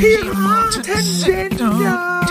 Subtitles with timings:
[0.00, 2.22] Piratensender.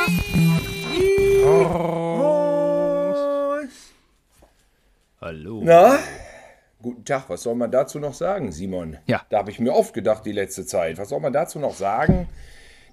[5.22, 5.62] Hallo.
[5.64, 6.00] Na?
[6.82, 8.98] Guten Tag, was soll man dazu noch sagen, Simon?
[9.06, 9.22] Ja.
[9.30, 10.98] Da habe ich mir oft gedacht die letzte Zeit.
[10.98, 12.28] Was soll man dazu noch sagen,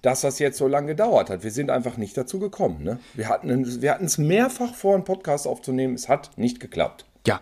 [0.03, 1.43] dass das jetzt so lange gedauert hat?
[1.43, 2.85] Wir sind einfach nicht dazu gekommen.
[2.85, 2.99] Ne?
[3.15, 5.95] Wir hatten es mehrfach vor, einen Podcast aufzunehmen.
[5.95, 7.07] Es hat nicht geklappt.
[7.27, 7.41] Ja.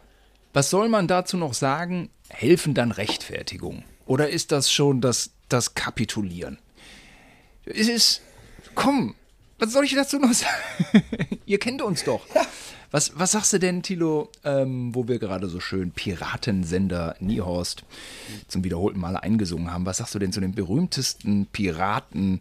[0.53, 2.11] Was soll man dazu noch sagen?
[2.29, 3.83] Helfen dann Rechtfertigung?
[4.07, 6.59] Oder ist das schon das, das Kapitulieren?
[7.67, 8.21] Es ist.
[8.75, 9.15] Komm,
[9.59, 11.39] was soll ich dazu noch sagen?
[11.47, 12.27] Ihr kennt uns doch.
[12.91, 17.85] Was, was sagst du denn, Tilo, ähm, wo wir gerade so schön Piratensender Niehorst
[18.47, 19.87] zum wiederholten Male eingesungen haben?
[19.87, 22.41] Was sagst du denn zu den berühmtesten Piraten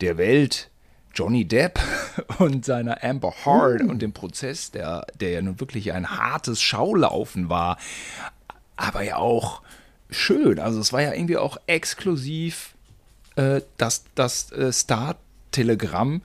[0.00, 0.70] der Welt?
[1.14, 1.80] Johnny Depp
[2.38, 7.48] und seiner Amber Heard und dem Prozess, der, der ja nun wirklich ein hartes Schaulaufen
[7.48, 7.78] war,
[8.76, 9.62] aber ja auch
[10.08, 10.58] schön.
[10.58, 12.74] Also es war ja irgendwie auch exklusiv
[13.40, 16.22] äh, das, das äh, Star-Telegramm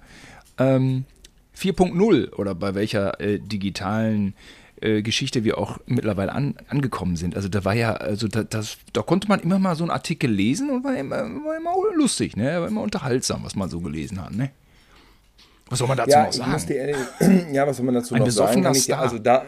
[0.58, 1.06] ähm,
[1.58, 4.34] 4.0 oder bei welcher äh, digitalen
[4.82, 7.36] äh, Geschichte wir auch mittlerweile an, angekommen sind.
[7.36, 10.30] Also da war ja, also da, das, da konnte man immer mal so einen Artikel
[10.30, 12.60] lesen und war immer, war immer lustig, ne?
[12.60, 14.52] War immer unterhaltsam, was man so gelesen hat, ne?
[15.70, 16.68] Was soll man dazu ja, noch sagen?
[16.68, 16.96] dir,
[17.54, 18.76] ja, was soll man dazu Ein noch sagen?
[18.76, 18.96] ich.
[18.96, 19.46] Also da,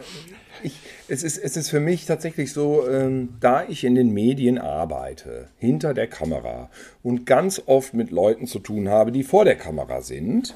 [0.62, 0.78] ich,
[1.08, 5.48] es, ist, es ist für mich tatsächlich so, ähm, da ich in den Medien arbeite,
[5.58, 6.70] hinter der Kamera
[7.02, 10.54] und ganz oft mit Leuten zu tun habe, die vor der Kamera sind,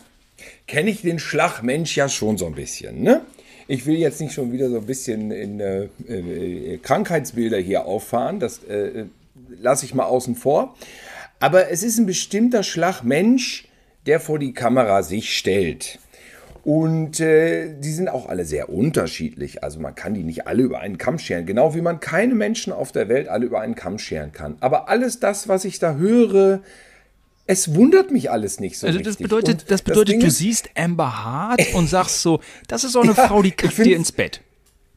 [0.66, 3.02] kenne ich den Schlagmensch ja schon so ein bisschen.
[3.02, 3.22] Ne?
[3.68, 8.40] Ich will jetzt nicht schon wieder so ein bisschen in äh, äh, Krankheitsbilder hier auffahren,
[8.40, 9.06] das äh,
[9.60, 10.76] lasse ich mal außen vor.
[11.40, 13.68] Aber es ist ein bestimmter Schlagmensch,
[14.06, 15.98] der vor die Kamera sich stellt.
[16.64, 19.64] Und äh, die sind auch alle sehr unterschiedlich.
[19.64, 21.44] Also man kann die nicht alle über einen Kamm scheren.
[21.44, 24.56] Genau wie man keine Menschen auf der Welt alle über einen Kamm scheren kann.
[24.60, 26.60] Aber alles das, was ich da höre,
[27.46, 29.24] es wundert mich alles nicht so Also das richtig.
[29.24, 33.00] bedeutet, das bedeutet, Ding du ist- siehst Amber Hart und sagst so, das ist so
[33.00, 34.40] eine Ja, Frau, die kackt dir ins Bett.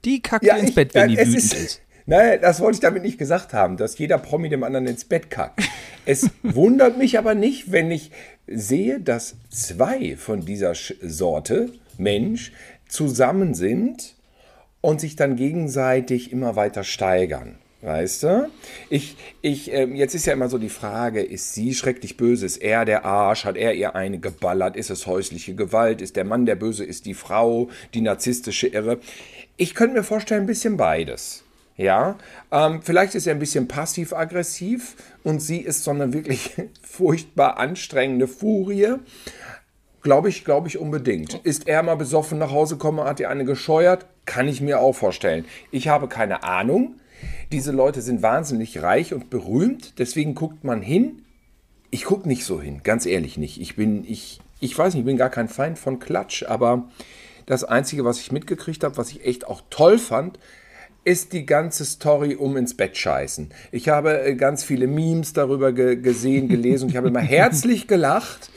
[0.05, 1.81] Die kackt dir ins ich- Bett, wenn ja, die wütend ist.
[2.05, 5.31] Nein, das wollte ich damit nicht gesagt haben, dass jeder Promi dem anderen ins Bett
[5.31, 5.59] kackt.
[6.05, 8.11] Es wundert mich aber nicht, wenn ich
[8.47, 12.51] sehe, dass zwei von dieser Sorte Mensch
[12.87, 14.15] zusammen sind
[14.81, 17.55] und sich dann gegenseitig immer weiter steigern.
[17.81, 18.49] Weißt du?
[18.89, 22.45] Ich, ich, ähm, jetzt ist ja immer so die Frage, ist sie schrecklich böse?
[22.45, 23.45] Ist er der Arsch?
[23.45, 24.75] Hat er ihr eine geballert?
[24.75, 26.01] Ist es häusliche Gewalt?
[26.01, 26.83] Ist der Mann der Böse?
[26.83, 28.99] Ist die Frau die narzisstische Irre?
[29.57, 31.44] Ich könnte mir vorstellen, ein bisschen beides.
[31.77, 32.17] Ja,
[32.51, 38.27] ähm, vielleicht ist er ein bisschen passiv-aggressiv und sie ist so eine wirklich furchtbar anstrengende
[38.27, 38.95] Furie.
[40.01, 41.33] Glaube ich, glaube ich unbedingt.
[41.43, 44.05] Ist er mal besoffen nach Hause gekommen, hat ihr eine gescheuert?
[44.25, 45.45] Kann ich mir auch vorstellen.
[45.71, 46.95] Ich habe keine Ahnung.
[47.51, 51.23] Diese Leute sind wahnsinnig reich und berühmt, deswegen guckt man hin.
[51.91, 53.59] Ich gucke nicht so hin, ganz ehrlich nicht.
[53.59, 56.89] Ich bin, ich, ich weiß nicht, ich bin gar kein Feind von Klatsch, aber
[57.45, 60.39] das Einzige, was ich mitgekriegt habe, was ich echt auch toll fand,
[61.05, 63.49] ist die ganze Story um ins Bett scheißen.
[63.71, 67.87] Ich habe äh, ganz viele Memes darüber ge gesehen, gelesen und ich habe immer herzlich
[67.87, 68.49] gelacht.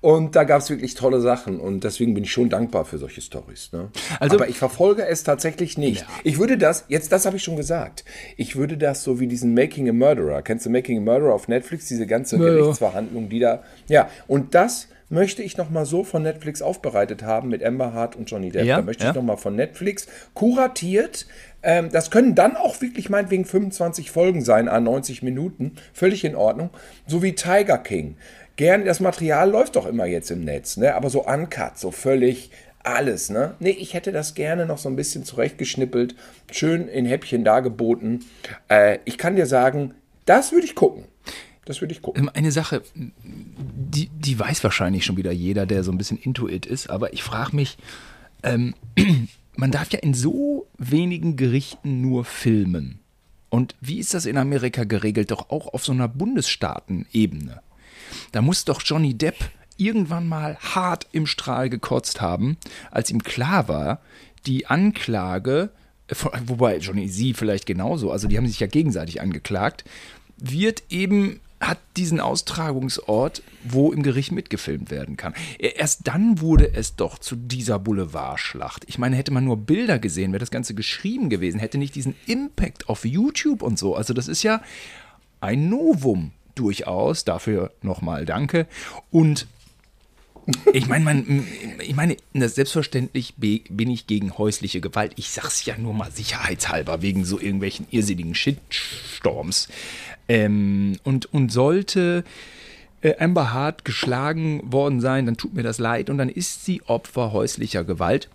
[0.00, 3.20] Und da gab es wirklich tolle Sachen und deswegen bin ich schon dankbar für solche
[3.20, 3.70] Stories.
[3.72, 3.88] Ne?
[4.18, 6.04] Also- Aber ich verfolge es tatsächlich nicht.
[6.24, 8.04] Ich würde das, jetzt das habe ich schon gesagt,
[8.36, 11.46] ich würde das so wie diesen Making a Murderer, kennst du Making a Murderer auf
[11.46, 12.48] Netflix, diese ganze Ja, ja.
[12.48, 17.62] Gerichtsverhandlung, die da, ja, und das möchte ich nochmal so von Netflix aufbereitet haben mit
[17.62, 18.64] Amber Hart und Johnny Depp.
[18.64, 19.10] Ja, da möchte ja.
[19.10, 21.26] ich nochmal von Netflix kuratiert.
[21.62, 25.76] Ähm, das können dann auch wirklich meinetwegen 25 Folgen sein, an 90 Minuten.
[25.92, 26.70] Völlig in Ordnung.
[27.06, 28.16] So wie Tiger King.
[28.56, 30.94] Gern, das Material läuft doch immer jetzt im Netz, ne?
[30.94, 32.50] Aber so uncut, so völlig
[32.82, 33.54] alles, ne?
[33.60, 36.14] Nee, ich hätte das gerne noch so ein bisschen zurechtgeschnippelt,
[36.50, 38.24] schön in Häppchen dargeboten.
[38.68, 39.94] Äh, ich kann dir sagen,
[40.26, 41.04] das würde ich gucken.
[41.64, 42.24] Das würde ich gucken.
[42.24, 42.82] Ähm, Eine Sache,
[43.24, 47.22] die, die weiß wahrscheinlich schon wieder jeder, der so ein bisschen Intuit ist, aber ich
[47.22, 47.78] frage mich,
[48.42, 48.74] ähm,
[49.56, 53.00] man darf ja in so wenigen Gerichten nur filmen.
[53.50, 55.30] Und wie ist das in Amerika geregelt?
[55.30, 57.60] Doch auch auf so einer Bundesstaatenebene.
[58.32, 59.36] Da muss doch Johnny Depp
[59.76, 62.56] irgendwann mal hart im Strahl gekotzt haben,
[62.90, 64.00] als ihm klar war,
[64.46, 65.70] die Anklage,
[66.08, 66.14] äh,
[66.46, 69.84] wobei Johnny sie vielleicht genauso, also die haben sich ja gegenseitig angeklagt,
[70.38, 75.34] wird eben hat diesen Austragungsort, wo im Gericht mitgefilmt werden kann.
[75.58, 78.84] Erst dann wurde es doch zu dieser Boulevardschlacht.
[78.88, 82.14] Ich meine, hätte man nur Bilder gesehen, wäre das Ganze geschrieben gewesen, hätte nicht diesen
[82.26, 83.94] Impact auf YouTube und so.
[83.94, 84.62] Also das ist ja
[85.40, 87.24] ein Novum durchaus.
[87.24, 88.66] Dafür nochmal danke.
[89.10, 89.46] Und
[90.72, 91.46] ich meine, man,
[91.80, 95.12] ich meine, selbstverständlich bin ich gegen häusliche Gewalt.
[95.16, 99.68] Ich sag's ja nur mal sicherheitshalber, wegen so irgendwelchen irrsinnigen Shitstorms.
[100.28, 102.24] Ähm, und, und sollte
[103.02, 106.80] äh, Amber Hart geschlagen worden sein, dann tut mir das leid und dann ist sie
[106.86, 108.28] Opfer häuslicher Gewalt.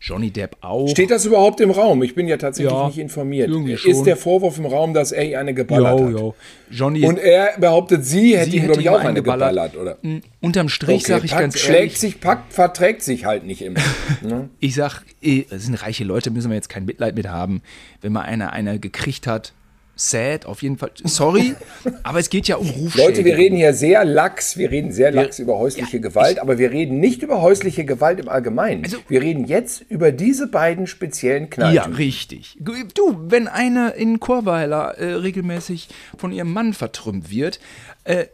[0.00, 0.86] Johnny Depp auch.
[0.88, 2.02] Steht das überhaupt im Raum?
[2.02, 3.48] Ich bin ja tatsächlich Ja, nicht informiert.
[3.50, 3.90] schon.
[3.90, 6.12] Ist der Vorwurf im Raum, dass er ihr eine geballert Jo, hat?
[6.12, 6.34] jo.
[6.70, 9.52] Johnny, Und er behauptet, sie hätte Sie ihm, glaube ich, auch eine geballert.
[9.72, 9.96] geballert, oder?
[10.02, 13.62] m, unterm Strich sage ich packt, ganz schlägt ehrlich, sich, packt, verträgt sich halt nicht
[13.62, 13.80] immer.
[14.20, 14.50] ne?
[14.60, 17.62] ich sag, eh, es sind reiche Leute, müssen wir jetzt kein Mitleid mit haben.
[18.02, 19.54] Wenn mal einer eine gekriegt hat,
[19.96, 20.90] sad, auf jeden Fall.
[21.04, 21.54] Sorry,
[22.02, 22.96] aber es geht ja um Rufschädigung.
[22.96, 26.70] Leute, wir reden hier sehr lax, wir reden sehr lax über häusliche Gewalt, aber wir
[26.70, 28.84] reden nicht über häusliche Gewalt im Allgemeinen.
[28.84, 31.74] Also- wir reden jetzt über diese beiden speziellen Kneipen.
[31.74, 32.56] Ja, richtig.
[32.60, 35.88] Du, wenn eine in Chorweiler äh, regelmäßig
[36.18, 37.60] von ihrem Mann vertrümmt wird,
[38.04, 38.26] äh,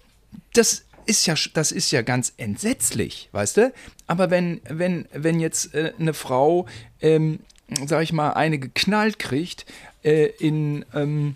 [0.54, 3.72] das ist ja, das ist ja ganz entsetzlich, weißt du?
[4.06, 6.66] Aber wenn, wenn, wenn jetzt äh, eine Frau,
[7.00, 7.40] ähm,
[7.86, 9.66] sag ich mal, eine geknallt kriegt
[10.04, 11.34] äh, in, ähm,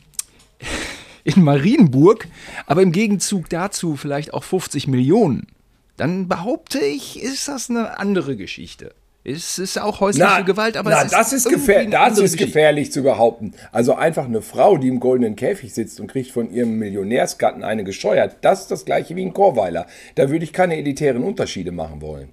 [1.25, 2.29] in Marienburg,
[2.67, 5.49] aber im Gegenzug dazu vielleicht auch 50 Millionen,
[5.97, 8.95] dann behaupte ich, ist das eine andere Geschichte.
[9.27, 12.93] Es ist auch häusliche Gewalt, aber na, es ist das ist, gefähr das ist gefährlich
[12.93, 13.55] zu behaupten.
[13.73, 17.85] Also einfach eine Frau, die im goldenen Käfig sitzt und kriegt von ihrem Millionärsgatten eine
[17.85, 19.87] gescheuert, das ist das gleiche wie ein Chorweiler.
[20.15, 22.29] Da würde ich keine elitären Unterschiede machen wollen.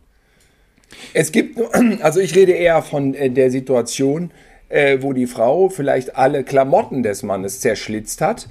[1.13, 1.57] Es gibt,
[2.01, 4.31] also ich rede eher von äh, der Situation,
[4.67, 8.49] äh, wo die Frau vielleicht alle Klamotten des Mannes zerschlitzt hat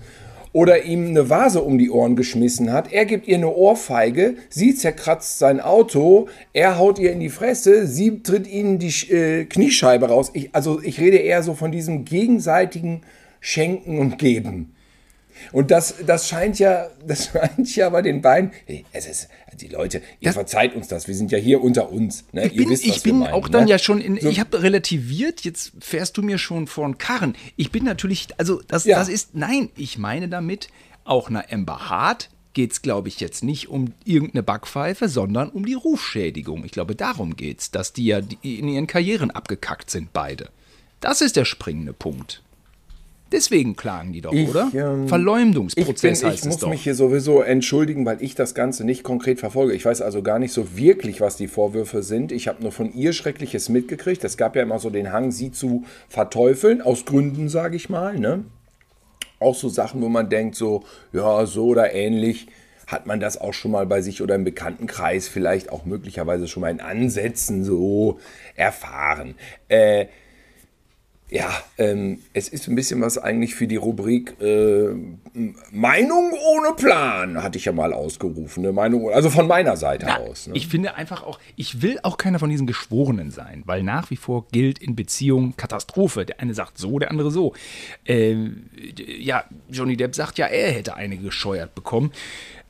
[0.53, 2.93] oder ihm eine Vase um die Ohren geschmissen hat.
[2.93, 7.87] Er gibt ihr eine Ohrfeige, sie zerkratzt sein Auto, er haut ihr in die Fresse,
[7.87, 10.31] sie tritt ihnen die äh, Kniescheibe raus.
[10.35, 13.03] Ich, also ich rede eher so von diesem gegenseitigen
[13.41, 14.75] Schenken und Geben.
[15.53, 18.53] Und das, das scheint ja, das scheint ja bei den beiden.
[18.67, 19.29] Hey, es ist,
[19.61, 22.25] die Leute, ihr Das- verzeiht uns das, wir sind ja hier unter uns.
[22.33, 22.47] Ne?
[22.47, 23.71] Ich bin, ihr wisst, ich bin meinen, auch dann ne?
[23.71, 27.35] ja schon in, ich habe relativiert, jetzt fährst du mir schon vor den Karren.
[27.57, 28.99] Ich bin natürlich, also das, Ja.
[28.99, 30.69] das ist, nein, ich meine damit,
[31.05, 35.65] auch einer Amber Hart geht es, glaube ich, jetzt nicht um irgendeine Backpfeife, sondern um
[35.65, 36.65] die Rufschädigung.
[36.65, 40.49] Ich glaube, darum geht es, dass die ja in ihren Karrieren abgekackt sind, beide.
[40.99, 42.43] Das ist der springende Punkt.
[43.33, 44.63] Deswegen klagen die doch, Ich, oder?
[44.63, 46.69] ähm, Ich, bin, Verleumdungsprozess ich heißt es muss doch.
[46.69, 49.73] mich hier sowieso entschuldigen, weil ich das Ganze nicht konkret verfolge.
[49.75, 52.33] Ich weiß also gar nicht so wirklich, was die Vorwürfe sind.
[52.33, 54.25] Ich habe nur von ihr Schreckliches mitgekriegt.
[54.25, 58.19] Es gab ja immer so den Hang, sie zu verteufeln, aus Gründen, sage ich mal.
[58.19, 58.45] Ne?
[59.39, 60.83] Auch so Sachen, wo man denkt, so,
[61.13, 62.49] ja, so oder ähnlich.
[62.87, 66.63] Hat man das auch schon mal bei sich oder im Bekanntenkreis vielleicht auch möglicherweise schon
[66.63, 68.19] mal in Ansätzen so
[68.57, 69.37] erfahren?
[69.69, 70.07] Äh,
[71.31, 74.89] ja, ähm, es ist ein bisschen was eigentlich für die Rubrik äh,
[75.71, 78.65] Meinung ohne Plan, hatte ich ja mal ausgerufen.
[78.65, 78.73] Ne?
[78.73, 80.49] Meinung, also von meiner Seite Ja, aus.
[80.49, 80.55] Ne?
[80.57, 84.17] Ich finde einfach auch, ich will auch keiner von diesen Geschworenen sein, weil nach wie
[84.17, 86.27] vor gilt in Beziehungen Katastrophe.
[86.27, 87.55] Der eine sagt so, der andere so.
[88.07, 88.65] Ähm,
[88.97, 92.13] ja, Johnny Depp sagt ja, er hätte eine gescheuert bekommen.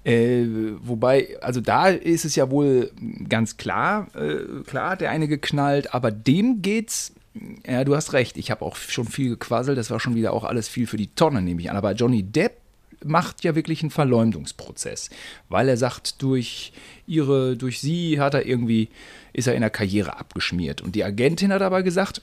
[0.04, 0.46] Äh,
[0.82, 2.90] wobei, also da ist es ja wohl
[3.28, 7.14] ganz klar, äh, klar hat der eine geknallt, aber dem geht's.
[7.67, 8.37] Ja, du hast recht.
[8.37, 9.79] Ich habe auch schon viel gequasselt.
[9.79, 11.77] Das war schon wieder auch alles viel für die Tonne, nehme ich an.
[11.77, 12.53] Aber Johnny Depp
[13.05, 15.09] macht ja wirklich einen Verleumdungsprozess,
[15.49, 16.73] weil er sagt, durch
[17.06, 18.88] ihre, durch sie hat er irgendwie,
[19.32, 20.81] ist er in der Karriere abgeschmiert.
[20.82, 22.21] Und die Agentin hat aber gesagt,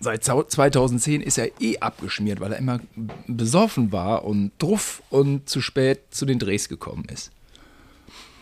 [0.00, 2.80] seit zau- 2010 ist er eh abgeschmiert, weil er immer
[3.26, 7.30] besoffen war und druff und zu spät zu den Drehs gekommen ist.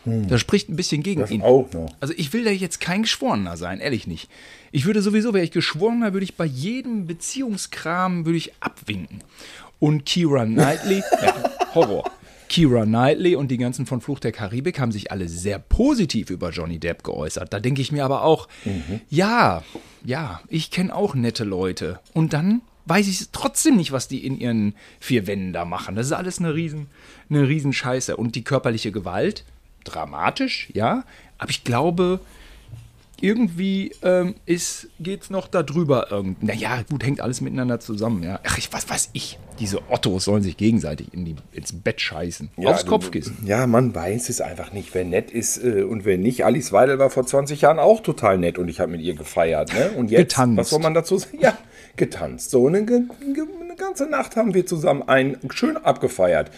[0.05, 1.41] Das spricht ein bisschen gegen Das ihn.
[1.41, 1.95] auch noch.
[2.01, 4.29] Also ich will da jetzt kein Geschworener sein, ehrlich nicht.
[4.75, 9.19] Ich würde sowieso, wäre ich Geschworener, würde ich bei jedem Beziehungskram würde ich abwinken.
[9.77, 11.35] Und Kira Knightley, ja,
[11.75, 12.09] Horror.
[12.49, 16.49] Kira Knightley und die ganzen von Fluch der Karibik haben sich alle sehr positiv über
[16.49, 17.53] Johnny Depp geäußert.
[17.53, 18.47] Da denke ich mir aber auch,
[19.11, 19.61] ja,
[20.03, 21.99] ja, ich kenne auch nette Leute.
[22.13, 25.95] Und dann weiß ich trotzdem nicht, was die in ihren vier Wänden da machen.
[25.95, 26.87] Das ist alles eine riesen,
[27.29, 28.17] eine riesen Scheiße.
[28.17, 29.45] Und die körperliche Gewalt,
[29.83, 31.03] dramatisch, ja,
[31.37, 32.21] aber ich glaube,
[33.23, 34.35] irgendwie ähm,
[34.99, 36.11] geht es noch darüber.
[36.11, 38.21] Irgend naja, gut, hängt alles miteinander zusammen.
[38.21, 38.41] Ja.
[38.45, 39.39] Ach, ich, was weiß ich.
[39.59, 42.49] Diese Ottos sollen sich gegenseitig in die, ins Bett scheißen.
[42.65, 43.37] aufs du- Kopfkissen.
[43.45, 46.43] Ja, man weiß es einfach nicht, wer nett ist äh, und wer nicht.
[46.43, 49.73] Alice Weidel war vor 20 Jahren auch total nett und ich habe mit ihr gefeiert.
[49.73, 49.91] Ne?
[49.95, 50.57] Und jetzt, Getanzt.
[50.57, 51.37] was soll man dazu sagen?
[51.41, 51.57] Ja,
[51.95, 52.51] getanzt.
[52.51, 53.07] So eine, eine
[53.77, 56.51] ganze Nacht haben wir zusammen ein schön abgefeiert.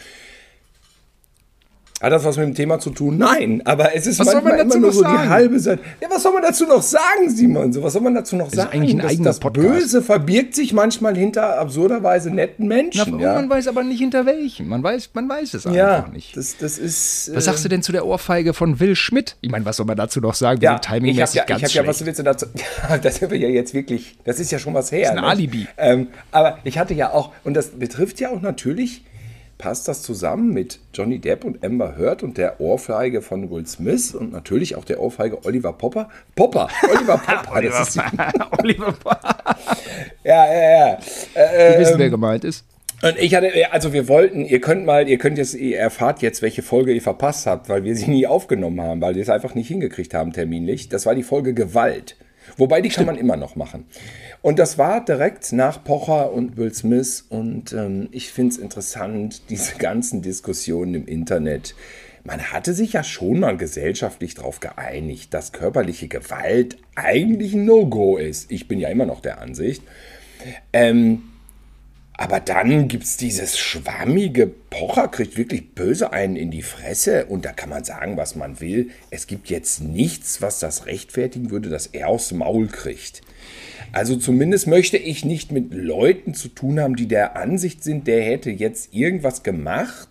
[2.01, 3.17] Hat das was mit dem Thema zu tun?
[3.17, 5.23] Nein, aber es ist Was soll man manchmal dazu immer nur so sagen?
[5.23, 5.81] die halbe Seite.
[6.01, 7.71] Ja, was soll man dazu noch sagen, Simon?
[7.71, 8.69] So, was soll man dazu noch ist sagen?
[8.73, 9.67] eigentlich ein das, eigener das Podcast.
[9.69, 13.17] Böse verbirgt sich manchmal hinter absurderweise netten Na, Menschen.
[13.19, 14.67] ja, Man weiß aber nicht hinter welchen.
[14.67, 16.35] Man weiß, man weiß es ja einfach nicht.
[16.35, 17.31] Das, das ist.
[17.33, 19.37] Was sagst du denn zu der Ohrfeige von Will Schmidt?
[19.39, 20.59] Ich meine, was soll man dazu noch sagen?
[20.59, 22.45] Wir Ja, sind ich habe timingmäßig ja, ich ganz hab ja, was willst du dazu?
[22.89, 25.11] Ja, das haben wir ja jetzt wirklich, das ist ja schon was her.
[25.11, 25.23] ein ne?
[25.23, 25.67] Alibi.
[25.77, 29.03] Ähm, aber ich hatte ja auch, und das betrifft ja auch natürlich
[29.57, 34.13] passt das zusammen mit Johnny Depp und Amber Heard und der Ohrfeige von Will Smith
[34.13, 36.09] und natürlich auch der Ohrfeige Oliver Popper?
[36.35, 37.51] Popper, Oliver Popper.
[37.55, 39.57] Oliver, das ist die, Oliver Popper.
[40.23, 40.99] ja, ja, ja.
[41.35, 42.65] Äh, Wir wissen, ähm, wer gemeint ist.
[43.01, 46.41] Und ich hatte, also wir wollten, ihr könnt mal, ihr könnt jetzt, ihr erfahrt jetzt,
[46.41, 49.53] welche Folge ihr verpasst habt, weil wir sie nie aufgenommen haben, weil wir es einfach
[49.53, 50.89] nicht hingekriegt haben terminlich.
[50.89, 52.15] Das war die Folge Gewalt.
[52.57, 53.85] Wobei, die kann man immer noch machen.
[54.45, 57.25] Und das war direkt nach Pocher und Will Smith.
[57.29, 61.73] Und ähm, ich finde es interessant, diese ganzen Diskussionen im Internet.
[62.23, 68.17] Man hatte sich ja schon mal gesellschaftlich darauf geeinigt, dass körperliche Gewalt eigentlich ein No-Go
[68.17, 68.51] ist.
[68.51, 69.81] Ich bin ja immer noch der Ansicht.
[70.71, 71.23] Ähm,
[72.13, 77.25] aber dann gibt es dieses schwammige Pocher, kriegt wirklich böse einen in die Fresse.
[77.25, 78.91] Und da kann man sagen, was man will.
[79.09, 83.23] Es gibt jetzt nichts, was das rechtfertigen würde, dass er aufs Maul kriegt.
[83.95, 88.21] Also zumindest möchte ich nicht mit Leuten zu tun haben, die der Ansicht sind, der
[88.21, 90.09] hätte jetzt irgendwas gemacht,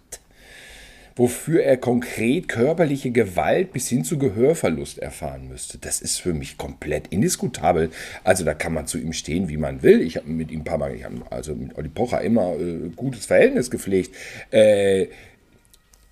[1.17, 5.77] wofür er konkret körperliche Gewalt bis hin zu Gehörverlust erfahren müsste.
[5.77, 7.91] Das ist für mich komplett indiskutabel.
[8.25, 10.01] Also da kann man zu ihm stehen, wie man will.
[10.01, 12.89] Ich habe mit ihm ein paar Mal, ich habe also mit Olli Pocher immer äh,
[12.97, 14.15] gutes Verhältnis gepflegt.
[14.51, 15.09] Äh,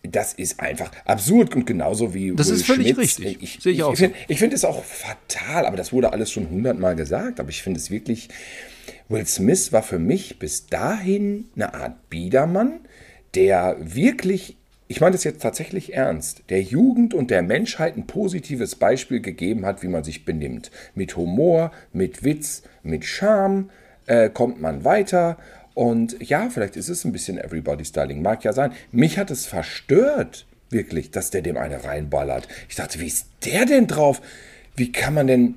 [0.03, 2.99] das ist einfach absurd und genauso wie Das Will ist völlig Schmitz.
[2.99, 3.43] richtig.
[3.43, 6.13] Ich, Sehe ich ich, auch ich finde ich find es auch fatal, aber das wurde
[6.13, 7.39] alles schon hundertmal gesagt.
[7.39, 8.29] Aber ich finde es wirklich,
[9.09, 12.81] Will Smith war für mich bis dahin eine Art Biedermann,
[13.35, 14.57] der wirklich,
[14.89, 19.65] ich meine das jetzt tatsächlich ernst, der Jugend und der Menschheit ein positives Beispiel gegeben
[19.65, 20.71] hat, wie man sich benimmt.
[20.95, 23.71] Mit Humor, mit Witz, mit Charme
[24.07, 25.39] äh, kommt man weiter.
[25.75, 28.73] Und ja, vielleicht ist es ein bisschen Everybody's Darling, mag ja sein.
[28.91, 32.49] Mich hat es verstört, wirklich, dass der dem eine reinballert.
[32.69, 34.21] Ich dachte, wie ist der denn drauf?
[34.77, 35.55] Wie kann man denn.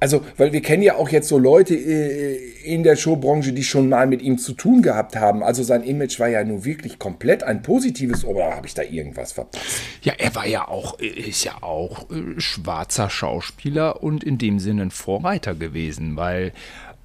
[0.00, 3.88] Also, weil wir kennen ja auch jetzt so Leute äh, in der Showbranche, die schon
[3.88, 5.42] mal mit ihm zu tun gehabt haben.
[5.42, 9.32] Also sein Image war ja nun wirklich komplett ein positives, oder habe ich da irgendwas
[9.32, 9.66] verpasst?
[10.02, 14.82] Ja, er war ja auch, ist ja auch äh, schwarzer Schauspieler und in dem Sinne
[14.82, 16.52] ein Vorreiter gewesen, weil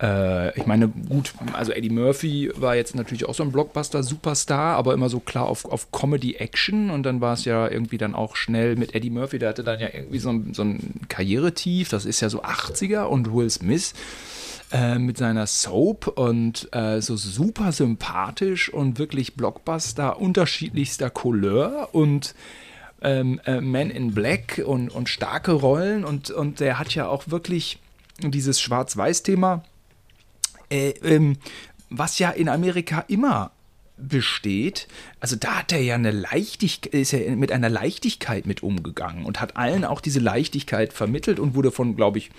[0.02, 4.94] äh, ich meine, gut, also Eddie Murphy war jetzt natürlich auch so ein Blockbuster-Superstar, aber
[4.94, 6.90] immer so klar auf, auf Comedy-Action.
[6.90, 9.80] Und dann war es ja irgendwie dann auch schnell mit Eddie Murphy, der hatte dann
[9.80, 13.94] ja irgendwie so ein, so ein Karrieretief, das ist ja so 80er und Will Smith
[14.72, 16.08] äh, mit seiner Soap.
[16.08, 21.90] Und äh, so super sympathisch und wirklich Blockbuster unterschiedlichster Couleur.
[21.94, 22.34] Und
[23.04, 26.04] ähm, äh, Man in Black und, und starke Rollen.
[26.04, 27.80] Und, und der hat ja auch wirklich
[28.22, 29.64] dieses Schwarz-Weiß-Thema,
[30.74, 31.38] äh, ähm,
[31.90, 33.52] was ja in Amerika immer
[33.96, 34.88] besteht,
[35.20, 39.40] also da hat er ja eine Leichtigkeit, ist er mit einer Leichtigkeit mit umgegangen und
[39.40, 42.32] hat allen auch diese Leichtigkeit vermittelt und wurde von, glaube ich,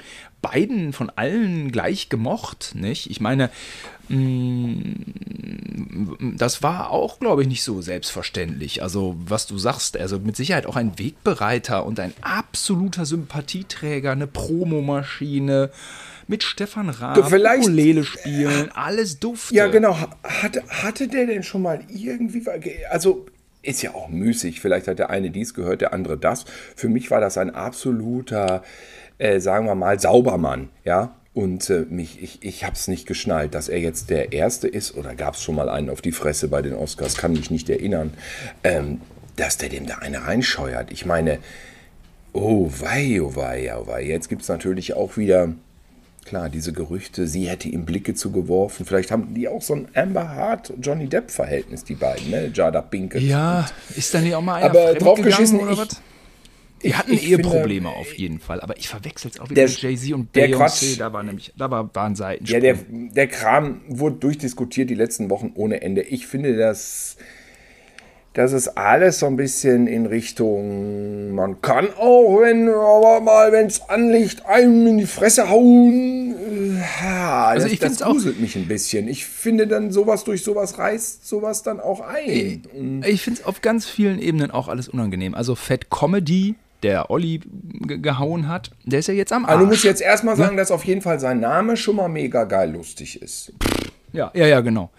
[0.43, 3.09] beiden, von allen gleich gemocht, nicht?
[3.09, 3.51] Ich meine,
[4.09, 4.97] mh,
[6.37, 8.83] das war auch, glaube ich, nicht so selbstverständlich.
[8.83, 14.27] Also, was du sagst, also mit Sicherheit auch ein Wegbereiter und ein absoluter Sympathieträger, eine
[14.27, 15.71] Promomaschine
[16.27, 19.55] mit Stefan Raab, Vielleicht- Ukulele spielen, alles dufte.
[19.55, 19.97] Ja, genau.
[20.23, 22.43] Hatte, hatte der denn schon mal irgendwie.
[22.91, 23.27] Also,
[23.63, 24.61] ist ja auch müßig.
[24.61, 26.45] Vielleicht hat der eine dies gehört, der andere das.
[26.77, 28.63] Für mich war das ein absoluter,
[29.19, 30.69] äh, sagen wir mal, Saubermann.
[30.85, 31.17] Ja.
[31.33, 34.97] Und äh, mich, ich, ich habe es nicht geschnallt, dass er jetzt der Erste ist,
[34.97, 37.69] oder gab es schon mal einen auf die Fresse bei den Oscars, kann mich nicht
[37.69, 38.15] erinnern,
[38.63, 39.01] ähm,
[39.35, 40.93] dass der dem da eine reinscheuert.
[40.93, 41.39] Ich meine,
[42.33, 44.05] oh wei, oh wei, oh wei.
[44.05, 45.53] Jetzt gibt es natürlich auch wieder
[46.25, 48.87] Klar, diese Gerüchte, sie hätte ihm Blicke zugeworfen.
[48.87, 52.51] Vielleicht haben die auch so ein Amber Hart Johnny Depp Verhältnis, die beiden, ne?
[52.55, 53.23] Jada Pinkett.
[53.23, 56.01] Ja, ist da nicht auch mal einer Aber draufgeschissen, oder ich- was?
[56.83, 59.69] Die hatten ich Eheprobleme finde, auf jeden Fall, aber ich verwechsel es auch wieder Der-
[59.71, 62.45] mit Jay-Z und der Beyoncé, Quatsch- da war nämlich, da war, waren Seiten.
[62.45, 66.03] Ja, der, der Kram wurde durchdiskutiert die letzten Wochen ohne Ende.
[66.03, 67.17] Ich finde, dass
[68.35, 73.67] das ist alles so ein bisschen in Richtung, man kann auch, wenn aber mal, wenn
[73.67, 76.77] es anliegt, einem in die Fresse hauen.
[77.03, 79.09] Ja, Also das, ich das find's auch- gruselt mich ein bisschen.
[79.09, 83.03] Ich finde dann sowas durch sowas reißt sowas dann auch ein.
[83.07, 85.35] Ich finde es auf ganz vielen Ebenen auch alles unangenehm.
[85.35, 87.41] Also Fat Comedy, der Olli
[87.87, 89.53] ge- gehauen hat, der ist ja jetzt am Arsch.
[89.55, 92.45] Also du musst jetzt erstmal sagen, dass auf jeden Fall sein Name schon mal mega
[92.45, 93.53] geil lustig ist.
[94.13, 94.91] Ja, ja, ja, genau.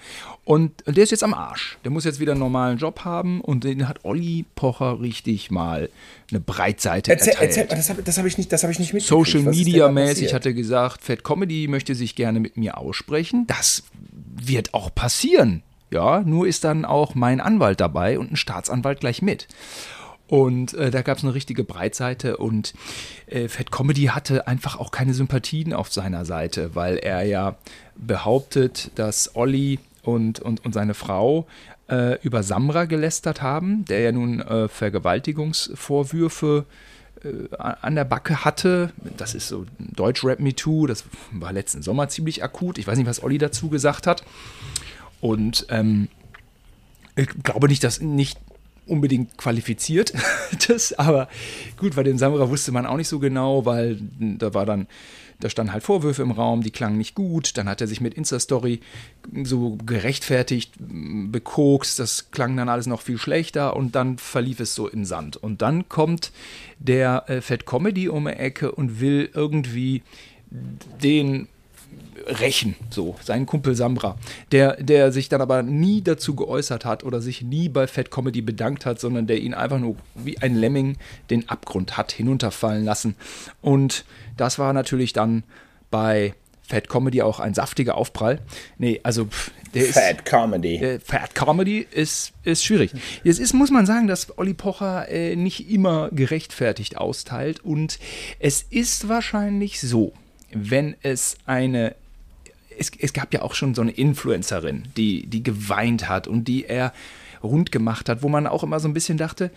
[0.46, 1.80] Und der ist jetzt am Arsch.
[1.84, 5.90] Der muss jetzt wieder einen normalen Job haben und den hat Olli Pocher richtig mal
[6.30, 7.50] eine Breitseite Erzähl, erteilt.
[7.50, 9.28] erzähl das habe das hab ich nicht, das habe ich nicht mitgekriegt.
[9.28, 13.48] Social Media mäßig hat er gesagt, Fat Comedy möchte sich gerne mit mir aussprechen.
[13.48, 13.84] Das
[14.36, 15.64] wird auch passieren.
[15.90, 19.48] Ja, nur ist dann auch mein Anwalt dabei und ein Staatsanwalt gleich mit.
[20.28, 22.74] Und äh, da gab es eine richtige Breitseite und
[23.28, 27.56] äh, Fat Comedy hatte einfach auch keine Sympathien auf seiner Seite, weil er ja
[27.96, 31.48] behauptet, dass Olli und, und, und seine Frau
[31.90, 36.66] äh, über Samra gelästert haben, der ja nun äh, Vergewaltigungsvorwürfe
[37.24, 38.92] äh, an der Backe hatte.
[39.18, 42.78] Das ist so Deutsch-Rap Me Too, das war letzten Sommer ziemlich akut.
[42.78, 44.24] Ich weiß nicht, was Olli dazu gesagt hat.
[45.22, 46.08] Und ähm,
[47.16, 48.38] ich glaube nicht, dass nicht
[48.86, 50.14] unbedingt qualifiziert
[50.68, 51.28] das, aber
[51.78, 54.86] gut, bei dem Samra wusste man auch nicht so genau, weil da war dann
[55.40, 57.58] da standen halt Vorwürfe im Raum, die klangen nicht gut.
[57.58, 58.80] Dann hat er sich mit Insta-Story
[59.44, 62.00] so gerechtfertigt, bekokst.
[62.00, 65.38] Das klang dann alles noch viel schlechter und dann verlief es so in Sand.
[65.38, 66.32] Und dann kommt
[66.80, 70.04] der äh, Fat Comedy um die Ecke und will irgendwie
[71.04, 71.48] den
[72.28, 74.18] rächen, so, seinen Kumpel Samra,
[74.52, 78.42] der, der sich dann aber nie dazu geäußert hat oder sich nie bei Fat Comedy
[78.42, 80.98] bedankt hat, sondern der ihn einfach nur wie ein Lemming
[81.30, 83.16] den Abgrund hat hinunterfallen lassen.
[83.62, 84.06] Und
[84.38, 85.44] das war natürlich dann
[85.92, 86.34] bei
[86.68, 88.40] Fat Comedy auch ein saftiger Aufprall.
[88.78, 89.28] Nee, also
[89.76, 90.78] der Fat ist, Comedy.
[90.78, 92.92] Äh, Fat Comedy ist, ist schwierig.
[93.24, 98.00] Jetzt ist, muss man sagen, dass Olli Pocher äh, nicht immer gerechtfertigt austeilt und
[98.40, 100.14] es ist wahrscheinlich so,
[100.56, 101.96] wenn es eine
[102.78, 106.66] es, es, gab ja auch schon so eine Influencerin, die, die geweint hat und die
[106.66, 106.92] er
[107.42, 109.52] rund gemacht hat, wo man auch immer so ein bisschen dachte,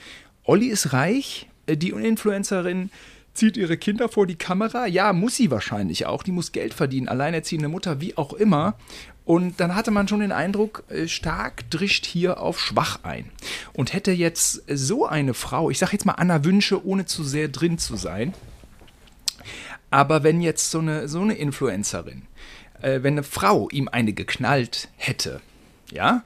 [0.44, 2.90] Olli ist reich, äh, die Influencerin
[3.34, 4.86] zieht ihre Kinder vor die Kamera.
[4.86, 6.22] Ja, muss sie wahrscheinlich auch.
[6.22, 8.74] Die muss Geld verdienen, alleinerziehende Mutter, wie auch immer.
[9.24, 13.30] Und dann hatte man schon den Eindruck, äh, stark drischt hier auf schwach ein.
[13.74, 17.48] Und hätte jetzt so eine Frau, ich sage jetzt mal Anna Wünsche, ohne zu sehr
[17.48, 18.32] drin zu sein,
[19.90, 22.22] aber wenn jetzt so eine, so eine Influencerin,
[22.80, 25.40] äh, wenn eine Frau ihm eine geknallt hätte,
[25.90, 26.22] ja,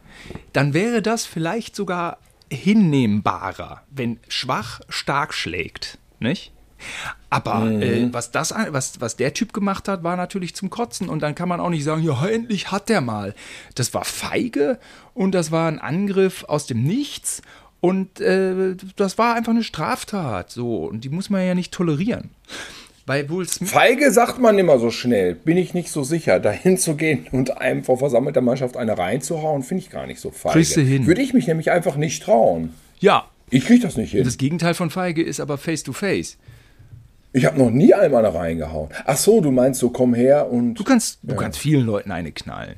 [0.52, 2.18] dann wäre das vielleicht sogar
[2.50, 6.52] hinnehmbarer, wenn schwach stark schlägt, nicht?
[7.30, 7.82] Aber mhm.
[7.82, 11.08] äh, was, das, was, was der Typ gemacht hat, war natürlich zum Kotzen.
[11.08, 13.34] Und dann kann man auch nicht sagen, ja, endlich hat der mal.
[13.74, 14.78] Das war feige
[15.14, 17.42] und das war ein Angriff aus dem Nichts.
[17.80, 20.50] Und äh, das war einfach eine Straftat.
[20.50, 20.84] So.
[20.84, 22.30] Und die muss man ja nicht tolerieren.
[23.04, 23.70] Bei Will Smith.
[23.70, 25.34] Feige sagt man immer so schnell.
[25.34, 26.38] Bin ich nicht so sicher.
[26.38, 30.30] Dahin zu gehen und einem vor versammelter Mannschaft eine reinzuhauen, finde ich gar nicht so
[30.30, 30.54] feige.
[30.54, 31.06] Kriegst du hin.
[31.06, 32.74] Würde ich mich nämlich einfach nicht trauen.
[33.00, 33.28] Ja.
[33.50, 34.24] Ich kriege das nicht hin.
[34.24, 36.38] Das Gegenteil von feige ist aber face to face.
[37.34, 38.90] Ich habe noch nie einem eine reingehauen.
[39.04, 40.74] Ach so, du meinst so, komm her und.
[40.74, 41.30] Du kannst, ja.
[41.30, 42.76] du kannst vielen Leuten eine knallen.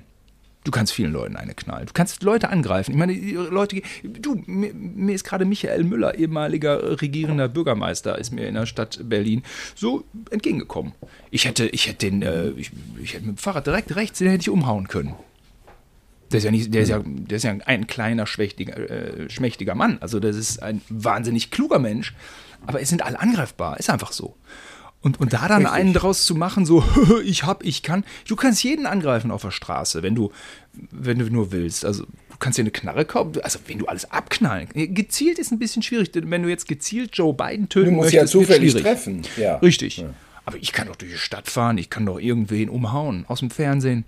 [0.65, 1.87] Du kannst vielen Leuten eine knallen.
[1.87, 2.93] Du kannst Leute angreifen.
[2.93, 8.49] Ich meine, Leute, du, mir, mir ist gerade Michael Müller, ehemaliger regierender Bürgermeister, ist mir
[8.49, 9.43] in der Stadt Berlin
[9.75, 10.93] so entgegengekommen.
[11.31, 12.71] Ich hätte, ich hätte den, äh, ich,
[13.03, 15.15] ich hätte mit dem Fahrrad direkt rechts, den hätte ich umhauen können.
[16.33, 19.75] Der ist ja nicht, der ist ja, der ist ja ein kleiner, schmächtiger, äh, schmächtiger
[19.75, 19.99] Mann.
[20.01, 22.15] Also das ist ein wahnsinnig kluger Mensch.
[22.67, 23.79] Aber es sind alle angreifbar.
[23.79, 24.35] Ist einfach so.
[25.05, 25.73] Und, und da dann Richtig.
[25.73, 26.83] einen draus zu machen, so,
[27.25, 28.05] ich hab, ich kann.
[28.27, 30.33] Du kannst jeden angreifen auf der Straße, wenn du,
[30.91, 31.85] wenn du nur willst.
[31.85, 34.67] Also, du kannst dir eine Knarre kaufen, also wenn du alles abknallen.
[34.73, 38.15] Gezielt ist ein bisschen schwierig, denn wenn du jetzt gezielt Joe Biden töten du musst
[38.15, 39.23] möchtest, ja zufällig treffen.
[39.37, 39.57] Ja.
[39.57, 39.99] Richtig.
[39.99, 40.07] Ja.
[40.47, 43.51] Aber ich kann doch durch die Stadt fahren, ich kann doch irgendwen umhauen aus dem
[43.51, 44.07] Fernsehen.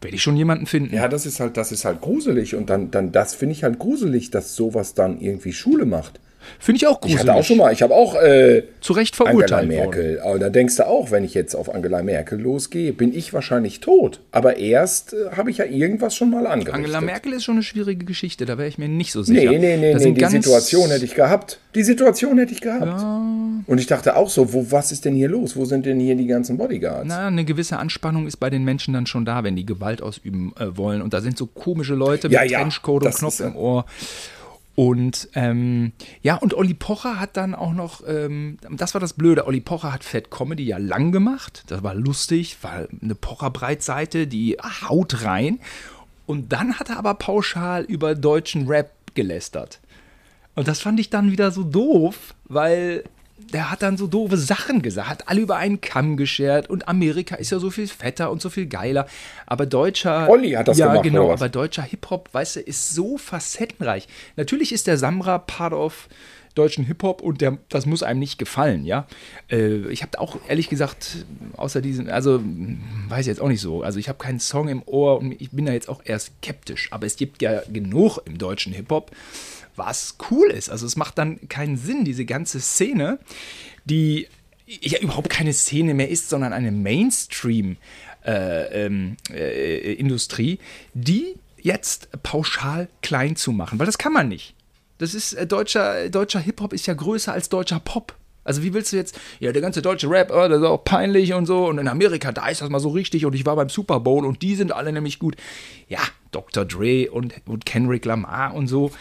[0.00, 0.94] Werde ich schon jemanden finden.
[0.94, 2.56] Ja, das ist halt, das ist halt gruselig.
[2.56, 6.20] Und dann, dann das finde ich halt gruselig, dass sowas dann irgendwie Schule macht.
[6.58, 7.22] Finde ich auch gruselig.
[7.22, 10.16] Ich hatte auch schon mal, ich habe auch äh, zu Recht verurteilt Angela Merkel.
[10.16, 10.28] Worden.
[10.28, 13.80] Aber da denkst du auch, wenn ich jetzt auf Angela Merkel losgehe, bin ich wahrscheinlich
[13.80, 14.20] tot.
[14.30, 16.74] Aber erst äh, habe ich ja irgendwas schon mal angerichtet.
[16.74, 19.50] Angela Merkel ist schon eine schwierige Geschichte, da wäre ich mir nicht so sicher.
[19.50, 21.58] Nee, nee, nee, nee die Situation hätte ich gehabt.
[21.74, 22.86] Die Situation hätte ich gehabt.
[22.86, 23.34] Ja.
[23.66, 25.56] Und ich dachte auch so, wo, was ist denn hier los?
[25.56, 27.06] Wo sind denn hier die ganzen Bodyguards?
[27.06, 30.52] Na, eine gewisse Anspannung ist bei den Menschen dann schon da, wenn die Gewalt ausüben
[30.58, 31.02] äh, wollen.
[31.02, 33.86] Und da sind so komische Leute mit ja, ja, Trenchcoat und Knopf im Ohr.
[34.74, 39.46] Und ähm, ja, und Olli Pocher hat dann auch noch, ähm, das war das Blöde,
[39.46, 41.64] Olli Pocher hat Fat Comedy ja lang gemacht.
[41.68, 44.56] Das war lustig, war eine Pocher-Breitseite, die
[44.88, 45.60] haut rein.
[46.26, 49.80] Und dann hat er aber pauschal über deutschen Rap gelästert.
[50.56, 53.04] Und das fand ich dann wieder so doof, weil
[53.52, 57.36] der hat dann so doofe Sachen gesagt, hat alle über einen Kamm geschert und Amerika
[57.36, 59.06] ist ja so viel fetter und so viel geiler.
[59.46, 60.28] Aber deutscher.
[60.28, 61.04] Olli hat das ja, gemacht.
[61.04, 64.08] Ja, genau, aber deutscher Hip-Hop, weißt du, ist so facettenreich.
[64.36, 66.08] Natürlich ist der Samra part of
[66.54, 69.06] deutschen Hip-Hop und der, das muss einem nicht gefallen, ja.
[69.50, 71.26] Äh, ich habe auch ehrlich gesagt,
[71.56, 72.40] außer diesen, also
[73.08, 75.50] weiß ich jetzt auch nicht so, also ich habe keinen Song im Ohr und ich
[75.50, 79.10] bin da jetzt auch eher skeptisch, aber es gibt ja genug im deutschen Hip-Hop
[79.76, 80.70] was cool ist.
[80.70, 83.18] Also es macht dann keinen Sinn, diese ganze Szene,
[83.84, 84.28] die
[84.66, 87.76] ja überhaupt keine Szene mehr ist, sondern eine Mainstream-
[88.24, 90.56] äh, ähm, äh,
[90.94, 94.54] die jetzt pauschal klein zu machen, weil das kann man nicht.
[94.98, 98.14] Das ist äh, deutscher, deutscher Hip-Hop ist ja größer als deutscher Pop.
[98.44, 101.32] Also wie willst du jetzt, ja, der ganze deutsche Rap, oh, das ist auch peinlich
[101.32, 101.66] und so.
[101.66, 103.24] Und in Amerika, da ist das mal so richtig.
[103.24, 105.36] Und ich war beim Super Bowl und die sind alle nämlich gut.
[105.88, 106.66] Ja, Dr.
[106.66, 108.92] Dre und, und Kendrick Lamar und so.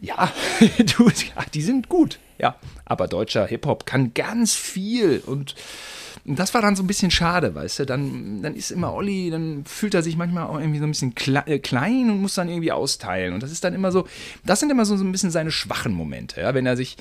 [0.00, 0.32] Ja,
[0.78, 2.56] du, ja, die sind gut, ja.
[2.84, 5.54] Aber deutscher Hip-Hop kann ganz viel und
[6.36, 7.86] das war dann so ein bisschen schade, weißt du.
[7.86, 11.14] Dann, dann ist immer Olli, dann fühlt er sich manchmal auch irgendwie so ein bisschen
[11.46, 13.32] äh, klein und muss dann irgendwie austeilen.
[13.32, 14.06] Und das ist dann immer so,
[14.44, 16.40] das sind immer so, so ein bisschen seine schwachen Momente.
[16.40, 16.52] Ja?
[16.54, 16.96] Wenn er sich,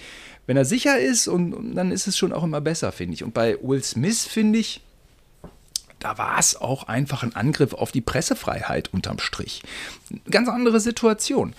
[0.45, 3.23] wenn er sicher ist und, und dann ist es schon auch immer besser, finde ich.
[3.23, 4.81] Und bei Will Smith, finde ich,
[5.99, 9.63] da war es auch einfach ein Angriff auf die Pressefreiheit unterm Strich.
[10.29, 11.53] Ganz andere Situation.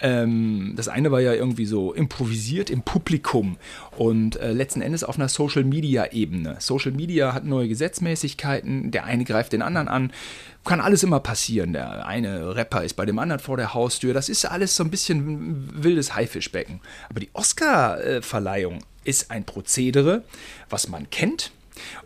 [0.00, 3.56] Ähm, das eine war ja irgendwie so improvisiert im Publikum
[3.96, 6.56] und äh, letzten Endes auf einer Social Media Ebene.
[6.58, 10.12] Social Media hat neue Gesetzmäßigkeiten, der eine greift den anderen an.
[10.64, 11.74] Kann alles immer passieren.
[11.74, 14.14] Der eine Rapper ist bei dem anderen vor der Haustür.
[14.14, 16.80] Das ist alles so ein bisschen wildes Haifischbecken.
[17.08, 20.24] Aber die Oscar-Verleihung ist ein Prozedere,
[20.70, 21.52] was man kennt,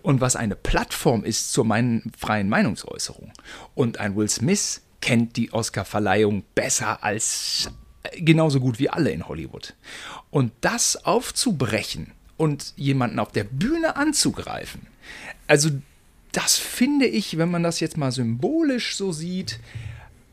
[0.02, 3.32] und was eine Plattform ist zur freien Meinungsäußerung.
[3.74, 7.70] Und ein Will Smith kennt die Oscar-Verleihung besser als
[8.02, 9.74] äh, genauso gut wie alle in Hollywood.
[10.30, 14.86] Und das aufzubrechen und jemanden auf der Bühne anzugreifen,
[15.46, 15.70] also
[16.32, 19.60] das finde ich, wenn man das jetzt mal symbolisch so sieht,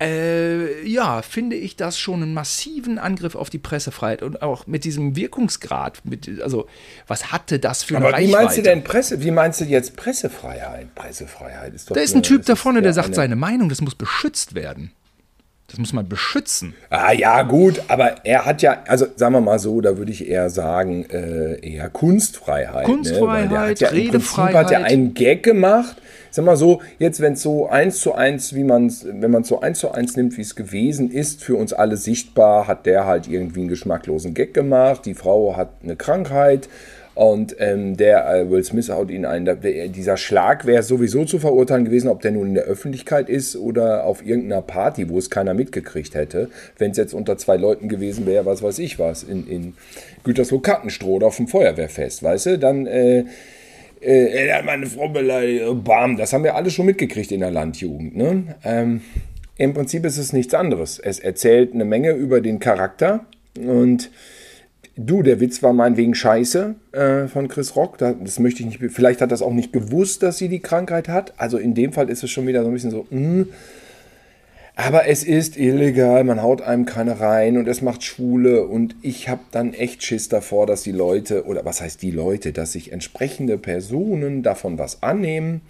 [0.01, 4.83] äh, ja, finde ich das schon einen massiven Angriff auf die Pressefreiheit und auch mit
[4.83, 6.01] diesem Wirkungsgrad.
[6.03, 6.67] Mit, also,
[7.07, 8.29] was hatte das für eine Aber Reichweite?
[8.29, 9.23] Wie meinst du denn Presse?
[9.23, 10.93] Wie meinst du jetzt Pressefreiheit?
[10.95, 11.95] Pressefreiheit ist doch.
[11.95, 14.91] Da ist ein Typ da vorne, der sagt seine Meinung, das muss beschützt werden.
[15.67, 16.75] Das muss man beschützen.
[16.91, 20.27] Ah ja, gut, aber er hat ja, also sagen wir mal so, da würde ich
[20.27, 22.85] eher sagen, äh, eher Kunstfreiheit.
[22.85, 23.55] Kunstfreiheit, ne?
[23.55, 24.55] Weil der hat ja, Redefreiheit.
[24.55, 25.97] hat er einen Gag gemacht
[26.35, 29.43] sag mal so, jetzt wenn es so eins zu eins, wie man es, wenn man
[29.43, 32.85] es so eins zu eins nimmt, wie es gewesen ist, für uns alle sichtbar, hat
[32.85, 35.05] der halt irgendwie einen geschmacklosen Gag gemacht.
[35.05, 36.69] Die Frau hat eine Krankheit.
[37.13, 39.45] Und ähm, der äh, Will Smith haut ihn ein.
[39.45, 43.55] Der, dieser Schlag wäre sowieso zu verurteilen gewesen, ob der nun in der Öffentlichkeit ist
[43.55, 46.49] oder auf irgendeiner Party, wo es keiner mitgekriegt hätte.
[46.77, 49.73] Wenn es jetzt unter zwei Leuten gewesen wäre, was weiß ich was, in, in
[50.25, 53.23] Gütersloh-Kattenstroh oder auf dem Feuerwehrfest, weißt du, dann äh,
[54.05, 57.39] äh, er hat meine Frau beleidigt, äh, bam, das haben wir alle schon mitgekriegt in
[57.39, 58.15] der Landjugend.
[58.15, 58.55] Ne?
[58.63, 59.01] Ähm,
[59.57, 60.99] Im Prinzip ist es nichts anderes.
[60.99, 63.25] Es erzählt eine Menge über den Charakter
[63.57, 64.11] und
[64.95, 67.97] du, der Witz war meinetwegen scheiße äh, von Chris Rock.
[67.97, 68.93] Das möchte ich nicht.
[68.93, 71.33] Vielleicht hat das auch nicht gewusst, dass sie die Krankheit hat.
[71.37, 73.47] Also in dem Fall ist es schon wieder so ein bisschen so, mh, hm,
[74.75, 79.29] aber es ist illegal, man haut einem keine rein und es macht Schwule und ich
[79.29, 82.91] habe dann echt Schiss davor, dass die Leute, oder was heißt die Leute, dass sich
[82.91, 85.61] entsprechende Personen davon was annehmen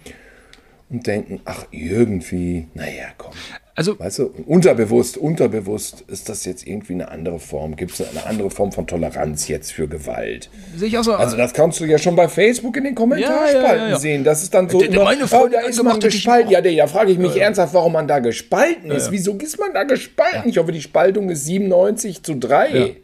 [0.88, 3.32] und denken, ach irgendwie, naja, komm.
[3.74, 7.76] Also, weißt du, unterbewusst, unterbewusst ist das jetzt irgendwie eine andere Form.
[7.76, 10.48] Gibt es eine andere Form von Toleranz jetzt für Gewalt?
[10.76, 11.12] Sehe ich auch so.
[11.12, 14.24] Also das kannst du ja schon bei Facebook in den Kommentarspalten ja, ja, ja, sehen.
[14.24, 16.50] Das ist dann so der, immer, meine Freundin, oh, da ist man gespalten.
[16.50, 19.10] Ja, da frage ich mich ernsthaft, warum man da gespalten ist.
[19.10, 20.48] Wieso ist man da gespalten?
[20.48, 22.96] Ich hoffe, die Spaltung ist 97 zu 3.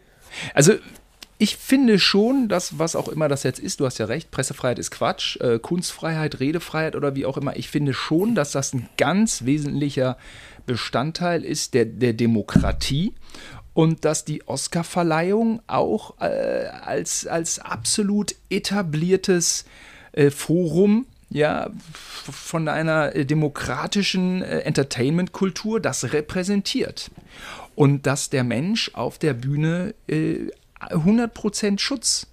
[0.55, 0.73] Also
[1.43, 4.79] ich finde schon, dass was auch immer das jetzt ist, du hast ja recht, Pressefreiheit
[4.79, 7.57] ist Quatsch, äh, Kunstfreiheit, Redefreiheit oder wie auch immer.
[7.57, 10.19] Ich finde schon, dass das ein ganz wesentlicher
[10.67, 13.13] Bestandteil ist der, der Demokratie
[13.75, 19.65] und dass die Oscarverleihung auch äh, als, als absolut etabliertes
[20.13, 27.11] äh, Forum ja, von einer äh, demokratischen äh, Entertainment-Kultur das repräsentiert.
[27.75, 30.51] Und dass der Mensch auf der Bühne äh,
[30.91, 32.27] 100% Schutz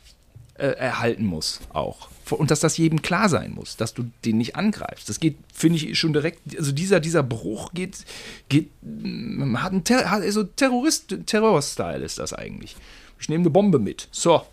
[0.56, 2.10] äh, erhalten muss auch.
[2.30, 5.10] Und dass das jedem klar sein muss, dass du den nicht angreifst.
[5.10, 8.06] Das geht, finde ich, schon direkt, also dieser, dieser Bruch geht,
[8.50, 8.70] geht
[9.56, 12.76] hat einen Ter hat, also Terrorist, Terror-Style ist das eigentlich.
[13.20, 14.10] Ich nehme eine Bombe mit.
[14.12, 14.44] So,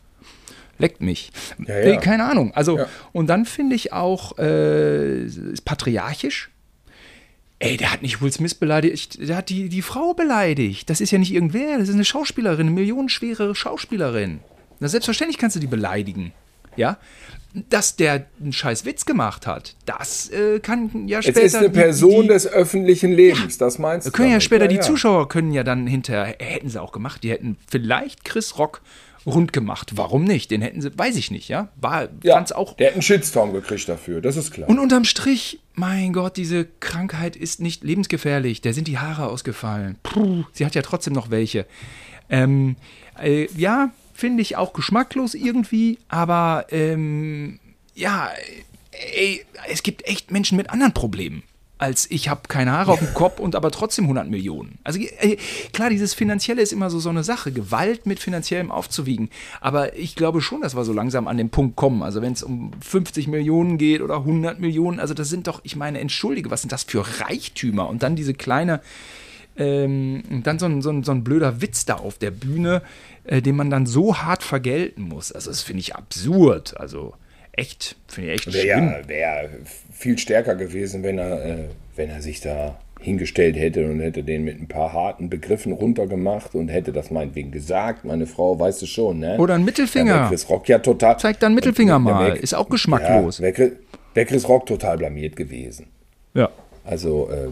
[0.78, 1.30] leckt mich.
[1.66, 1.96] Ja, ja.
[1.98, 2.52] keine Ahnung.
[2.54, 2.88] Also, ja.
[3.12, 6.50] und dann finde ich auch, äh, ist patriarchisch.
[7.58, 10.90] Ey, der hat nicht Will Smith beleidigt, der hat die, die Frau beleidigt.
[10.90, 14.40] Das ist ja nicht irgendwer, das ist eine Schauspielerin, eine millionenschwere Schauspielerin.
[14.78, 16.32] Na, selbstverständlich kannst du die beleidigen.
[16.76, 16.98] Ja?
[17.70, 21.40] Dass der einen scheiß Witz gemacht hat, das äh, kann ja später.
[21.40, 24.10] Es ist eine Person die, des öffentlichen Lebens, ja, das meinst du?
[24.10, 27.30] Können ja später, ja, die Zuschauer können ja dann hinterher, hätten sie auch gemacht, die
[27.30, 28.82] hätten vielleicht Chris Rock
[29.26, 29.92] rund gemacht.
[29.96, 30.50] Warum nicht?
[30.50, 31.68] Den hätten sie, weiß ich nicht, ja?
[31.76, 32.74] War, ja, fand's auch.
[32.74, 34.68] Der hätte einen Shitstorm gekriegt dafür, das ist klar.
[34.68, 38.60] Und unterm Strich, mein Gott, diese Krankheit ist nicht lebensgefährlich.
[38.60, 39.98] Der sind die Haare ausgefallen.
[40.02, 41.66] Puh, sie hat ja trotzdem noch welche.
[42.30, 42.76] Ähm,
[43.20, 47.58] äh, ja, finde ich auch geschmacklos irgendwie, aber ähm,
[47.94, 48.30] ja,
[49.14, 51.42] ey, es gibt echt Menschen mit anderen Problemen.
[51.78, 54.78] Als ich habe keine Haare auf dem Kopf und aber trotzdem 100 Millionen.
[54.82, 55.36] Also äh,
[55.72, 59.30] klar, dieses Finanzielle ist immer so, so eine Sache, Gewalt mit Finanziellem aufzuwiegen.
[59.60, 62.02] Aber ich glaube schon, dass wir so langsam an den Punkt kommen.
[62.02, 65.76] Also wenn es um 50 Millionen geht oder 100 Millionen, also das sind doch, ich
[65.76, 67.88] meine, entschuldige, was sind das für Reichtümer?
[67.88, 68.80] Und dann diese kleine,
[69.56, 72.82] ähm, dann so ein, so, ein, so ein blöder Witz da auf der Bühne,
[73.24, 75.30] äh, den man dann so hart vergelten muss.
[75.30, 76.78] Also das finde ich absurd.
[76.78, 77.14] Also
[77.56, 78.88] echt, finde ich echt Wäre schlimm.
[79.02, 79.48] ja, wär
[79.92, 81.64] viel stärker gewesen, wenn er, äh,
[81.96, 86.54] wenn er sich da hingestellt hätte und hätte den mit ein paar harten Begriffen runtergemacht
[86.54, 88.04] und hätte das meinetwegen gesagt.
[88.04, 89.36] Meine Frau weiß es schon, ne?
[89.38, 90.14] Oder ein Mittelfinger.
[90.22, 91.18] wär Chris Rock ja total.
[91.18, 92.26] Zeig dann Mittelfinger mal.
[92.34, 93.40] wär- Ist auch Ja, geschmacklos.
[93.40, 93.72] wäre Chris,
[94.14, 95.86] wär Rock total blamiert gewesen.
[96.34, 96.48] Ja.
[96.84, 97.48] Also äh,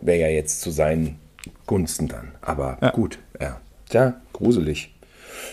[0.00, 1.16] wäre ja jetzt zu seinen
[1.66, 2.32] Gunsten dann.
[2.40, 3.60] Aber gut, ja.
[3.90, 4.93] Tja, gruselig.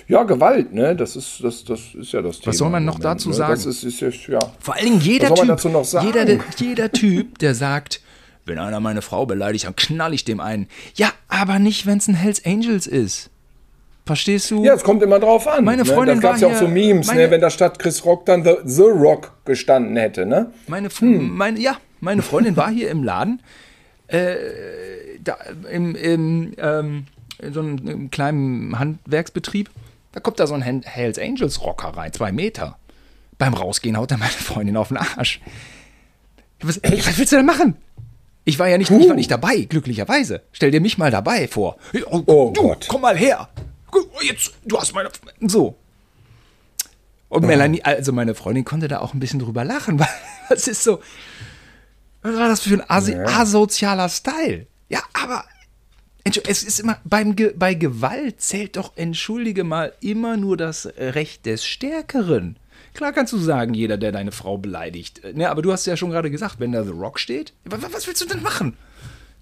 [0.07, 0.95] Ja, Gewalt, ne?
[0.95, 2.53] Das ist, das, das ist ja das Thema.
[2.53, 3.35] soll man noch Moment, dazu ne?
[3.35, 3.51] sagen?
[3.53, 4.39] Das ist, ist ja, ja.
[4.59, 6.07] Vor allen Dingen jeder Was soll Typ, man dazu noch sagen?
[6.07, 8.01] Jeder, der, jeder Typ, der sagt,
[8.45, 10.67] wenn einer meine Frau beleidigt, dann knall ich dem einen.
[10.95, 13.29] Ja, aber nicht, wenn es ein Hells Angels ist.
[14.05, 14.63] Verstehst du?
[14.63, 15.63] Ja, es kommt immer drauf an.
[15.63, 15.85] Meine ne?
[15.85, 17.31] Freundin Da gab es war ja auch so hier- Memes, meine- ne?
[17.31, 20.51] wenn da statt Chris Rock dann The, The Rock gestanden hätte, ne?
[20.67, 21.35] Meine, Hm.
[21.37, 23.41] meine, ja, meine Freundin war hier im Laden,
[24.07, 24.35] äh,
[25.23, 25.37] da,
[25.71, 27.05] im, im, ähm,
[27.41, 29.69] in so einem, kleinen Handwerksbetrieb.
[30.11, 32.77] Da kommt da so ein Hells Angels Rocker rein, zwei Meter.
[33.37, 35.41] Beim Rausgehen haut er meine Freundin auf den Arsch.
[36.61, 37.75] Was, was willst du denn machen?
[38.43, 40.41] Ich war ja nicht, ich war nicht dabei, glücklicherweise.
[40.51, 41.77] Stell dir mich mal dabei vor.
[42.07, 42.85] Oh, Oh du, Gott.
[42.87, 43.49] komm mal her.
[44.21, 45.09] Jetzt, du hast meine.
[45.41, 45.75] So.
[47.29, 50.07] Und Melanie, also meine Freundin konnte da auch ein bisschen drüber lachen, weil
[50.49, 51.01] das ist so.
[52.21, 54.67] Was war das für ein asozialer Style?
[54.89, 55.45] Ja, aber
[56.23, 61.45] es ist immer beim Ge bei Gewalt zählt doch entschuldige mal immer nur das Recht
[61.45, 62.57] des Stärkeren.
[62.93, 65.23] Klar kannst du sagen, jeder, der deine Frau beleidigt.
[65.23, 67.81] Äh, Ne, aber du hast ja schon gerade gesagt, wenn da The Rock steht, wa-
[67.81, 68.75] wa- was willst du denn machen?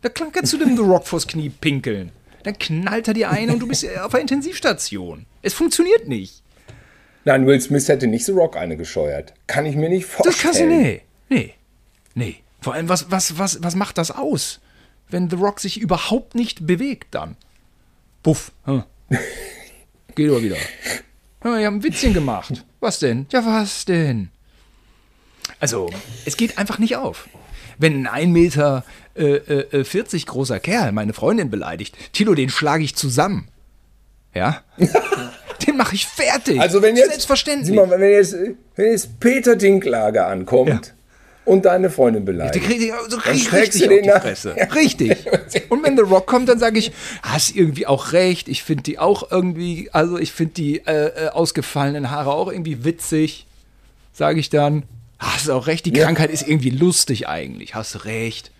[0.01, 2.11] Da klar kannst du dem The Rock vors Knie pinkeln.
[2.43, 5.25] Dann knallt er dir ein und du bist auf der Intensivstation.
[5.41, 6.41] Es funktioniert nicht.
[7.25, 9.33] Nein, Will Smith hätte nicht The Rock eine gescheuert.
[9.47, 10.33] Kann ich mir nicht vorstellen.
[10.35, 11.01] Das kannst du, nee.
[11.27, 11.53] Nee.
[12.15, 12.35] Nee.
[12.61, 14.61] Vor allem, was, was, was, was macht das aus?
[15.09, 17.35] Wenn The Rock sich überhaupt nicht bewegt, dann.
[18.23, 18.51] Puff.
[18.65, 18.83] Hm.
[20.15, 20.57] Geht aber wieder.
[21.43, 22.65] Mal, ich habe ein Witzchen gemacht.
[22.79, 23.25] Was denn?
[23.31, 24.29] Ja, was denn?
[25.59, 25.89] Also,
[26.25, 27.27] es geht einfach nicht auf.
[27.77, 28.83] Wenn ein 1 Meter
[29.15, 33.47] äh, äh, 40 großer Kerl meine Freundin beleidigt, Tilo, den schlage ich zusammen.
[34.33, 34.63] Ja?
[35.65, 36.59] den mache ich fertig.
[36.59, 37.75] Also wenn jetzt, Selbstverständlich.
[37.75, 38.35] Mal, wenn jetzt,
[38.75, 40.81] wenn jetzt Peter Dinklage ankommt Ja.
[41.49, 42.55] Und deine Freundin beleidigt.
[42.69, 44.55] dich so krieg richtig du auf die nach- Fresse.
[44.57, 44.65] Ja.
[44.67, 45.17] Richtig.
[45.69, 46.91] Und wenn The Rock kommt, dann sage ich,
[47.23, 48.47] hast irgendwie auch recht.
[48.47, 52.83] Ich finde die auch irgendwie, also ich finde die äh, äh, ausgefallenen Haare auch irgendwie
[52.85, 53.45] witzig.
[54.13, 54.83] Sage ich dann.
[55.19, 56.05] Hast auch recht, die Ja.
[56.05, 57.75] Krankheit ist irgendwie lustig eigentlich.
[57.75, 58.51] Hast du recht.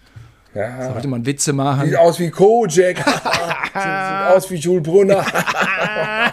[0.56, 0.92] Ja.
[0.92, 1.88] Sollte man Witze machen.
[1.90, 2.98] Sieht aus wie Kojak.
[3.74, 5.26] sieht, aus wie Jules Brunner.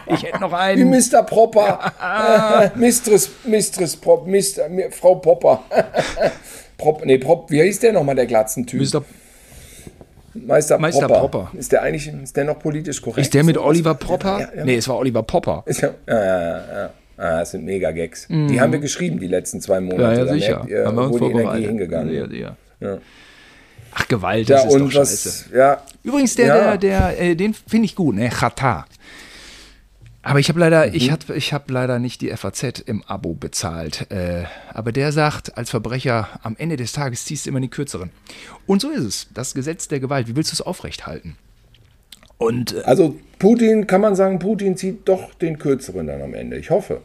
[0.08, 0.88] Ich hätte noch wie einen.
[0.90, 1.22] Mr.
[1.24, 2.70] Popper.
[2.76, 5.64] Mistress, Mistress Pop, Mister, Mi- Frau Popper.
[6.78, 8.80] Prop, nee, Prop, wie hieß der nochmal, der Glatzentyp?
[8.80, 9.02] Mr.
[10.34, 11.20] Meister, Meister Popper.
[11.20, 11.50] Popper.
[11.58, 13.20] Ist der eigentlich, ist der noch politisch korrekt?
[13.26, 13.56] Ist der mit?
[13.56, 14.40] Oliver Popper?
[14.40, 14.64] Ja, ja.
[14.64, 15.64] Nee, es war Oliver Popper.
[15.66, 16.90] Ja, ja, ja, ja.
[17.18, 18.26] Ah, das sind Mega-Gags.
[18.28, 19.76] Die haben wir geschrieben die letzten zwei.
[19.76, 20.18] Ja, Monate.
[20.20, 20.56] ja, Da sicher.
[20.56, 22.56] merkt ihr, Haben wir uns wo die Energie hingegangen Ja, ja.
[22.80, 22.98] Ja.
[23.94, 25.28] Ach, Gewalt, Ja, das ist doch scheiße.
[25.28, 26.76] was, ja, Übrigens, der, Ja.
[26.76, 28.28] der, der, äh, den finde ich gut, ne?
[28.28, 28.84] Chata.
[30.28, 30.94] Aber ich habe leider, Mhm.
[30.94, 34.10] ich hab, ich hab leider nicht die FAZ im Abo bezahlt.
[34.10, 34.42] Äh,
[34.74, 38.10] aber der sagt, als Verbrecher, am Ende des Tages ziehst du immer die kürzeren.
[38.66, 39.28] Und so ist es.
[39.32, 40.26] Das Gesetz der Gewalt.
[40.26, 41.36] Wie willst du es aufrechthalten?
[42.38, 46.58] Und äh, also Putin, kann man sagen, Putin zieht doch den kürzeren dann am Ende.
[46.58, 47.02] Ich hoffe.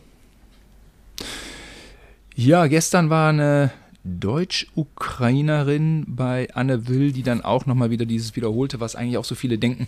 [2.35, 3.69] ja, gestern war eine
[4.03, 9.35] Deutsch-Ukrainerin bei Anne Will, die dann auch nochmal wieder dieses wiederholte, was eigentlich auch so
[9.35, 9.87] viele denken.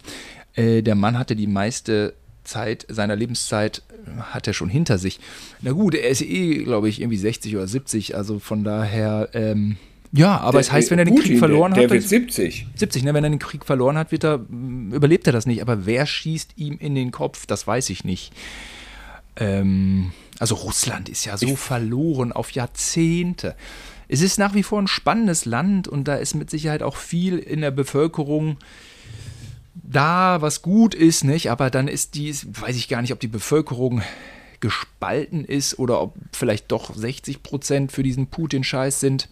[0.54, 5.20] Äh, der Mann hatte die meiste Zeit seiner Lebenszeit äh, hat er schon hinter sich.
[5.62, 9.78] Na gut, er ist eh, glaube ich, irgendwie 60 oder 70, also von daher, ähm,
[10.16, 12.10] ja, aber es heißt, wenn er den Putin, Krieg verloren der, hat, Der wird dann-
[12.10, 12.68] 70.
[12.76, 15.62] 70, ne, wenn er den Krieg verloren hat, wird er, mh, überlebt er das nicht.
[15.62, 18.32] Aber wer schießt ihm in den Kopf, das weiß ich nicht.
[19.36, 23.56] Ähm, also Russland ist ja so verloren auf Jahrzehnte.
[24.08, 27.40] Es ist nach wie vor ein spannendes Land und da ist mit Sicherheit auch viel
[27.40, 28.58] in der Bevölkerung
[29.76, 31.52] da, was gut ist, nicht?
[31.52, 34.02] Aber dann ist die, weiß ich gar nicht, ob die Bevölkerung
[34.60, 39.28] gespalten ist oder ob vielleicht doch 60 Prozent für diesen Putin-Scheiß sind,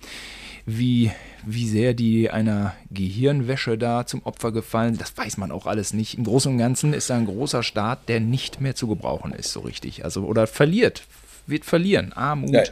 [0.65, 1.11] wie,
[1.45, 6.17] wie sehr die einer Gehirnwäsche da zum Opfer gefallen, das weiß man auch alles nicht.
[6.17, 9.53] Im Großen und Ganzen ist da ein großer Staat, der nicht mehr zu gebrauchen ist,
[9.53, 10.03] so richtig.
[10.03, 11.03] Also, oder verliert
[11.47, 12.13] wird verlieren.
[12.13, 12.51] Armut.
[12.51, 12.63] Ja,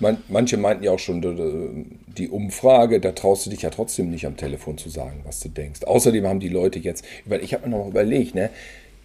[0.00, 1.20] man, manche meinten ja auch schon,
[2.16, 5.48] die Umfrage, da traust du dich ja trotzdem nicht am Telefon zu sagen, was du
[5.48, 5.84] denkst.
[5.84, 7.04] Außerdem haben die Leute jetzt,
[7.42, 8.50] ich habe mir noch überlegt, ne,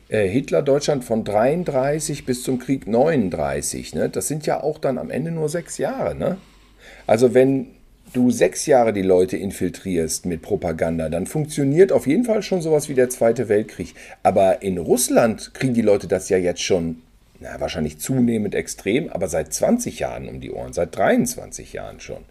[0.09, 4.97] äh, Hitler Deutschland von 33 bis zum Krieg 39, ne, das sind ja auch dann
[4.97, 6.15] am Ende nur sechs Jahre.
[6.15, 6.37] Ne?
[7.07, 7.67] Also wenn
[8.13, 12.87] du sechs Jahre die Leute infiltrierst mit Propaganda, dann funktioniert auf jeden Fall schon sowas
[12.87, 13.93] wie der Zweite Weltkrieg.
[14.23, 17.01] Aber in Russland kriegen die Leute das ja jetzt schon,
[17.45, 22.25] na, wahrscheinlich zunehmend extrem, aber seit 20 Jahren um die Ohren, seit 23 Jahren schon.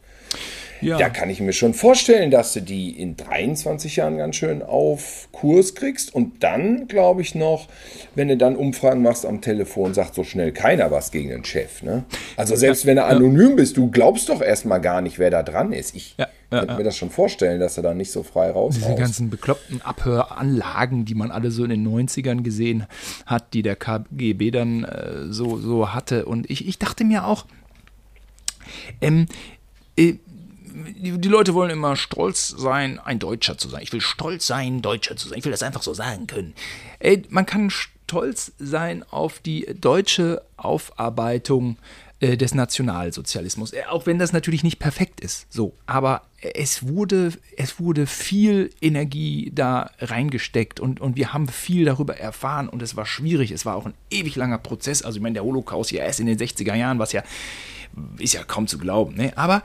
[0.81, 0.98] Ja.
[0.98, 5.29] Da kann ich mir schon vorstellen, dass du die in 23 Jahren ganz schön auf
[5.33, 6.14] Kurs kriegst.
[6.14, 7.68] Und dann, glaube ich noch,
[8.14, 11.83] wenn du dann Umfragen machst am Telefon, sagt so schnell keiner was gegen den Chef.
[11.83, 12.05] Ne?
[12.37, 15.72] Also selbst wenn du anonym bist, du glaubst doch erstmal gar nicht, wer da dran
[15.72, 15.94] ist.
[15.94, 18.74] Ich ja, ja, könnte mir das schon vorstellen, dass du da nicht so frei raus
[18.74, 22.86] Diese ganzen bekloppten Abhöranlagen, die man alle so in den 90ern gesehen
[23.26, 26.26] hat, die der KGB dann äh, so, so hatte.
[26.26, 27.46] Und ich, ich dachte mir auch,
[29.00, 29.26] ähm,
[29.96, 30.14] äh,
[30.96, 33.82] die, die, Leute wollen immer stolz sein, ein Deutscher zu sein.
[33.82, 35.38] Ich will stolz sein, Deutscher zu sein.
[35.38, 36.54] Ich will das einfach so sagen können.
[36.98, 41.76] Ey, man kann stolz sein auf die deutsche Aufarbeitung
[42.24, 43.72] äh, des Nationalsozialismus.
[43.72, 45.46] Äh, auch wenn das natürlich nicht perfekt ist.
[45.50, 51.84] So, aber es wurde, es wurde viel Energie da reingesteckt und, und wir haben viel
[51.84, 53.50] darüber erfahren und es war schwierig.
[53.50, 55.02] Es war auch ein ewig langer Prozess.
[55.02, 57.22] Also, ich meine, der Holocaust ja erst in den 60er Jahren, was ja
[58.18, 59.14] ist ja kaum zu glauben.
[59.14, 59.37] Ne?
[59.37, 59.62] Aber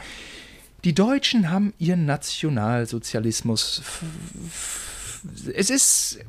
[0.84, 3.82] die Deutschen haben ihren Nationalsozialismus.
[5.54, 6.20] Es ist,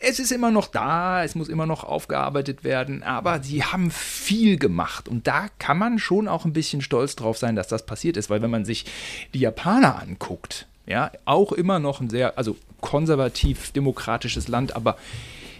[0.00, 4.56] es ist immer noch da, es muss immer noch aufgearbeitet werden, aber sie haben viel
[4.56, 5.08] gemacht.
[5.08, 8.30] Und da kann man schon auch ein bisschen stolz drauf sein, dass das passiert ist,
[8.30, 8.86] weil wenn man sich
[9.34, 14.96] die Japaner anguckt, ja, auch immer noch ein sehr, also konservativ demokratisches Land, aber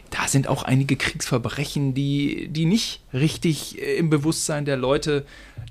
[0.09, 5.25] da sind auch einige Kriegsverbrechen, die, die nicht richtig äh, im Bewusstsein der Leute,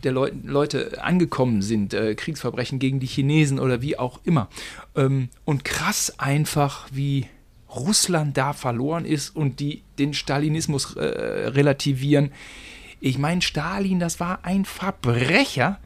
[0.03, 1.93] der Leu Leute angekommen sind.
[1.93, 4.47] Äh, Kriegsverbrechen gegen die Chinesen oder wie auch immer.
[4.95, 7.25] Ähm, und krass einfach, wie
[7.75, 12.31] Russland da verloren ist und die den Stalinismus äh, relativieren.
[12.99, 15.79] Ich meine, Stalin, das war ein Verbrecher,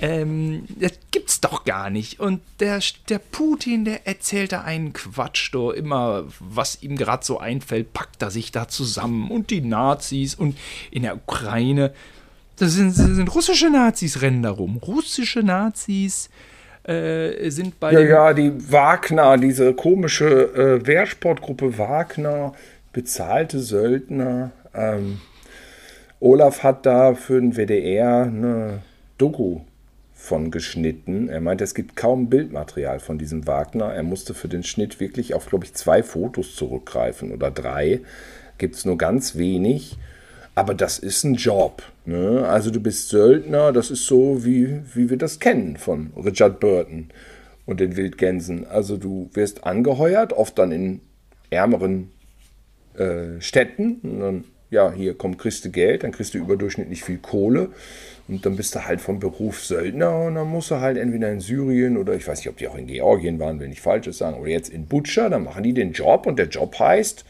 [0.00, 2.20] ähm, das gibt's doch gar nicht.
[2.20, 7.38] Und der, der Putin, der erzählt da einen Quatsch, doch immer, was ihm gerade so
[7.38, 9.30] einfällt, packt er sich da zusammen.
[9.30, 10.56] Und die Nazis und
[10.90, 11.92] in der Ukraine,
[12.56, 14.76] das sind, das sind russische Nazis, rennen da rum.
[14.78, 16.30] Russische Nazis
[16.84, 17.92] äh, sind bei.
[17.92, 22.52] Ja, ja, die Wagner, diese komische äh, Wehrsportgruppe Wagner,
[22.92, 24.50] bezahlte Söldner.
[24.74, 25.20] Ähm,
[26.20, 28.78] Olaf hat da für den WDR eine
[29.18, 29.60] Doku
[30.14, 31.28] von geschnitten.
[31.28, 33.92] Er meinte, es gibt kaum Bildmaterial von diesem Wagner.
[33.92, 38.00] Er musste für den Schnitt wirklich auf, glaube ich, zwei Fotos zurückgreifen oder drei.
[38.56, 39.98] Gibt es nur ganz wenig.
[40.54, 41.82] Aber das ist ein Job.
[42.04, 42.46] Ne?
[42.46, 47.08] Also du bist Söldner, das ist so, wie, wie wir das kennen von Richard Burton
[47.64, 48.66] und den Wildgänsen.
[48.66, 51.00] Also du wirst angeheuert, oft dann in
[51.50, 52.10] ärmeren
[52.96, 54.00] äh, Städten.
[54.02, 57.70] Und dann, ja, hier kommt, kriegst du Geld, dann kriegst du überdurchschnittlich viel Kohle.
[58.28, 61.40] Und dann bist du halt vom Beruf Söldner und dann musst du halt entweder in
[61.40, 64.38] Syrien oder ich weiß nicht, ob die auch in Georgien waren, will nicht Falsches sagen,
[64.38, 67.24] oder jetzt in Butcher, dann machen die den Job und der Job heißt,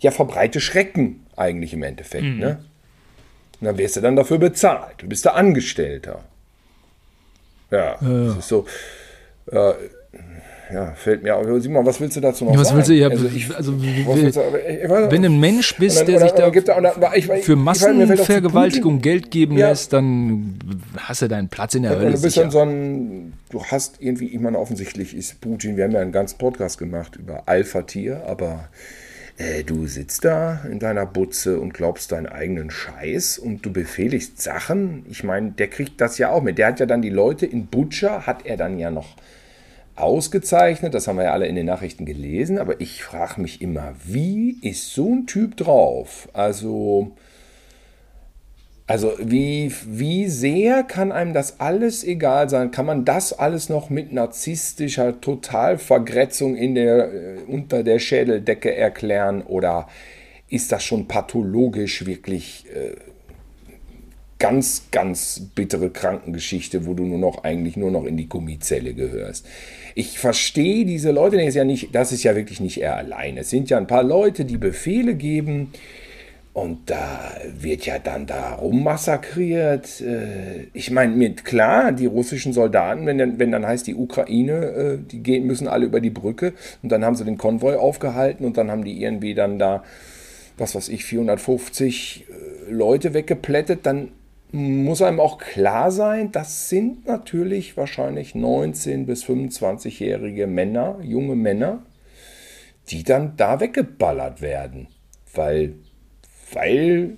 [0.00, 2.24] ja, verbreite Schrecken eigentlich im Endeffekt.
[2.24, 2.38] Mhm.
[2.38, 2.58] Ne?
[3.60, 4.96] Und dann wirst du dann dafür bezahlt.
[4.98, 6.24] Du bist der Angestellter.
[7.70, 8.26] Ja, ja.
[8.26, 8.66] das ist so.
[9.50, 9.72] Äh,
[10.72, 11.46] ja, fällt mir auf.
[11.62, 12.78] Simon, was willst du dazu noch ja, was sagen?
[12.78, 16.20] Willst du, ja, also, ich, also willst du, wenn du ein Mensch bist, dann, der
[16.20, 19.68] sich da, da ich, ich, für Massenvergewaltigung Geld geben ja.
[19.68, 20.58] lässt, dann
[20.96, 22.12] hast du deinen Platz in der Hölle.
[22.12, 25.92] Du bist dann so ein, du hast irgendwie, ich meine, offensichtlich ist Putin, wir haben
[25.92, 28.68] ja einen ganzen Podcast gemacht über Alpha-Tier, aber
[29.38, 34.40] äh, du sitzt da in deiner Butze und glaubst deinen eigenen Scheiß und du befehligst
[34.40, 35.04] Sachen.
[35.10, 36.58] Ich meine, der kriegt das ja auch mit.
[36.58, 39.16] Der hat ja dann die Leute in Butcher, hat er dann ja noch
[39.96, 43.94] ausgezeichnet, das haben wir ja alle in den Nachrichten gelesen, aber ich frage mich immer,
[44.04, 46.28] wie ist so ein Typ drauf?
[46.34, 47.16] Also,
[48.86, 52.70] also wie, wie sehr kann einem das alles egal sein?
[52.70, 59.42] Kann man das alles noch mit narzisstischer Totalvergrätzung in der, äh, unter der Schädeldecke erklären?
[59.42, 59.88] Oder
[60.48, 62.94] ist das schon pathologisch wirklich äh,
[64.38, 69.46] ganz, ganz bittere Krankengeschichte, wo du nur noch eigentlich nur noch in die Gummizelle gehörst?
[69.98, 73.38] ich verstehe diese Leute, das ist ja nicht, das ist ja wirklich nicht er allein.
[73.38, 75.72] Es sind ja ein paar Leute, die Befehle geben.
[76.56, 80.00] Und da wird ja dann da rummassakriert.
[80.00, 84.64] Äh, ich meine, mit klar, die russischen Soldaten, wenn dann, wenn dann heißt die Ukraine,
[84.64, 88.46] äh, die gehen, müssen alle über die Brücke und dann haben sie den Konvoi aufgehalten
[88.46, 89.84] und dann haben die irgendwie dann da,
[90.56, 94.12] was weiß ich, 450 äh, Leute weggeplättet, dann
[94.50, 101.82] muss einem auch klar sein, das sind natürlich wahrscheinlich 19- bis 25-jährige Männer, junge Männer,
[102.88, 104.88] die dann da weggeballert werden.
[105.34, 105.74] Weil,
[106.52, 107.16] weil,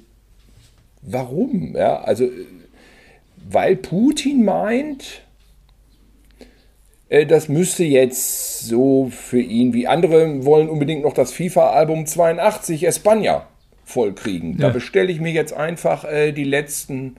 [1.02, 1.74] warum?
[1.76, 2.28] Ja, also,
[3.48, 5.22] weil Putin meint,
[7.08, 12.84] äh, das müsste jetzt so für ihn, wie andere wollen unbedingt noch das FIFA-Album 82
[12.84, 13.46] Espanja
[13.84, 14.52] vollkriegen.
[14.52, 14.66] Ja.
[14.66, 17.16] Da bestelle ich mir jetzt einfach äh, die letzten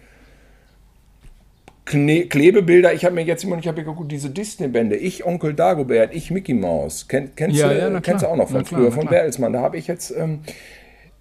[1.85, 2.93] Kne Klebebilder.
[2.93, 4.95] Ich habe mir jetzt immer, ich habe geguckt, diese Disney-Bände.
[4.95, 7.07] Ich, Onkel Dagobert, ich, Mickey Mouse.
[7.07, 9.53] Ken, kennst, ja, du, ja, kennst du auch noch von klar, früher, von Bertelsmann.
[9.53, 10.41] Da habe ich jetzt ähm,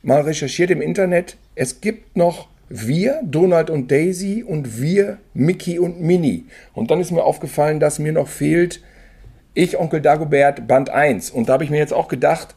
[0.02, 1.36] mal recherchiert im Internet.
[1.54, 6.44] Es gibt noch wir, Donald und Daisy und wir, Mickey und Minnie.
[6.74, 8.80] Und dann ist mir aufgefallen, dass mir noch fehlt
[9.58, 11.30] ich, Onkel Dagobert, Band 1.
[11.30, 12.54] Und da habe ich mir jetzt auch gedacht,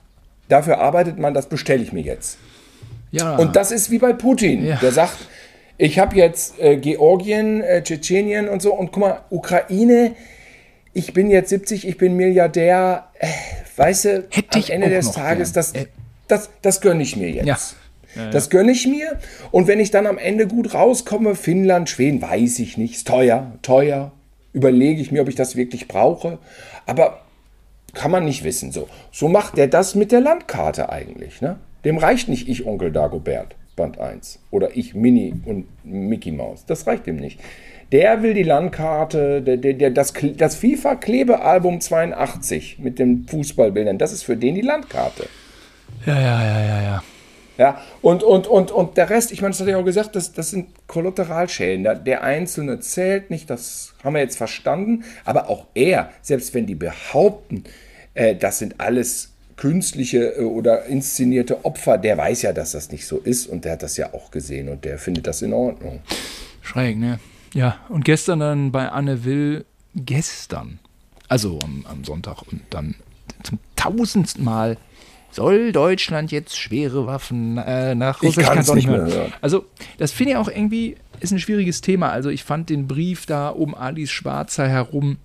[0.49, 2.37] dafür arbeitet man, das bestelle ich mir jetzt.
[3.09, 3.35] Ja.
[3.37, 4.65] Und das ist wie bei Putin.
[4.65, 4.75] Ja.
[4.77, 5.17] Der sagt,
[5.77, 8.75] ich habe jetzt äh, Georgien, äh, Tschetschenien und so.
[8.75, 10.15] Und guck mal, Ukraine,
[10.93, 13.07] ich bin jetzt 70, ich bin Milliardär.
[13.17, 13.27] Äh,
[13.77, 15.87] weißt du, Hätte am Ende des Tages, das, äh.
[16.31, 17.45] Das, das gönne ich mir jetzt.
[17.45, 17.57] Ja.
[18.15, 19.19] Ja, das gönne ich mir.
[19.51, 22.95] Und wenn ich dann am Ende gut rauskomme, Finnland, Schweden, weiß ich nicht.
[22.95, 24.11] Ist teuer, teuer.
[24.53, 26.37] Überlege ich mir, ob ich das wirklich brauche.
[26.85, 27.21] Aber
[27.93, 28.71] kann man nicht wissen.
[28.71, 31.41] So, so macht er das mit der Landkarte eigentlich.
[31.41, 31.57] Ne?
[31.85, 34.39] Dem reicht nicht ich Onkel Dagobert, Band 1.
[34.51, 36.65] Oder ich Mini und Mickey Mouse.
[36.65, 37.39] Das reicht ihm nicht.
[37.91, 44.13] Der will die Landkarte, der, der, der, das, das FIFA-Klebealbum 82 mit den Fußballbildern, das
[44.13, 45.27] ist für den die Landkarte.
[46.05, 47.03] Ja, ja, ja, ja, ja.
[47.57, 50.33] Ja, und, und, und, und der Rest, ich meine, das hatte ich auch gesagt, das,
[50.33, 51.83] das sind Kollateralschäden.
[51.83, 55.03] Der, der Einzelne zählt nicht, das haben wir jetzt verstanden.
[55.25, 57.65] Aber auch er, selbst wenn die behaupten,
[58.15, 63.05] äh, das sind alles künstliche äh, oder inszenierte Opfer, der weiß ja, dass das nicht
[63.05, 65.99] so ist und der hat das ja auch gesehen und der findet das in Ordnung.
[66.63, 67.19] Schräg, ne?
[67.53, 70.79] Ja, und gestern dann bei Anne Will, gestern,
[71.27, 72.95] also am, am Sonntag und dann
[73.43, 74.77] zum tausendsten Mal
[75.31, 78.37] soll Deutschland jetzt schwere Waffen äh, nach Russland?
[78.37, 79.33] Ich kann es nicht mehr hören.
[79.41, 79.65] Also,
[79.97, 82.09] das finde ich auch irgendwie, ist ein schwieriges Thema.
[82.09, 85.17] Also, ich fand den Brief da um Alice Schwarzer herum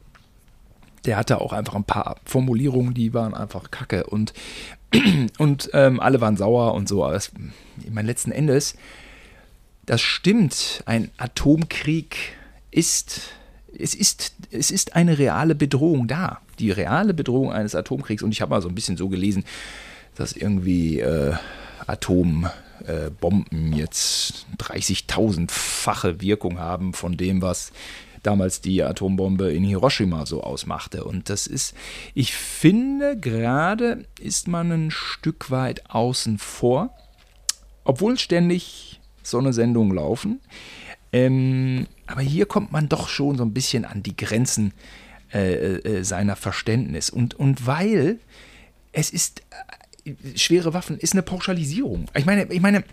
[1.07, 4.33] der hatte auch einfach ein paar Formulierungen, die waren einfach kacke und,
[5.39, 7.05] und ähm, alle waren sauer und so.
[7.05, 7.31] Aber ich
[7.91, 8.77] meine, letzten Endes,
[9.87, 12.17] das stimmt, ein Atomkrieg
[12.71, 13.31] ist,
[13.79, 16.41] es ist, es ist eine reale Bedrohung da.
[16.59, 18.23] Die reale Bedrohung eines Atomkriegs.
[18.23, 19.45] Und ich habe mal so ein bisschen so gelesen,
[20.17, 21.35] dass irgendwie äh,
[21.87, 27.73] Atombomben äh, jetzt 30.000-fache Wirkung haben von dem, was
[28.23, 31.05] damals die Atombombe in Hiroshima so ausmachte.
[31.05, 31.75] Und das ist,
[32.14, 36.91] ich finde, gerade ist man ein Stück weit außen vor,
[37.85, 40.41] obwohl ständig so eine Sendung laufen.
[41.12, 44.73] Ähm, aber hier kommt man doch schon so ein bisschen an die Grenzen
[45.33, 47.11] äh, äh, seiner Verständnis.
[47.11, 48.19] Und, und weil
[48.93, 49.43] es ist,
[50.37, 52.07] schwere Waffen ist eine Pauschalisierung.
[52.15, 52.85] Ich meine, ich meine,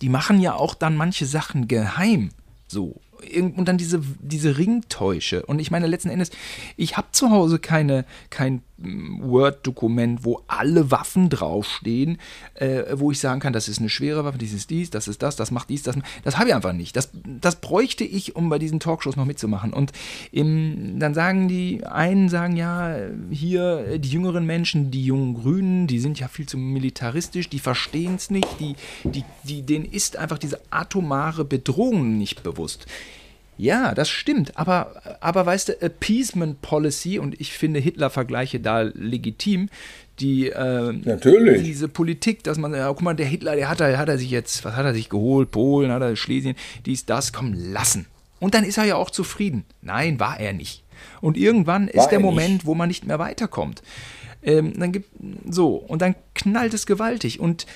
[0.00, 2.30] die machen ja auch dann manche Sachen geheim.
[2.66, 3.00] So,
[3.34, 5.44] und dann diese, diese Ringtäusche.
[5.44, 6.30] Und ich meine, letzten Endes,
[6.76, 12.18] ich habe zu Hause keine, kein Word-Dokument, wo alle Waffen draufstehen,
[12.54, 15.22] äh, wo ich sagen kann, das ist eine schwere Waffe, das ist dies, das ist
[15.22, 15.96] das, das macht dies, das.
[16.24, 16.96] Das habe ich einfach nicht.
[16.96, 19.72] Das, das bräuchte ich, um bei diesen Talkshows noch mitzumachen.
[19.72, 19.92] Und
[20.32, 22.96] im, dann sagen die einen, sagen ja,
[23.30, 27.58] hier äh, die jüngeren Menschen, die jungen Grünen, die sind ja viel zu militaristisch, die
[27.58, 32.86] verstehen es nicht, die, die, die, denen ist einfach diese atomare Bedrohung nicht bewusst.
[33.60, 39.68] Ja, das stimmt, aber, aber weißt du, Appeasement Policy, und ich finde Hitler-Vergleiche da legitim,
[40.18, 41.62] die äh, Natürlich.
[41.62, 44.30] diese Politik, dass man, ja, guck mal, der Hitler, der hat, der hat er sich
[44.30, 45.50] jetzt, was hat er sich geholt?
[45.50, 46.56] Polen, hat er Schlesien,
[46.86, 48.06] dies, das, komm, lassen.
[48.38, 49.64] Und dann ist er ja auch zufrieden.
[49.82, 50.82] Nein, war er nicht.
[51.20, 52.66] Und irgendwann war ist der Moment, nicht.
[52.66, 53.82] wo man nicht mehr weiterkommt.
[54.42, 55.10] Ähm, dann gibt
[55.50, 57.66] so und dann knallt es gewaltig und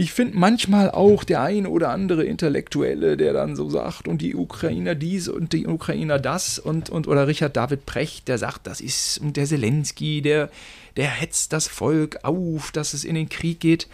[0.00, 4.36] ich finde manchmal auch der ein oder andere Intellektuelle, der dann so sagt, und die
[4.36, 8.80] Ukrainer dies und die Ukrainer das und, und oder Richard David Precht, der sagt, das
[8.80, 10.50] ist, und der Zelensky, der,
[10.96, 13.88] der hetzt das Volk auf, dass es in den Krieg geht.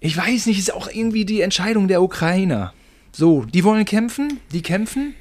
[0.00, 2.74] Ich weiß nicht, ist auch irgendwie die Entscheidung der Ukrainer.
[3.10, 5.14] So, die wollen kämpfen, die kämpfen.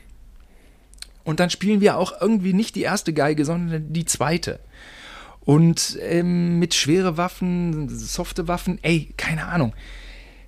[1.23, 4.59] Und dann spielen wir auch irgendwie nicht die erste Geige, sondern die zweite.
[5.49, 9.73] Und ähm, mit schwere Waffen, softe Waffen, ey, keine Ahnung.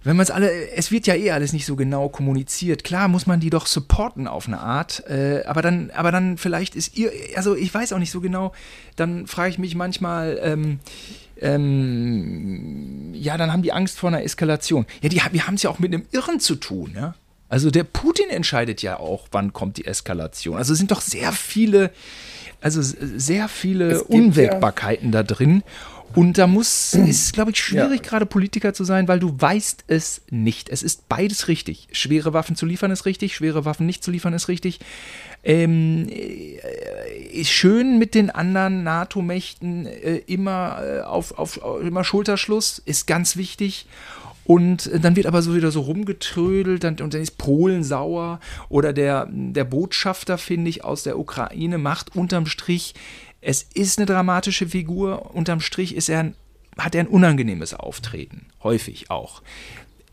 [0.04, 2.84] Wenn man es alle, es wird ja eh alles nicht so genau kommuniziert.
[2.84, 6.76] Klar muss man die doch supporten auf eine Art, äh, aber dann, aber dann vielleicht
[6.76, 8.52] ist ihr, also ich weiß auch nicht so genau.
[8.96, 10.78] Dann frage ich mich manchmal, ähm,
[11.40, 14.86] ähm, ja, dann haben die Angst vor einer Eskalation.
[15.02, 17.16] Ja, die, wir haben es ja auch mit einem Irren zu tun, ja.
[17.50, 20.58] Also der Putin entscheidet ja auch, wann kommt die Eskalation.
[20.58, 21.92] Also es sind doch sehr viele,
[22.62, 25.64] also sehr viele Unwägbarkeiten ja da drin.
[26.14, 28.10] Und da muss, ist, glaube ich, schwierig, ja.
[28.10, 30.70] gerade Politiker zu sein, weil du weißt es nicht.
[30.70, 31.88] Es ist beides richtig.
[31.92, 34.80] Schwere Waffen zu liefern ist richtig, schwere Waffen nicht zu liefern ist richtig.
[35.44, 43.08] Ähm, äh, schön mit den anderen NATO-Mächten äh, immer äh, auf, auf immer Schulterschluss, ist
[43.08, 43.88] ganz wichtig.
[44.46, 48.40] Und dann wird aber so wieder so rumgetrödelt und dann ist Polen sauer
[48.70, 52.96] oder der, der Botschafter, finde ich, aus der Ukraine macht unterm Strich,
[53.42, 56.34] es ist eine dramatische Figur, unterm Strich ist er,
[56.78, 59.42] hat er ein unangenehmes Auftreten, häufig auch.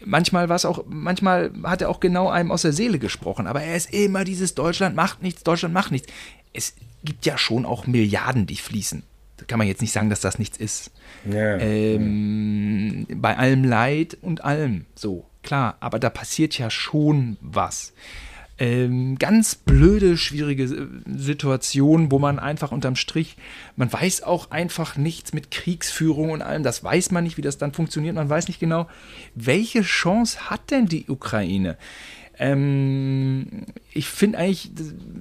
[0.05, 3.93] Manchmal auch, manchmal hat er auch genau einem aus der Seele gesprochen, aber er ist
[3.93, 6.09] immer dieses Deutschland macht nichts, Deutschland macht nichts.
[6.53, 6.75] Es
[7.05, 9.03] gibt ja schon auch Milliarden, die fließen.
[9.39, 10.91] Da kann man jetzt nicht sagen, dass das nichts ist.
[11.29, 13.07] Ja, ähm.
[13.15, 17.95] Bei allem Leid und allem, so, klar, aber da passiert ja schon was.
[18.61, 23.37] Ähm, ganz blöde, schwierige Situation, wo man einfach unterm Strich,
[23.77, 27.59] man weiß auch einfach nichts mit Kriegsführung und allem, das weiß man nicht, wie das
[27.59, 28.89] dann funktioniert, man weiß nicht genau,
[29.37, 31.77] welche Chance hat denn die Ukraine?
[32.37, 34.71] Ähm, ich finde eigentlich,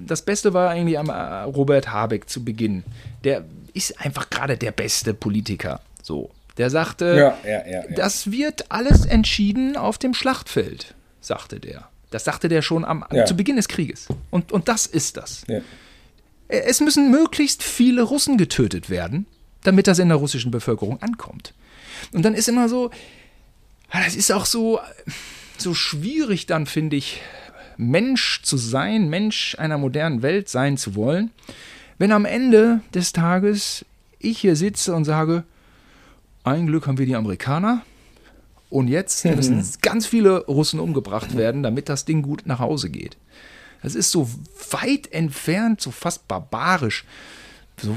[0.07, 2.83] das Beste war eigentlich am äh, Robert Habeck zu Beginn.
[3.23, 3.43] Der
[3.77, 5.81] ist einfach gerade der beste Politiker.
[6.01, 6.31] So.
[6.57, 11.87] Der sagte, ja, ja, ja, das wird alles entschieden auf dem Schlachtfeld, sagte der.
[12.09, 14.07] Das sagte der schon am, zu Beginn des Krieges.
[14.31, 15.43] Und, und das ist das.
[16.47, 19.27] Es müssen möglichst viele Russen getötet werden,
[19.63, 21.53] damit das in der russischen Bevölkerung ankommt.
[22.13, 22.89] Und dann ist immer so,
[23.91, 24.79] das ist auch so,
[25.57, 27.21] so schwierig dann, finde ich,
[27.75, 31.31] Mensch zu sein, Mensch einer modernen Welt sein zu wollen,
[31.97, 33.85] wenn am Ende des Tages
[34.19, 35.43] ich hier sitze und sage,
[36.43, 37.81] ein Glück haben wir die Amerikaner
[38.69, 43.17] und jetzt müssen ganz viele Russen umgebracht werden, damit das Ding gut nach Hause geht.
[43.83, 44.29] Das ist so
[44.71, 47.05] weit entfernt, so fast barbarisch
[47.79, 47.95] so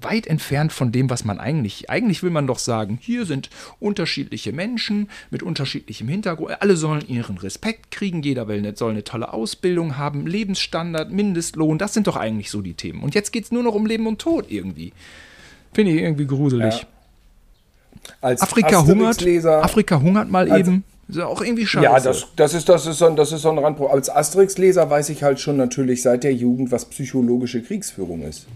[0.00, 3.50] weit entfernt von dem, was man eigentlich, eigentlich will man doch sagen, hier sind
[3.80, 9.04] unterschiedliche Menschen mit unterschiedlichem Hintergrund, alle sollen ihren Respekt kriegen, jeder will eine, soll eine
[9.04, 13.02] tolle Ausbildung haben, Lebensstandard, Mindestlohn, das sind doch eigentlich so die Themen.
[13.02, 14.92] Und jetzt geht es nur noch um Leben und Tod irgendwie.
[15.72, 16.86] Finde ich irgendwie gruselig.
[18.22, 18.28] Ja.
[18.30, 20.84] Afrika hungert, Afrika hungert mal eben.
[21.08, 21.84] Ist ja auch irgendwie scheiße.
[21.84, 23.94] Ja, das, das, ist, das, ist so, das ist so ein Randproblem.
[23.94, 28.46] Als Asterix-Leser weiß ich halt schon natürlich seit der Jugend, was psychologische Kriegsführung ist.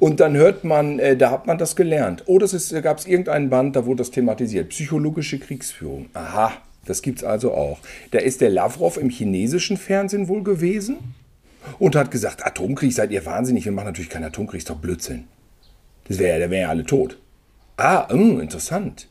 [0.00, 2.24] Und dann hört man, äh, da hat man das gelernt.
[2.26, 4.70] Oh, da gab es irgendeinen Band, da wurde das thematisiert.
[4.70, 6.06] Psychologische Kriegsführung.
[6.14, 6.52] Aha,
[6.86, 7.78] das gibt es also auch.
[8.10, 10.96] Da ist der Lavrov im chinesischen Fernsehen wohl gewesen
[11.78, 15.24] und hat gesagt, Atomkrieg, seid ihr wahnsinnig, wir machen natürlich keinen Atomkrieg, ist doch Blödsinn.
[16.08, 17.18] Das wäre, da wären ja alle tot.
[17.76, 19.06] Ah, mh, hm, interessant.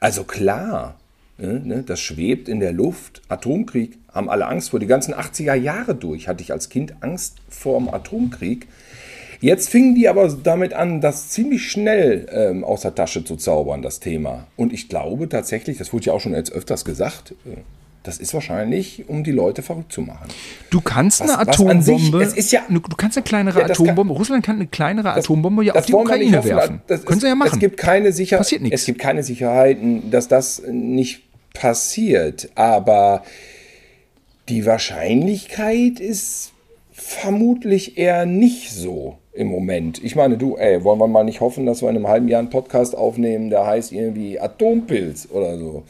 [0.00, 0.98] Also klar,
[1.38, 3.22] ne, ne, das schwebt in der Luft.
[3.28, 4.80] Atomkrieg, haben alle Angst vor.
[4.80, 8.66] Die ganzen 80er Jahre durch hatte ich als Kind Angst vor dem Atomkrieg.
[9.40, 13.82] Jetzt fingen die aber damit an, das ziemlich schnell ähm, aus der Tasche zu zaubern,
[13.82, 14.46] das Thema.
[14.56, 17.56] Und ich glaube tatsächlich, das wurde ja auch schon jetzt öfters gesagt, äh,
[18.06, 20.28] das ist wahrscheinlich, um die Leute verrückt zu machen.
[20.70, 24.46] Du kannst was, eine Atombombe, sich, ja, du kannst eine kleinere ja, Atombombe, kann, Russland
[24.46, 26.82] kann eine kleinere das, Atombombe ja auf die Ukraine werfen.
[26.86, 27.50] Das, Können sie ja machen.
[27.54, 28.80] Es gibt keine Sicherheit, passiert nichts.
[28.80, 31.22] Es gibt keine Sicherheiten, dass das nicht
[31.52, 33.24] passiert, aber
[34.48, 36.52] die Wahrscheinlichkeit ist
[36.92, 40.02] vermutlich eher nicht so im Moment.
[40.02, 42.40] Ich meine, du, ey, wollen wir mal nicht hoffen, dass wir in einem halben Jahr
[42.40, 45.84] einen Podcast aufnehmen, der heißt irgendwie Atompilz oder so.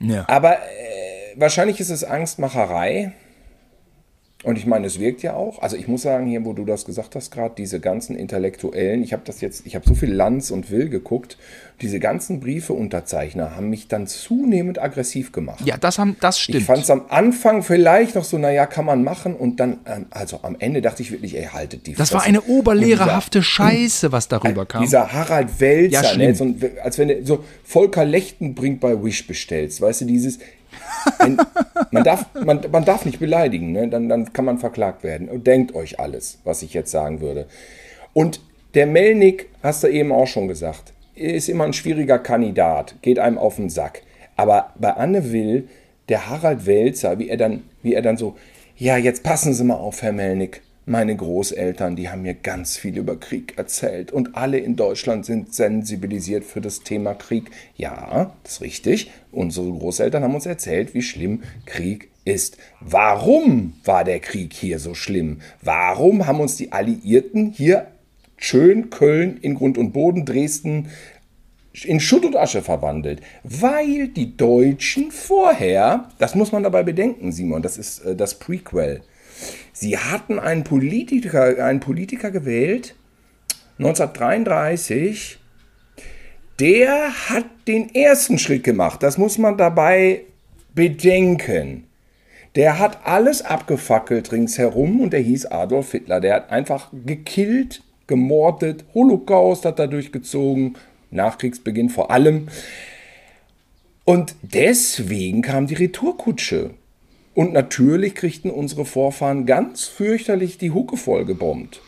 [0.00, 0.24] Ja.
[0.28, 3.12] Aber äh, wahrscheinlich ist es Angstmacherei.
[4.44, 5.60] Und ich meine, es wirkt ja auch.
[5.60, 9.12] Also ich muss sagen, hier, wo du das gesagt hast, gerade diese ganzen Intellektuellen, ich
[9.12, 11.36] habe das jetzt, ich habe so viel Lanz und Will geguckt,
[11.82, 15.60] diese ganzen Briefeunterzeichner haben mich dann zunehmend aggressiv gemacht.
[15.64, 16.60] Ja, das, haben, das stimmt.
[16.60, 19.34] Ich fand es am Anfang vielleicht noch so, naja, kann man machen.
[19.34, 22.14] Und dann, ähm, also am Ende dachte ich wirklich, ey, haltet die Das Fresse.
[22.14, 24.82] war eine oberlehrerhafte dieser, Scheiße, was darüber kam.
[24.82, 29.82] Dieser Harald Welzer, ja, ne, so, als wenn du so Volker Lechtenbrink bei Wish bestellst,
[29.82, 30.38] weißt du, dieses,
[31.18, 31.36] ein,
[31.90, 33.88] man, darf, man, man darf nicht beleidigen, ne?
[33.88, 35.28] dann, dann kann man verklagt werden.
[35.28, 37.46] Und denkt euch alles, was ich jetzt sagen würde.
[38.14, 38.40] Und
[38.74, 43.38] der Melnik, hast du eben auch schon gesagt, ist immer ein schwieriger Kandidat, geht einem
[43.38, 44.02] auf den Sack.
[44.36, 45.68] Aber bei Anne Will,
[46.08, 48.36] der Harald Welzer, wie er dann, wie er dann so,
[48.76, 50.62] ja, jetzt passen Sie mal auf, Herr Melnik.
[50.88, 55.52] Meine Großeltern, die haben mir ganz viel über Krieg erzählt und alle in Deutschland sind
[55.52, 57.50] sensibilisiert für das Thema Krieg.
[57.76, 59.10] Ja, das ist richtig.
[59.32, 62.58] Unsere Großeltern haben uns erzählt, wie schlimm Krieg ist.
[62.80, 65.40] Warum war der Krieg hier so schlimm?
[65.60, 67.88] Warum haben uns die Alliierten hier
[68.36, 70.88] schön Köln in Grund und Boden, Dresden
[71.84, 77.62] in Schutt und Asche verwandelt, weil die Deutschen vorher, das muss man dabei bedenken, Simon,
[77.62, 79.02] das ist äh, das Prequel,
[79.72, 82.94] sie hatten einen Politiker, einen Politiker gewählt,
[83.78, 85.38] 1933,
[86.58, 90.22] der hat den ersten Schritt gemacht, das muss man dabei
[90.74, 91.84] bedenken.
[92.54, 96.20] Der hat alles abgefackelt ringsherum und der hieß Adolf Hitler.
[96.20, 100.76] Der hat einfach gekillt, gemordet, Holocaust hat er durchgezogen,
[101.10, 102.48] Nachkriegsbeginn vor allem.
[104.04, 106.70] Und deswegen kam die Retourkutsche.
[107.34, 111.82] Und natürlich kriegten unsere Vorfahren ganz fürchterlich die Hucke vollgebombt.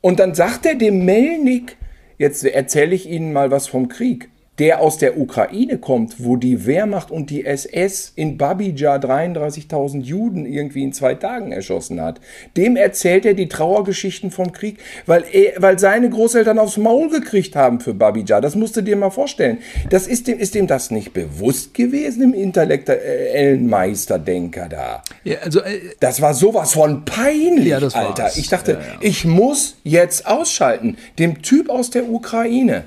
[0.00, 1.76] Und dann sagt er dem Melnik,
[2.18, 4.28] jetzt erzähle ich Ihnen mal was vom Krieg
[4.58, 10.46] der aus der Ukraine kommt, wo die Wehrmacht und die SS in Babija 33.000 Juden
[10.46, 12.20] irgendwie in zwei Tagen erschossen hat.
[12.56, 17.54] Dem erzählt er die Trauergeschichten vom Krieg, weil, er, weil seine Großeltern aufs Maul gekriegt
[17.54, 18.40] haben für Babija.
[18.40, 19.58] Das musst du dir mal vorstellen.
[19.90, 25.02] Das ist dem, ist dem das nicht bewusst gewesen im intellektuellen Meisterdenker da?
[25.22, 28.30] Ja, also, äh, das war sowas von peinlich, ja, Alter.
[28.36, 30.96] Ich dachte, ja, ich muss jetzt ausschalten.
[31.18, 32.84] Dem Typ aus der Ukraine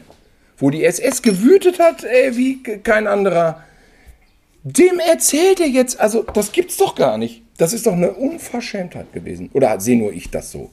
[0.62, 3.64] wo die SS gewütet hat, ey, wie kein anderer.
[4.64, 7.41] Dem erzählt er jetzt, also das gibt's doch gar nicht.
[7.57, 9.49] Das ist doch eine Unverschämtheit gewesen.
[9.53, 10.70] Oder sehe nur ich das so?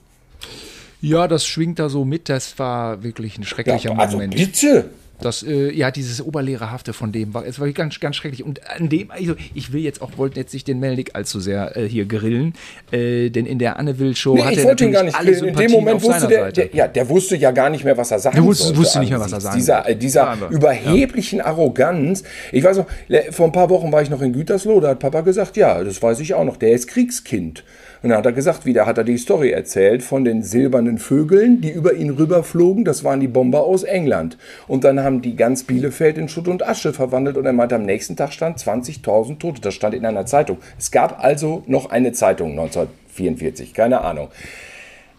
[1.00, 2.28] Ja, das schwingt da so mit.
[2.28, 4.36] Das war wirklich ein schrecklicher ja, also Moment.
[4.36, 4.90] Bitte.
[5.20, 8.44] Das, äh, ja, dieses Oberlehrerhafte von dem war, es war ganz, ganz schrecklich.
[8.44, 11.76] Und an dem, also ich will jetzt auch, wollte jetzt nicht den Melnik allzu sehr
[11.76, 12.54] äh, hier grillen,
[12.92, 15.56] äh, denn in der Anne Will Show nee, hat er natürlich gar nicht alle In
[15.56, 18.36] dem Moment wusste der, der, ja, der wusste ja gar nicht mehr, was er sagen
[18.36, 18.78] der wusste, sollte.
[18.78, 21.46] wusste nicht mehr, was er sagen Dieser, dieser ja, überheblichen ja.
[21.46, 22.22] Arroganz.
[22.52, 22.86] Ich weiß noch,
[23.30, 26.00] vor ein paar Wochen war ich noch in Gütersloh, da hat Papa gesagt, ja, das
[26.00, 27.64] weiß ich auch noch, der ist Kriegskind.
[28.02, 31.60] Und dann hat er gesagt, wieder hat er die Story erzählt von den silbernen Vögeln,
[31.60, 32.84] die über ihn rüberflogen.
[32.84, 34.38] Das waren die Bomber aus England.
[34.68, 37.36] Und dann haben die ganz Bielefeld in Schutt und Asche verwandelt.
[37.36, 39.60] Und er meinte, am nächsten Tag stand 20.000 Tote.
[39.60, 40.58] Das stand in einer Zeitung.
[40.78, 44.28] Es gab also noch eine Zeitung 1944, keine Ahnung.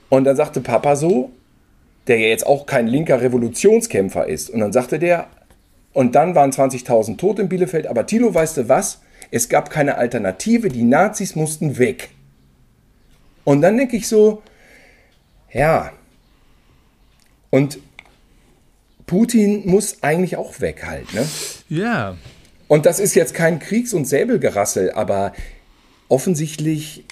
[0.08, 1.32] Und dann sagte Papa so,
[2.08, 4.50] der ja jetzt auch kein linker Revolutionskämpfer ist.
[4.50, 5.28] Und dann sagte der,
[5.94, 7.88] und dann waren 20.000 Tote in Bielefeld.
[7.88, 9.02] Aber Tilo, weißt du was?
[9.32, 10.70] Es gab keine Alternative.
[10.70, 12.10] Die Nazis mussten weg.
[13.50, 14.44] Und dann denke ich so,
[15.52, 15.92] ja,
[17.50, 17.80] und
[19.08, 21.28] Putin muss eigentlich auch weg halt, ne?
[21.68, 22.16] Ja.
[22.68, 25.34] Und das ist jetzt kein Kriegs- und Säbelgerassel, aber
[26.10, 27.06] offensichtlich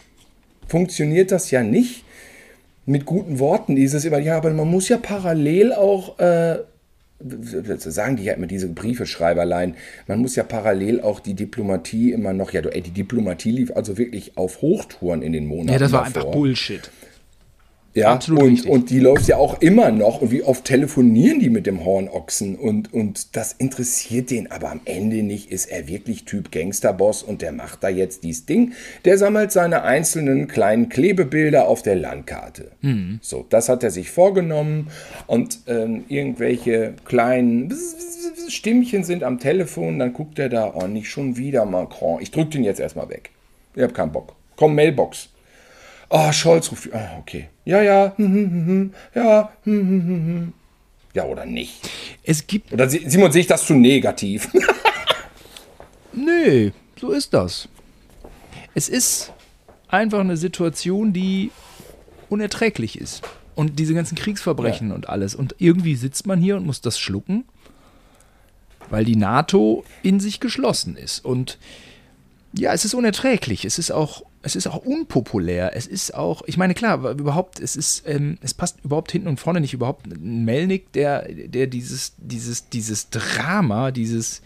[0.67, 2.03] funktioniert das ja nicht
[2.85, 3.75] mit guten Worten.
[3.75, 6.59] Dieses immer, ja, aber man muss ja parallel auch, äh,
[7.19, 9.75] sagen die ja immer diese Briefeschreiberlein,
[10.07, 13.97] man muss ja parallel auch die Diplomatie immer noch, ja, ey, die Diplomatie lief also
[13.97, 15.73] wirklich auf Hochtouren in den Monaten.
[15.73, 16.21] Ja, das war davor.
[16.21, 16.91] einfach Bullshit.
[17.97, 20.21] Ja, Absolut und, und die läuft ja auch immer noch.
[20.21, 22.55] Und wie oft telefonieren die mit dem Hornochsen?
[22.55, 25.51] Und, und das interessiert den aber am Ende nicht.
[25.51, 28.73] Ist er wirklich Typ Gangsterboss und der macht da jetzt dies Ding?
[29.03, 32.69] Der sammelt seine einzelnen kleinen Klebebilder auf der Landkarte.
[32.81, 33.17] Mhm.
[33.23, 34.91] So, das hat er sich vorgenommen.
[35.25, 37.73] Und ähm, irgendwelche kleinen
[38.47, 39.97] Stimmchen sind am Telefon.
[39.97, 42.21] Dann guckt er da, oh, nicht schon wieder Macron.
[42.21, 43.31] Ich drück den jetzt erstmal weg.
[43.73, 44.35] Ich hab keinen Bock.
[44.55, 45.29] Komm, Mailbox.
[46.09, 46.93] Ah, oh, Scholz ruft.
[46.93, 47.49] Ah, okay.
[47.65, 48.13] Ja, ja.
[48.15, 49.51] Hm, hm, hm, ja.
[51.13, 51.89] Ja, oder nicht?
[52.23, 52.71] Es gibt.
[52.71, 54.49] Oder Simon, sehe ich das zu negativ?
[56.13, 57.67] Nö, so ist das.
[58.73, 59.33] Es ist
[59.87, 61.51] einfach eine Situation, die
[62.29, 63.23] unerträglich ist.
[63.55, 64.95] Und diese ganzen Kriegsverbrechen ja.
[64.95, 65.33] und alles.
[65.33, 67.45] Und irgendwie sitzt man hier und muss das schlucken,
[68.89, 71.25] weil die NATO in sich geschlossen ist.
[71.25, 71.57] Und
[72.53, 73.65] ja, es ist unerträglich.
[73.65, 75.75] Es ist auch es ist auch unpopulär.
[75.75, 79.39] Es ist auch, ich meine, klar, überhaupt, es ist, ähm, es passt überhaupt hinten und
[79.39, 84.41] vorne nicht überhaupt ein Melnick, der, der dieses, dieses, dieses Drama, dieses,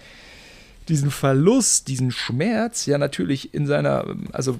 [0.87, 4.59] diesen Verlust, diesen Schmerz ja natürlich in seiner, also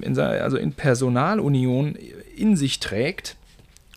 [0.00, 1.96] in seiner, also in Personalunion
[2.36, 3.36] in sich trägt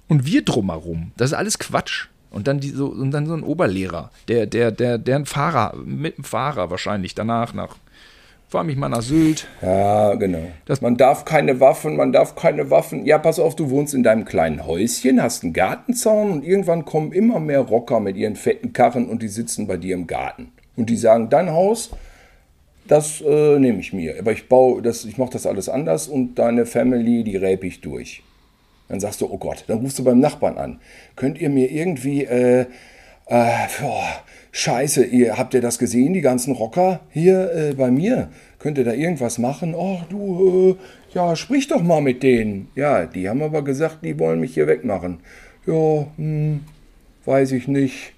[0.07, 1.11] und wir drumherum.
[1.17, 2.07] Das ist alles Quatsch.
[2.31, 5.75] Und dann, die, so, und dann so ein Oberlehrer, der, der, der, der ein Fahrer,
[5.83, 7.75] mit dem Fahrer wahrscheinlich danach nach
[8.51, 9.47] fahr mich mal nach Sylt.
[9.61, 10.43] Ja, genau.
[10.65, 13.05] Das man darf keine Waffen, man darf keine Waffen.
[13.05, 17.13] Ja, pass auf, du wohnst in deinem kleinen Häuschen, hast einen Gartenzaun und irgendwann kommen
[17.13, 20.51] immer mehr Rocker mit ihren fetten Karren und die sitzen bei dir im Garten.
[20.75, 21.91] Und die sagen, dein Haus,
[22.87, 24.19] das äh, nehme ich mir.
[24.19, 27.79] Aber ich baue das, ich mache das alles anders und deine Family, die räpe ich
[27.79, 28.21] durch.
[28.89, 30.81] Dann sagst du, oh Gott, dann rufst du beim Nachbarn an.
[31.15, 32.65] Könnt ihr mir irgendwie, äh,
[33.31, 34.23] äh, boah,
[34.53, 38.29] Scheiße, ihr habt ihr das gesehen, die ganzen Rocker hier äh, bei mir?
[38.59, 39.73] Könnt ihr da irgendwas machen?
[39.77, 42.67] Ach du, äh, ja, sprich doch mal mit denen.
[42.75, 45.21] Ja, die haben aber gesagt, die wollen mich hier wegmachen.
[45.65, 46.65] Ja, hm,
[47.23, 48.13] weiß ich nicht.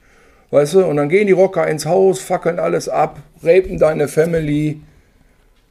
[0.50, 4.82] Weißt du, und dann gehen die Rocker ins Haus, fackeln alles ab, rapen deine Family.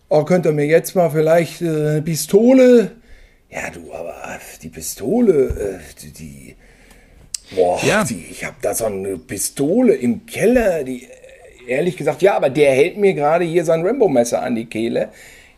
[0.09, 2.93] Oh, könnt ihr mir jetzt mal vielleicht äh, eine Pistole?
[3.51, 4.15] Ja, du, aber
[4.63, 6.57] die Pistole, äh, die, die
[7.55, 8.05] boah, Ja.
[8.05, 11.07] die, ich habe da so eine Pistole im Keller, die,
[11.67, 15.11] ehrlich gesagt, ja, aber der hält mir gerade hier sein Rambo-Messer an die Kehle.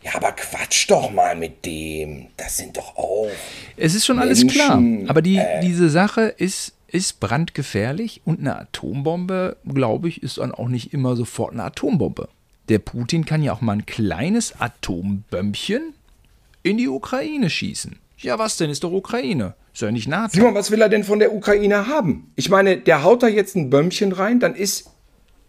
[0.03, 2.27] Ja, aber quatsch doch mal mit dem.
[2.37, 3.27] Das sind doch auch.
[3.75, 4.79] Es ist schon alles klar.
[4.79, 5.61] Menschen, Aber die, äh.
[5.61, 11.15] diese Sache ist, ist brandgefährlich und eine Atombombe, glaube ich, ist dann auch nicht immer
[11.15, 12.29] sofort eine Atombombe.
[12.69, 15.93] Der Putin kann ja auch mal ein kleines Atombömmchen
[16.61, 17.97] in die Ukraine schießen.
[18.19, 18.69] Ja, was denn?
[18.69, 19.53] Ist doch Ukraine.
[19.75, 20.31] Ist ja nicht NATO.
[20.33, 22.31] Simon, was will er denn von der Ukraine haben?
[22.37, 24.89] Ich meine, der haut da jetzt ein Bömmchen rein, dann ist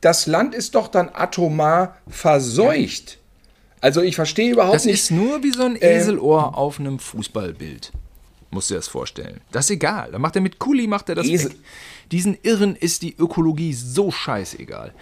[0.00, 3.18] das Land ist doch dann atomar verseucht.
[3.80, 4.94] Also ich verstehe überhaupt Das nicht.
[4.94, 7.92] ist nur wie so ein Eselohr auf einem Fußballbild.
[8.50, 9.40] Musst du dir das vorstellen.
[9.52, 10.10] Das ist egal.
[10.10, 11.56] Da macht er mit Kuli, macht er das Esel- weg.
[12.10, 14.92] Diesen Irren ist die Ökologie so scheißegal.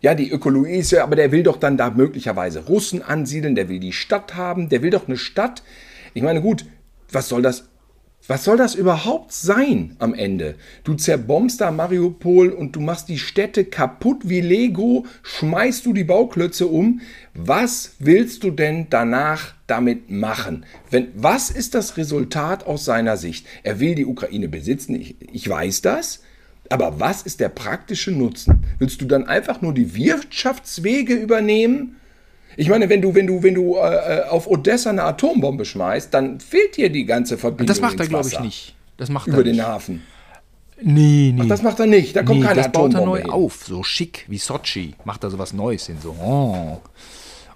[0.00, 3.68] Ja, die Ökologie ist ja, aber der will doch dann da möglicherweise Russen ansiedeln, der
[3.68, 5.64] will die Stadt haben, der will doch eine Stadt.
[6.14, 6.64] Ich meine, gut,
[7.10, 7.64] was soll das?
[8.28, 10.56] Was soll das überhaupt sein am Ende?
[10.82, 16.02] Du zerbombst da Mariupol und du machst die Städte kaputt wie Lego, schmeißt du die
[16.02, 17.00] Bauklötze um.
[17.34, 20.66] Was willst du denn danach damit machen?
[20.90, 23.46] Wenn, was ist das Resultat aus seiner Sicht?
[23.62, 26.22] Er will die Ukraine besitzen, ich, ich weiß das.
[26.68, 28.64] Aber was ist der praktische Nutzen?
[28.80, 31.96] Willst du dann einfach nur die Wirtschaftswege übernehmen?
[32.56, 36.40] Ich meine, wenn du, wenn du, wenn du äh, auf Odessa eine Atombombe schmeißt, dann
[36.40, 37.66] fehlt dir die ganze Verbindung.
[37.66, 38.74] Das macht er, glaube ich, nicht.
[38.96, 39.64] Das macht Über er den nicht.
[39.64, 40.02] Hafen.
[40.80, 41.42] Nee, nee.
[41.42, 42.16] Ach, das macht er nicht.
[42.16, 43.30] Da kommt nee, keine das baut er Atombombe neu hin.
[43.30, 43.64] auf.
[43.64, 44.94] So schick wie Sochi.
[45.04, 45.96] Macht er sowas Neues hin.
[46.02, 46.10] So.
[46.20, 46.80] Oh.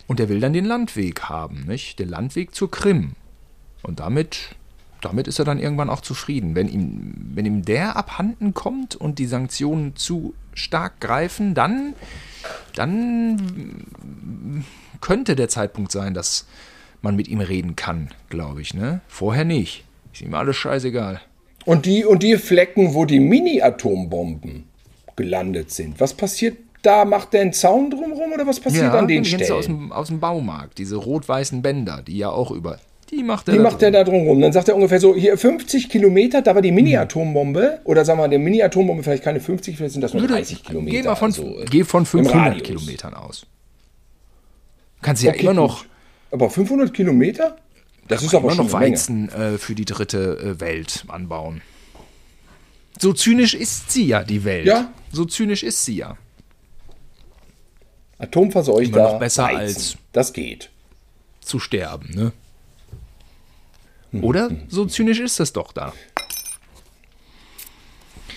[0.07, 1.98] Und er will dann den Landweg haben, nicht?
[1.98, 3.12] Den Landweg zur Krim.
[3.82, 4.57] Und damit,
[5.01, 6.55] damit ist er dann irgendwann auch zufrieden.
[6.55, 11.94] Wenn ihm, wenn ihm der abhanden kommt und die Sanktionen zu stark greifen, dann,
[12.74, 13.84] dann
[15.01, 16.46] könnte der Zeitpunkt sein, dass
[17.03, 18.74] man mit ihm reden kann, glaube ich.
[18.74, 19.01] Ne?
[19.09, 19.84] Vorher nicht.
[20.12, 21.20] Ist ihm alles scheißegal.
[21.64, 24.64] Und die, und die Flecken, wo die Mini-Atombomben
[25.16, 27.05] gelandet sind, was passiert da?
[27.05, 29.62] Macht der einen Zaun drumherum oder was passiert an den du aus Stellen?
[29.62, 32.78] dem, aus dem Baumarkt, diese rot-weißen Bänder, die ja auch über.
[33.11, 33.53] Die macht er.
[33.53, 33.92] Die da macht er drin.
[33.92, 34.40] da drumherum.
[34.40, 37.80] Dann sagt er ungefähr so, hier 50 Kilometer, da war die Mini-Atombombe.
[37.84, 40.96] Oder sagen wir, die Mini-Atombombe vielleicht keine 50, vielleicht sind das nur 30 Kilometer.
[40.96, 42.62] Geh, mal von, also, geh von im 500 Radius.
[42.62, 43.46] Kilometern aus.
[45.03, 45.90] Kannst ja Okay, immer noch, gut.
[46.32, 47.57] Aber 500 Kilometer?
[48.09, 48.72] Das ist aber immer schon noch.
[48.72, 51.62] Weizen äh, für die dritte äh, Welt anbauen.
[52.98, 54.66] So zynisch ist sie ja, die Welt.
[54.66, 54.92] Ja.
[55.12, 56.16] So zynisch ist sie ja.
[58.18, 59.57] Atomverseuchter Immer noch besser Weizen.
[59.59, 60.70] als- Das geht.
[61.40, 62.32] Zu sterben, ne?
[64.12, 64.24] Hm.
[64.24, 64.51] Oder?
[64.68, 65.92] So zynisch ist das doch da.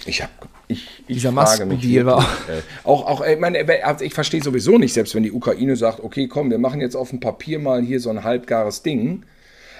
[0.06, 0.32] Ich habe
[0.74, 4.94] ich, ich Dieser Maskendeal war- äh, auch auch ich meine also ich verstehe sowieso nicht
[4.94, 8.00] selbst wenn die Ukraine sagt okay komm wir machen jetzt auf dem Papier mal hier
[8.00, 9.24] so ein halbgares Ding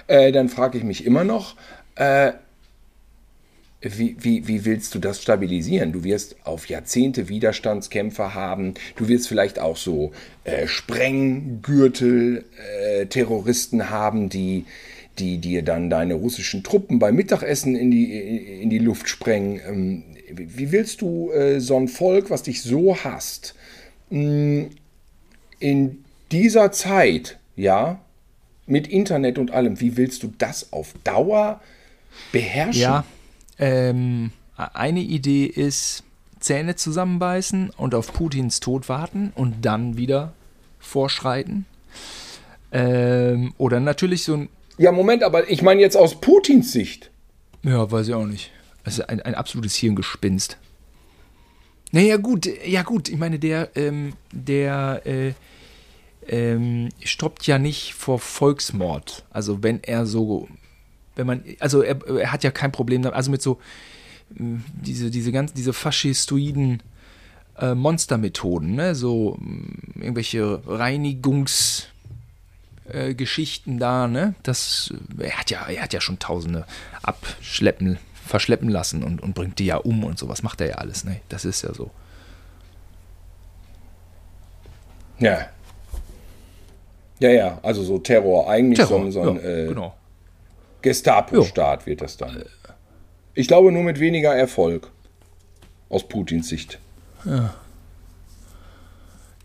[0.06, 1.56] äh, dann frage ich mich immer noch
[1.96, 2.32] äh,
[3.84, 5.92] wie, wie, wie willst du das stabilisieren?
[5.92, 8.74] Du wirst auf Jahrzehnte Widerstandskämpfer haben.
[8.96, 10.12] Du wirst vielleicht auch so
[10.44, 12.44] äh, Sprenggürtel,
[12.80, 13.06] äh,
[13.90, 14.64] haben, die,
[15.18, 19.60] die dir dann deine russischen Truppen beim Mittagessen in die, in die Luft sprengen.
[19.66, 20.02] Ähm,
[20.32, 23.54] wie willst du äh, so ein Volk, was dich so hasst,
[24.10, 24.66] mh,
[25.58, 28.00] in dieser Zeit, ja,
[28.66, 31.60] mit Internet und allem, wie willst du das auf Dauer
[32.32, 32.80] beherrschen?
[32.80, 33.04] Ja,
[33.58, 36.02] ähm, eine Idee ist,
[36.40, 40.32] Zähne zusammenbeißen und auf Putins Tod warten und dann wieder
[40.78, 41.66] vorschreiten.
[42.72, 44.48] Ähm, oder natürlich so ein,
[44.78, 47.10] Ja, Moment, aber ich meine jetzt aus Putins Sicht.
[47.62, 48.50] ja, weiß ich auch nicht.
[48.84, 50.58] Also ein, ein absolutes Hirngespinst.
[51.92, 55.32] Naja, gut, ja gut, ich meine, der, ähm, der, äh,
[56.28, 59.24] ähm, stoppt ja nicht vor Volksmord.
[59.30, 60.48] Also wenn er so,
[61.16, 63.60] wenn man, also er, er hat ja kein Problem damit, also mit so
[64.30, 66.82] mh, diese, diese ganzen, diese faschistoiden
[67.58, 68.94] äh, Monstermethoden, ne?
[68.94, 71.88] so mh, irgendwelche Reinigungs
[72.88, 73.14] äh,
[73.66, 74.34] da, ne?
[74.42, 76.66] Das, er hat ja, er hat ja schon Tausende
[77.02, 81.04] abschleppen, verschleppen lassen und, und bringt die ja um und sowas macht er ja alles,
[81.04, 81.20] ne?
[81.28, 81.90] Das ist ja so.
[85.18, 85.48] Ja.
[87.20, 88.48] Ja, ja, also so Terror.
[88.48, 89.94] Eigentlich so ein, so ein ja, äh, genau.
[90.82, 92.44] Gestapo-Staat wird das dann.
[93.34, 94.90] Ich glaube nur mit weniger Erfolg.
[95.88, 96.78] Aus Putins Sicht.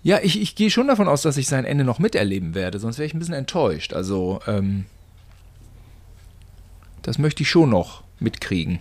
[0.02, 2.98] Ja, ich, ich gehe schon davon aus, dass ich sein Ende noch miterleben werde, sonst
[2.98, 3.94] wäre ich ein bisschen enttäuscht.
[3.94, 4.86] Also, ähm,
[7.02, 8.80] das möchte ich schon noch mitkriegen.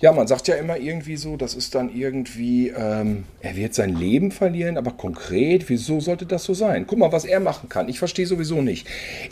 [0.00, 3.94] Ja, man sagt ja immer irgendwie so, das ist dann irgendwie, ähm, er wird sein
[3.94, 6.86] Leben verlieren, aber konkret, wieso sollte das so sein?
[6.86, 7.88] Guck mal, was er machen kann.
[7.88, 8.86] Ich verstehe sowieso nicht.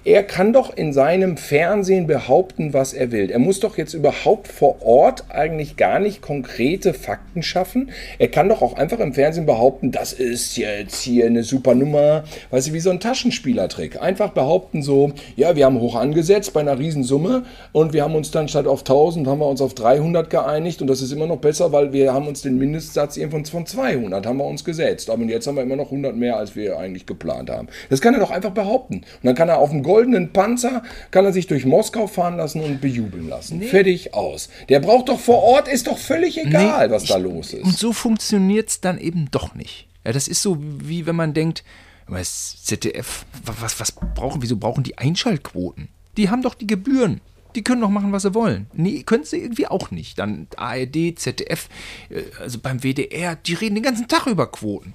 [0.05, 3.30] Er kann doch in seinem Fernsehen behaupten, was er will.
[3.30, 7.90] Er muss doch jetzt überhaupt vor Ort eigentlich gar nicht konkrete Fakten schaffen.
[8.18, 12.24] Er kann doch auch einfach im Fernsehen behaupten, das ist jetzt hier eine super Nummer.
[12.51, 14.01] Weißt du, wie so ein Taschenspielertrick.
[14.01, 18.30] Einfach behaupten so, ja, wir haben hoch angesetzt bei einer Riesensumme und wir haben uns
[18.30, 21.39] dann statt auf 1000, haben wir uns auf 300 geeinigt und das ist immer noch
[21.39, 25.11] besser, weil wir haben uns den Mindestsatz irgendwann von 200 haben wir uns gesetzt.
[25.11, 27.68] Aber jetzt haben wir immer noch 100 mehr, als wir eigentlich geplant haben.
[27.91, 28.97] Das kann er doch einfach behaupten.
[28.97, 32.62] Und dann kann er auf dem goldenen Panzer, kann er sich durch Moskau fahren lassen
[32.62, 33.59] und bejubeln lassen.
[33.59, 33.66] Nee.
[33.66, 34.49] Fertig aus.
[34.68, 37.64] Der braucht doch vor Ort, ist doch völlig egal, nee, was da los ist.
[37.64, 39.89] Und so funktioniert es dann eben doch nicht.
[40.05, 41.64] Ja, das ist so, wie wenn man denkt,
[42.09, 45.89] das ZDF, was, was brauchen, wieso brauchen die Einschaltquoten?
[46.16, 47.20] Die haben doch die Gebühren
[47.59, 48.68] die können doch machen, was sie wollen.
[48.72, 50.16] Nee, können sie irgendwie auch nicht.
[50.16, 51.68] Dann ARD, ZDF,
[52.09, 54.94] äh, also beim WDR, die reden den ganzen Tag über Quoten.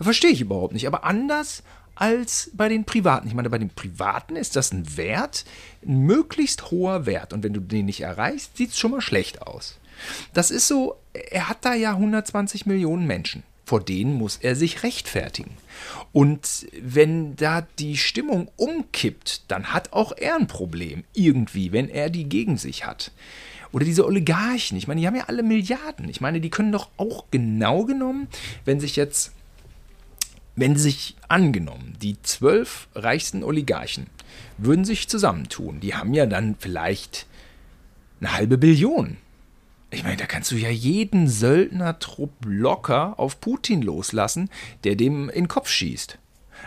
[0.00, 0.86] Verstehe ich überhaupt nicht.
[0.86, 1.62] Aber anders
[1.94, 3.28] als bei den Privaten.
[3.28, 5.44] Ich meine, bei den Privaten ist das ein Wert,
[5.86, 7.34] ein möglichst hoher Wert.
[7.34, 9.78] Und wenn du den nicht erreichst, sieht es schon mal schlecht aus.
[10.32, 13.42] Das ist so, er hat da ja 120 Millionen Menschen.
[13.70, 15.52] Vor denen muss er sich rechtfertigen.
[16.10, 21.04] Und wenn da die Stimmung umkippt, dann hat auch er ein Problem.
[21.14, 23.12] Irgendwie, wenn er die gegen sich hat.
[23.70, 24.76] Oder diese Oligarchen.
[24.76, 26.08] Ich meine, die haben ja alle Milliarden.
[26.08, 28.26] Ich meine, die können doch auch genau genommen,
[28.64, 29.34] wenn sich jetzt,
[30.56, 34.08] wenn sich angenommen, die zwölf reichsten Oligarchen
[34.58, 37.24] würden sich zusammentun, die haben ja dann vielleicht
[38.18, 39.18] eine halbe Billion.
[39.90, 44.48] Ich meine, da kannst du ja jeden Söldnertrupp locker auf Putin loslassen,
[44.84, 46.18] der dem in den Kopf schießt.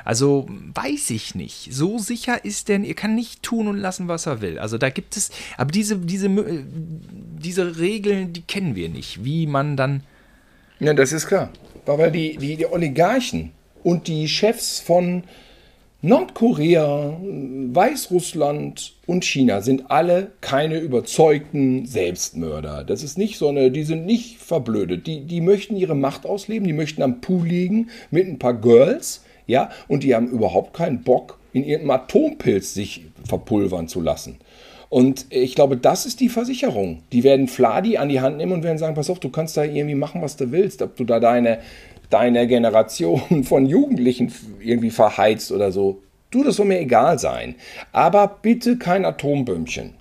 [0.03, 1.73] Also weiß ich nicht.
[1.73, 4.59] So sicher ist denn, er kann nicht tun und lassen, was er will.
[4.59, 9.77] Also da gibt es, aber diese, diese, diese Regeln, die kennen wir nicht, wie man
[9.77, 10.03] dann.
[10.79, 11.49] Ja, das ist klar.
[11.85, 13.51] Weil die, die, die Oligarchen
[13.83, 15.23] und die Chefs von
[16.05, 22.83] Nordkorea, Weißrussland und China sind alle keine überzeugten Selbstmörder.
[22.83, 25.07] Das ist nicht so eine, die sind nicht verblödet.
[25.07, 29.23] Die, die möchten ihre Macht ausleben, die möchten am Pool liegen mit ein paar Girls,
[29.47, 34.39] ja, und die haben überhaupt keinen Bock, in ihrem Atompilz sich verpulvern zu lassen.
[34.89, 37.01] Und ich glaube, das ist die Versicherung.
[37.13, 39.63] Die werden Fladi an die Hand nehmen und werden sagen, pass auf, du kannst da
[39.63, 40.81] irgendwie machen, was du willst.
[40.81, 41.59] Ob du da deine
[42.13, 46.01] deine Generation von Jugendlichen irgendwie verheizt oder so.
[46.31, 47.55] Du, das soll mir egal sein.
[47.91, 49.95] Aber bitte kein Atombömmchen.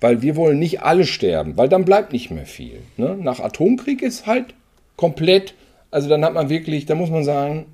[0.00, 2.80] Weil wir wollen nicht alle sterben, weil dann bleibt nicht mehr viel.
[2.96, 3.16] Ne?
[3.18, 4.54] Nach Atomkrieg ist halt
[4.96, 5.54] komplett,
[5.90, 7.66] also dann hat man wirklich, da muss man sagen,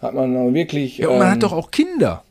[0.00, 0.98] hat man wirklich.
[0.98, 2.22] Ja, und man ähm, hat doch auch Kinder.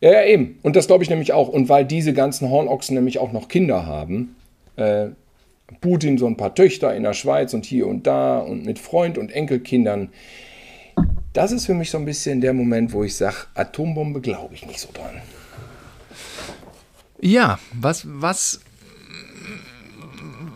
[0.00, 0.58] Ja, ja, eben.
[0.62, 1.48] Und das glaube ich nämlich auch.
[1.48, 4.36] Und weil diese ganzen Hornochsen nämlich auch noch Kinder haben,
[4.76, 5.08] äh,
[5.80, 9.18] Putin so ein paar Töchter in der Schweiz und hier und da und mit Freund
[9.18, 10.10] und Enkelkindern.
[11.32, 14.66] Das ist für mich so ein bisschen der Moment, wo ich sage, Atombombe glaube ich
[14.66, 15.22] nicht so dran.
[17.20, 18.60] Ja, was, was,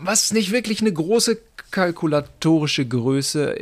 [0.01, 1.37] was nicht wirklich eine große
[1.71, 3.55] kalkulatorische Größe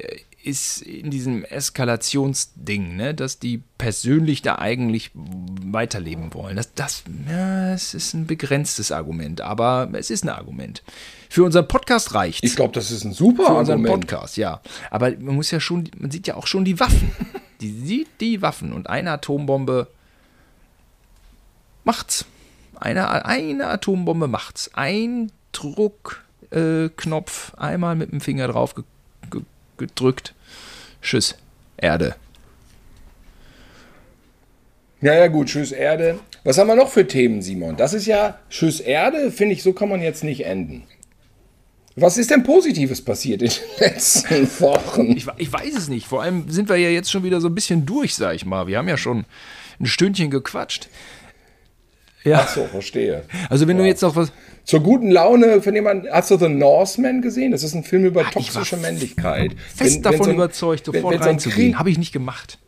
[0.44, 6.58] ist in diesem Eskalationsding, ne, dass die persönlich da eigentlich weiterleben wollen.
[6.58, 10.84] Das, das, ja, es ist ein begrenztes Argument, aber es ist ein Argument.
[11.30, 14.08] Für unseren Podcast reicht Ich glaube, das ist ein super Für unseren Argument.
[14.08, 14.62] Podcast, ja.
[14.92, 17.12] Aber man muss ja schon, man sieht ja auch schon die Waffen.
[17.62, 19.88] die sieht die Waffen und eine Atombombe
[21.86, 22.26] macht's.
[22.76, 24.72] Eine, eine Atombombe macht's.
[24.74, 28.76] Ein Druckknopf, äh, einmal mit dem Finger drauf
[29.78, 30.34] gedrückt.
[31.02, 31.36] Tschüss,
[31.78, 32.16] Erde.
[35.02, 36.20] Ja, ja, gut, Tschüss, Erde.
[36.44, 37.76] Was haben wir noch für Themen, Simon?
[37.76, 40.84] Das ist ja Tschüss, Erde, finde ich, so kann man jetzt nicht enden.
[41.96, 45.12] Was ist denn Positives passiert in den letzten Wochen?
[45.12, 46.08] Ich, ich, weiß es nicht.
[46.08, 48.68] Vor allem sind wir ja jetzt schon wieder so ein bisschen durch, sag ich mal.
[48.68, 49.26] Wir haben ja schon
[49.80, 50.90] ein Stündchen gequatscht.
[52.24, 52.40] Ja.
[52.42, 53.26] Ach so, verstehe.
[53.50, 53.84] Also wenn ja.
[53.84, 54.32] du jetzt noch was...
[54.64, 57.52] Zur guten Laune von jemandem, hast du The Northman gesehen?
[57.52, 59.56] Das ist ein Film über Ach, toxische Männlichkeit.
[59.76, 61.80] Fest wenn, davon wenn so ein, überzeugt, sofort wenn, wenn reinzugehen.
[61.80, 62.60] Habe ich nicht gemacht.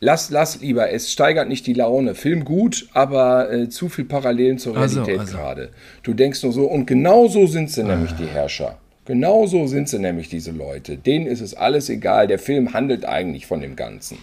[0.00, 2.14] Lass, lass lieber, es steigert nicht die Laune.
[2.14, 5.36] Film gut, aber äh, zu viel Parallelen zur Realität also, also.
[5.36, 5.70] gerade.
[6.04, 7.86] Du denkst nur so, und genau so sind sie ah.
[7.86, 8.78] nämlich, die Herrscher.
[9.06, 10.96] Genau so sind sie nämlich, diese Leute.
[10.98, 12.28] Denen ist es alles egal.
[12.28, 14.18] Der Film handelt eigentlich von dem Ganzen.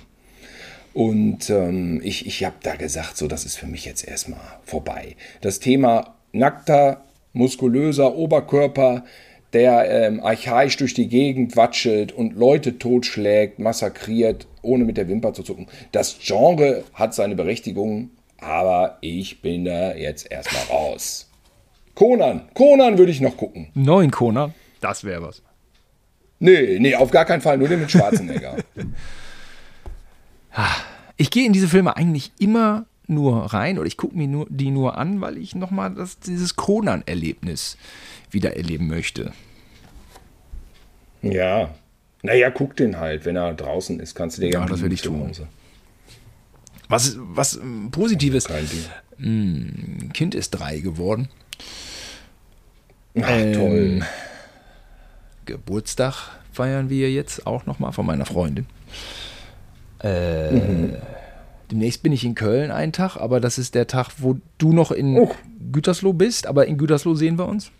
[0.96, 5.18] Und ähm, ich, ich habe da gesagt, so, das ist für mich jetzt erstmal vorbei.
[5.42, 7.02] Das Thema nackter,
[7.34, 9.04] muskulöser Oberkörper,
[9.52, 15.34] der ähm, archaisch durch die Gegend watschelt und Leute totschlägt, massakriert, ohne mit der Wimper
[15.34, 15.68] zu zucken.
[15.92, 21.30] Das Genre hat seine Berechtigung, aber ich bin da jetzt erstmal raus.
[21.94, 22.44] Conan.
[22.54, 23.68] Conan würde ich noch gucken.
[23.74, 25.42] Neuen Conan, das wäre was.
[26.40, 28.56] Nee, nee, auf gar keinen Fall, nur den mit Schwarzenegger.
[31.18, 34.72] Ich gehe in diese Filme eigentlich immer nur rein oder ich gucke mir nur, die
[34.72, 35.96] nur an, weil ich nochmal
[36.26, 37.78] dieses Conan-Erlebnis
[38.32, 39.34] wieder erleben möchte.
[41.22, 41.74] ja.
[42.24, 43.24] Naja, guck den halt.
[43.26, 45.28] Wenn er draußen ist, kannst du dir Ja, gerne das will ich tun.
[45.28, 45.48] Hause.
[46.90, 48.48] Was, was ähm, Positives,
[49.20, 51.30] ein Kind ist drei geworden.
[53.22, 54.02] Ach, Ähm, toll.
[55.46, 56.16] Geburtstag
[56.52, 58.66] feiern wir jetzt auch nochmal von meiner Freundin.
[60.06, 61.00] Äh,
[61.72, 64.92] Demnächst bin ich in Köln einen Tag, aber das ist der Tag, wo du noch
[64.92, 65.32] in Oh.
[65.72, 66.46] Gütersloh bist.
[66.46, 67.72] Aber in Gütersloh sehen wir uns.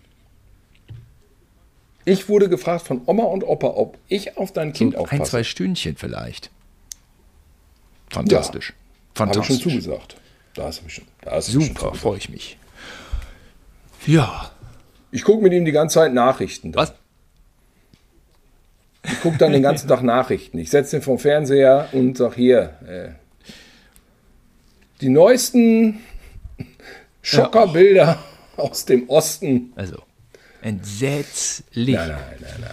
[2.04, 5.22] Ich wurde gefragt von Oma und Opa, ob ich auf dein Kind So aufpasse.
[5.22, 6.50] ein, zwei Stündchen vielleicht.
[8.10, 8.74] Fantastisch.
[9.18, 9.64] Habe ich schon Fantastisch.
[9.64, 10.16] zugesagt.
[10.56, 11.06] Da hast du mich schon.
[11.22, 12.58] Da hast du mich schon Super, freue ich mich.
[14.08, 14.52] Ja.
[15.12, 16.74] Ich gucke mit ihm die ganze Zeit Nachrichten.
[16.76, 16.94] Was?
[19.08, 20.58] Ich gucke dann den ganzen Tag Nachrichten.
[20.58, 23.10] Ich setze ihn vom Fernseher und sage hier, äh,
[25.02, 26.00] die neuesten
[27.22, 28.24] Schockerbilder
[28.58, 29.74] aus dem Osten.
[29.76, 29.98] Also,
[30.62, 31.96] entsetzlich.
[31.96, 32.72] Nein, nein, nein, nein.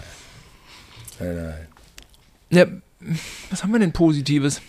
[1.20, 1.66] nein, nein.
[2.50, 2.66] Ja,
[3.50, 4.60] was haben wir denn Positives?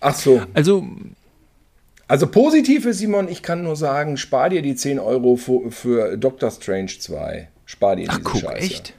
[0.00, 0.42] Ach so.
[0.54, 0.86] Also,
[2.08, 6.16] Also positiv ist, Simon, ich kann nur sagen, spar dir die 10 Euro für, für
[6.18, 7.48] Doctor Strange 2.
[7.66, 8.56] Spar dir ach diese guck, Scheiße.
[8.56, 8.94] echt?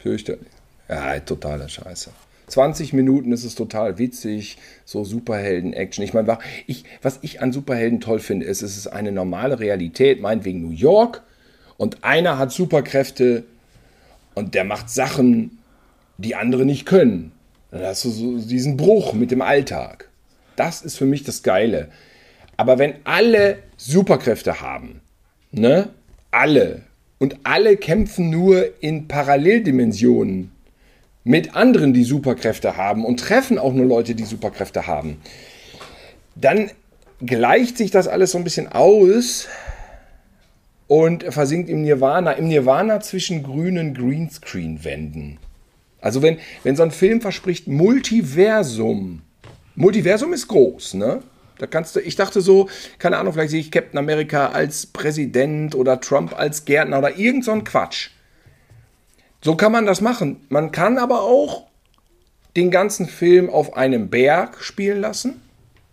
[0.00, 0.51] Fürchterlich.
[0.88, 2.10] Ja, totaler Scheiße.
[2.48, 6.04] 20 Minuten ist es total witzig, so Superhelden-Action.
[6.04, 6.38] Ich meine,
[7.00, 11.22] was ich an Superhelden toll finde, ist, es ist eine normale Realität, meinetwegen New York,
[11.78, 13.44] und einer hat Superkräfte
[14.34, 15.58] und der macht Sachen,
[16.18, 17.32] die andere nicht können.
[17.70, 20.10] Dann hast du so diesen Bruch mit dem Alltag.
[20.56, 21.88] Das ist für mich das Geile.
[22.58, 25.00] Aber wenn alle Superkräfte haben,
[25.52, 25.88] ne?
[26.30, 26.82] Alle.
[27.18, 30.52] Und alle kämpfen nur in Paralleldimensionen
[31.24, 35.20] mit anderen, die Superkräfte haben und treffen auch nur Leute, die Superkräfte haben,
[36.34, 36.70] dann
[37.20, 39.48] gleicht sich das alles so ein bisschen aus
[40.88, 45.38] und versinkt im Nirvana, im Nirvana zwischen grünen Greenscreen-Wänden.
[46.00, 49.22] Also wenn, wenn so ein Film verspricht Multiversum,
[49.76, 51.22] Multiversum ist groß, ne?
[51.58, 52.68] Da kannst du, ich dachte so,
[52.98, 57.44] keine Ahnung, vielleicht sehe ich Captain America als Präsident oder Trump als Gärtner oder irgend
[57.44, 58.10] so ein Quatsch.
[59.44, 60.46] So kann man das machen.
[60.48, 61.66] Man kann aber auch
[62.56, 65.42] den ganzen Film auf einem Berg spielen lassen,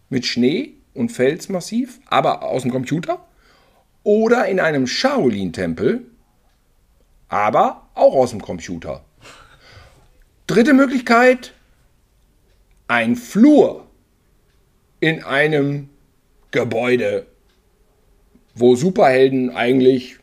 [0.09, 3.25] mit Schnee und Felsmassiv, aber aus dem Computer.
[4.03, 6.05] Oder in einem Shaolin-Tempel,
[7.27, 9.03] aber auch aus dem Computer.
[10.47, 11.53] Dritte Möglichkeit,
[12.87, 13.87] ein Flur
[14.99, 15.89] in einem
[16.51, 17.27] Gebäude,
[18.55, 20.19] wo Superhelden eigentlich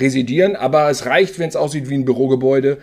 [0.00, 2.78] residieren, aber es reicht, wenn es aussieht wie ein Bürogebäude.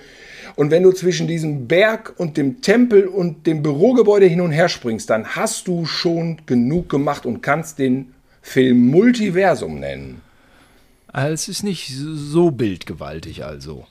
[0.55, 4.69] Und wenn du zwischen diesem Berg und dem Tempel und dem Bürogebäude hin und her
[4.69, 10.21] springst, dann hast du schon genug gemacht und kannst den Film Multiversum nennen.
[11.07, 13.85] Also es ist nicht so bildgewaltig, also.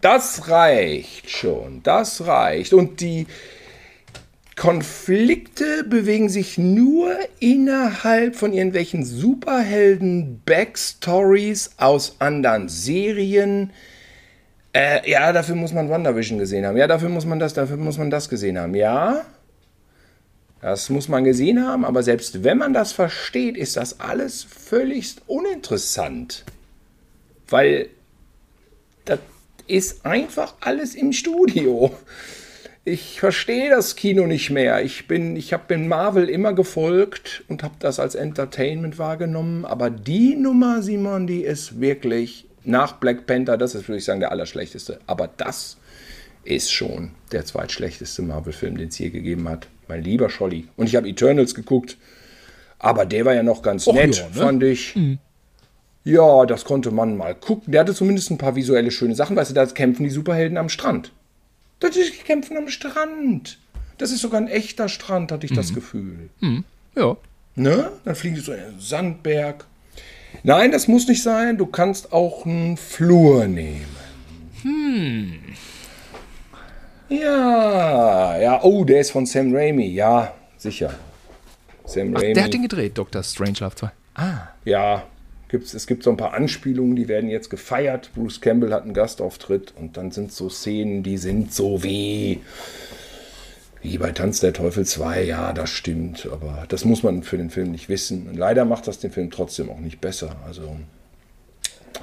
[0.00, 2.72] Das reicht schon, das reicht.
[2.72, 3.26] Und die
[4.62, 13.72] Konflikte bewegen sich nur innerhalb von irgendwelchen Superhelden-Backstories aus anderen Serien.
[14.72, 16.76] Äh, ja, dafür muss man WandaVision gesehen haben.
[16.76, 18.76] Ja, dafür muss man das, dafür muss man das gesehen haben.
[18.76, 19.24] Ja,
[20.60, 25.22] das muss man gesehen haben, aber selbst wenn man das versteht, ist das alles völligst
[25.26, 26.44] uninteressant.
[27.48, 27.88] Weil
[29.06, 29.18] das
[29.66, 31.92] ist einfach alles im Studio.
[32.84, 34.82] Ich verstehe das Kino nicht mehr.
[34.82, 39.64] Ich bin, ich habe bin Marvel immer gefolgt und habe das als Entertainment wahrgenommen.
[39.64, 44.18] Aber die Nummer, Simon, die ist wirklich nach Black Panther, das ist, würde ich sagen,
[44.18, 44.98] der allerschlechteste.
[45.06, 45.76] Aber das
[46.44, 49.68] ist schon der zweitschlechteste Marvel-Film, den es je gegeben hat.
[49.86, 50.66] Mein lieber Scholli.
[50.76, 51.96] Und ich habe Eternals geguckt.
[52.80, 54.34] Aber der war ja noch ganz Och, nett, ja, ne?
[54.34, 54.96] fand ich.
[56.02, 57.70] Ja, das konnte man mal gucken.
[57.70, 59.36] Der hatte zumindest ein paar visuelle schöne Sachen.
[59.36, 61.12] Weißt du, da kämpfen die Superhelden am Strand.
[61.82, 63.58] Ist, die kämpfen am Strand.
[63.98, 66.30] Das ist sogar ein echter Strand, hatte ich das Gefühl.
[66.96, 67.16] Ja.
[67.54, 67.90] Ne?
[68.04, 69.66] Dann fliegen die so in den Sandberg.
[70.42, 71.58] Nein, das muss nicht sein.
[71.58, 73.84] Du kannst auch einen Flur nehmen.
[74.62, 75.38] Hm.
[77.08, 78.62] Ja, ja.
[78.62, 79.88] Oh, der ist von Sam Raimi.
[79.88, 80.94] Ja, sicher.
[81.84, 82.32] Sam Raimi.
[82.32, 83.22] Der hat den gedreht, Dr.
[83.22, 83.90] Strangelove 2.
[84.14, 84.48] Ah.
[84.64, 85.04] Ja,
[85.52, 88.10] gibt's, es gibt so ein paar Anspielungen, die werden jetzt gefeiert.
[88.14, 92.40] Bruce Campbell hat einen Gastauftritt und dann sind so Szenen, die sind so wie,
[93.82, 95.22] wie bei Tanz der Teufel 2.
[95.22, 98.26] Ja, das stimmt, aber das muss man für den Film nicht wissen.
[98.28, 100.36] Und leider macht das den Film trotzdem auch nicht besser.
[100.46, 100.76] Also,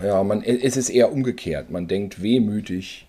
[0.02, 1.72] Ja, man, es ist eher umgekehrt.
[1.72, 3.08] Man denkt wehmütig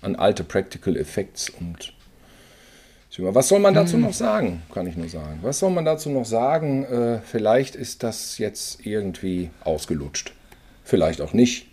[0.00, 1.92] an alte Practical Effects und
[3.18, 4.02] was soll man dazu hm.
[4.02, 4.62] noch sagen?
[4.72, 5.40] Kann ich nur sagen.
[5.42, 6.84] Was soll man dazu noch sagen?
[6.84, 10.32] Äh, vielleicht ist das jetzt irgendwie ausgelutscht.
[10.84, 11.66] Vielleicht auch nicht.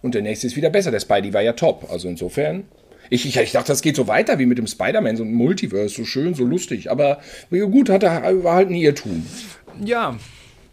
[0.00, 0.90] Und der nächste ist wieder besser.
[0.90, 1.88] Der Spidey war ja top.
[1.90, 2.64] Also insofern.
[3.10, 5.94] Ich, ich, ich dachte, das geht so weiter wie mit dem Spider-Man, so ein Multiverse,
[5.94, 6.90] so schön, so lustig.
[6.90, 7.20] Aber
[7.50, 9.26] gut, hat er, war halt ein Irrtum.
[9.82, 10.16] Ja,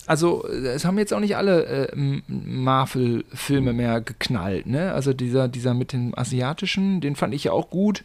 [0.05, 1.97] also es haben jetzt auch nicht alle äh,
[2.28, 4.93] Marvel-Filme mehr geknallt, ne?
[4.93, 8.03] Also dieser, dieser mit dem asiatischen, den fand ich ja auch gut.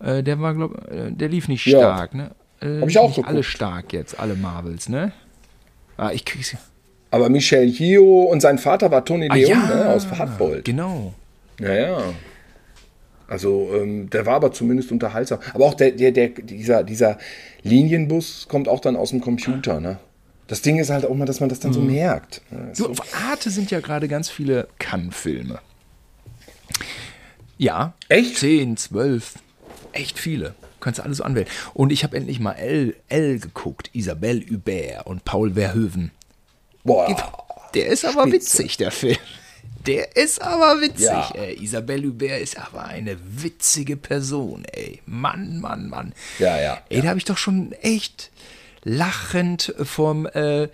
[0.00, 2.18] Äh, der war, glaub, äh, der lief nicht stark, ja.
[2.18, 2.30] ne?
[2.60, 5.12] Äh, Hab ich auch nicht alle stark jetzt, alle Marvels, ne?
[5.96, 6.56] Ah, ich krieg's.
[7.10, 10.64] Aber Michel Hio und sein Vater war Tony ah, Leon ja, ne, aus Hartbold.
[10.64, 11.14] Genau.
[11.58, 12.02] Ja, ja.
[13.26, 15.38] Also ähm, der war aber zumindest unterhaltsam.
[15.52, 17.18] Aber auch der, der, der, dieser, dieser
[17.62, 19.98] Linienbus kommt auch dann aus dem Computer, ne?
[20.46, 21.74] Das Ding ist halt auch mal, dass man das dann mhm.
[21.74, 22.40] so merkt.
[22.50, 22.88] Ja, du, so.
[22.88, 25.60] auf Arte sind ja gerade ganz viele Kann-Filme.
[27.58, 27.92] Ja.
[28.08, 28.38] Echt?
[28.38, 29.34] 10, 12.
[29.92, 30.54] Echt viele.
[30.80, 31.48] Kannst du alles so anwählen.
[31.74, 33.90] Und ich habe endlich mal L, L geguckt.
[33.92, 36.10] Isabelle Hubert und Paul Verhoeven.
[36.84, 37.68] Boah.
[37.74, 38.58] Der ist aber Spitze.
[38.58, 39.18] witzig, der Film.
[39.86, 41.30] Der ist aber witzig, ja.
[41.34, 41.62] ey.
[41.62, 45.00] Isabelle Hubert ist aber eine witzige Person, ey.
[45.06, 46.14] Mann, Mann, Mann.
[46.38, 46.82] Ja, ja.
[46.88, 47.02] Ey, ja.
[47.02, 48.30] da habe ich doch schon echt
[48.84, 50.68] lachend vom äh,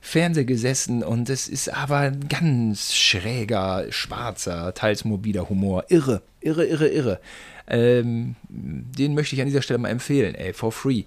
[0.00, 5.84] Fernseher gesessen und es ist aber ein ganz schräger, schwarzer, teils mobiler Humor.
[5.88, 7.20] Irre, irre, irre, irre.
[7.68, 11.04] Ähm, den möchte ich an dieser Stelle mal empfehlen, ey, for free.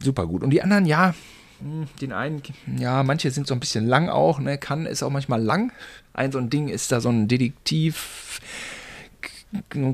[0.00, 0.42] Super gut.
[0.42, 1.14] Und die anderen, ja,
[1.60, 2.42] hm, den einen,
[2.78, 5.72] ja, manche sind so ein bisschen lang auch, ne, kann ist auch manchmal lang.
[6.12, 8.40] Ein so ein Ding ist da so ein Detektiv,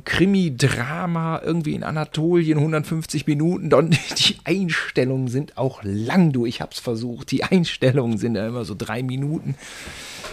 [0.05, 3.73] Krimi-Drama irgendwie in Anatolien, 150 Minuten.
[3.73, 6.45] Und die Einstellungen sind auch lang, du.
[6.47, 7.31] Ich hab's versucht.
[7.31, 9.55] Die Einstellungen sind ja immer so drei Minuten.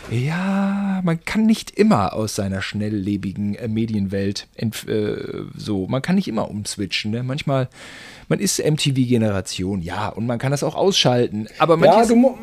[0.09, 5.15] Ja, man kann nicht immer aus seiner schnelllebigen äh, Medienwelt äh,
[5.55, 7.11] so, man kann nicht immer umswitchen.
[7.11, 7.23] Ne?
[7.23, 7.69] Manchmal,
[8.27, 11.47] man ist MTV-Generation, ja, und man kann das auch ausschalten.
[11.59, 12.37] Aber ja, du,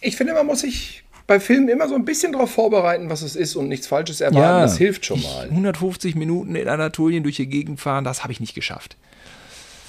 [0.00, 3.36] ich finde, man muss sich bei Filmen immer so ein bisschen darauf vorbereiten, was es
[3.36, 4.38] ist und nichts Falsches erwarten.
[4.38, 5.48] Ja, das hilft schon mal.
[5.48, 8.96] 150 Minuten in Anatolien durch die Gegend fahren, das habe ich nicht geschafft.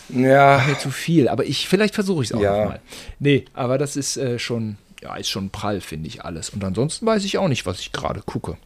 [0.09, 0.59] Ja.
[0.59, 2.57] War mir zu viel, aber ich, vielleicht versuche ich es auch ja.
[2.57, 2.79] nochmal.
[3.19, 6.49] Nee, aber das ist äh, schon, ja, ist schon prall, finde ich alles.
[6.49, 8.57] Und ansonsten weiß ich auch nicht, was ich gerade gucke.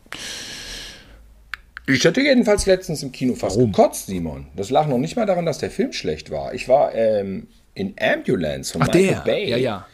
[1.87, 3.71] Ich hatte jedenfalls letztens im Kino fast Warum?
[3.71, 4.45] gekotzt, Simon.
[4.55, 6.53] Das lag noch nicht mal daran, dass der Film schlecht war.
[6.53, 9.21] Ich war ähm, in Ambulance von Ach, Michael der.
[9.21, 9.49] Bay.
[9.49, 9.87] Ja, ja.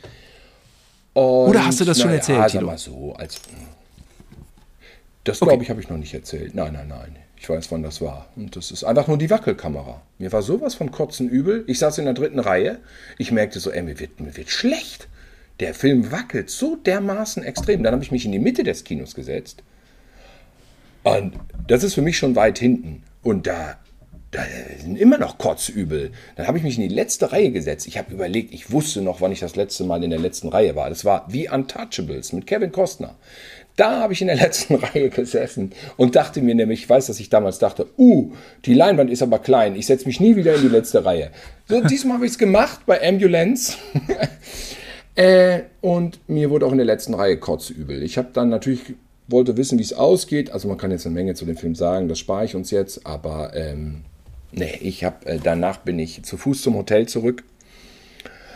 [1.16, 2.68] Und, Oder hast du das schon ja, erzählt, Tilo?
[2.68, 3.40] mal so, als,
[5.24, 5.50] das okay.
[5.50, 6.54] glaube ich, habe ich noch nicht erzählt.
[6.54, 7.16] Nein, nein, nein.
[7.38, 8.28] Ich weiß, wann das war.
[8.36, 10.02] Und das ist einfach nur die Wackelkamera.
[10.18, 11.64] Mir war sowas von Kotzen übel.
[11.68, 12.80] Ich saß in der dritten Reihe.
[13.18, 15.08] Ich merkte so, ey, mir wird, mir wird schlecht.
[15.62, 17.82] Der Film wackelt so dermaßen extrem.
[17.82, 19.64] Dann habe ich mich in die Mitte des Kinos gesetzt.
[21.04, 23.04] Und das ist für mich schon weit hinten.
[23.24, 23.78] Und da
[24.36, 24.44] da
[24.82, 26.12] sind immer noch kotzübel.
[26.36, 27.88] Dann habe ich mich in die letzte Reihe gesetzt.
[27.88, 30.76] Ich habe überlegt, ich wusste noch, wann ich das letzte Mal in der letzten Reihe
[30.76, 30.90] war.
[30.90, 33.16] Das war The Untouchables mit Kevin Costner.
[33.76, 37.20] Da habe ich in der letzten Reihe gesessen und dachte mir nämlich, ich weiß, dass
[37.20, 38.32] ich damals dachte, uh,
[38.66, 41.32] die Leinwand ist aber klein, ich setze mich nie wieder in die letzte Reihe.
[41.68, 43.78] So, diesmal habe ich es gemacht bei Ambulance.
[45.16, 48.04] äh, und mir wurde auch in der letzten Reihe kotzübel.
[48.04, 48.96] Ich habe dann natürlich
[49.28, 50.52] wollte wissen, wie es ausgeht.
[50.52, 53.06] Also man kann jetzt eine Menge zu dem Film sagen, das spare ich uns jetzt,
[53.06, 54.04] aber ähm,
[54.56, 57.44] Nee, ich habe äh, danach bin ich zu Fuß zum Hotel zurück.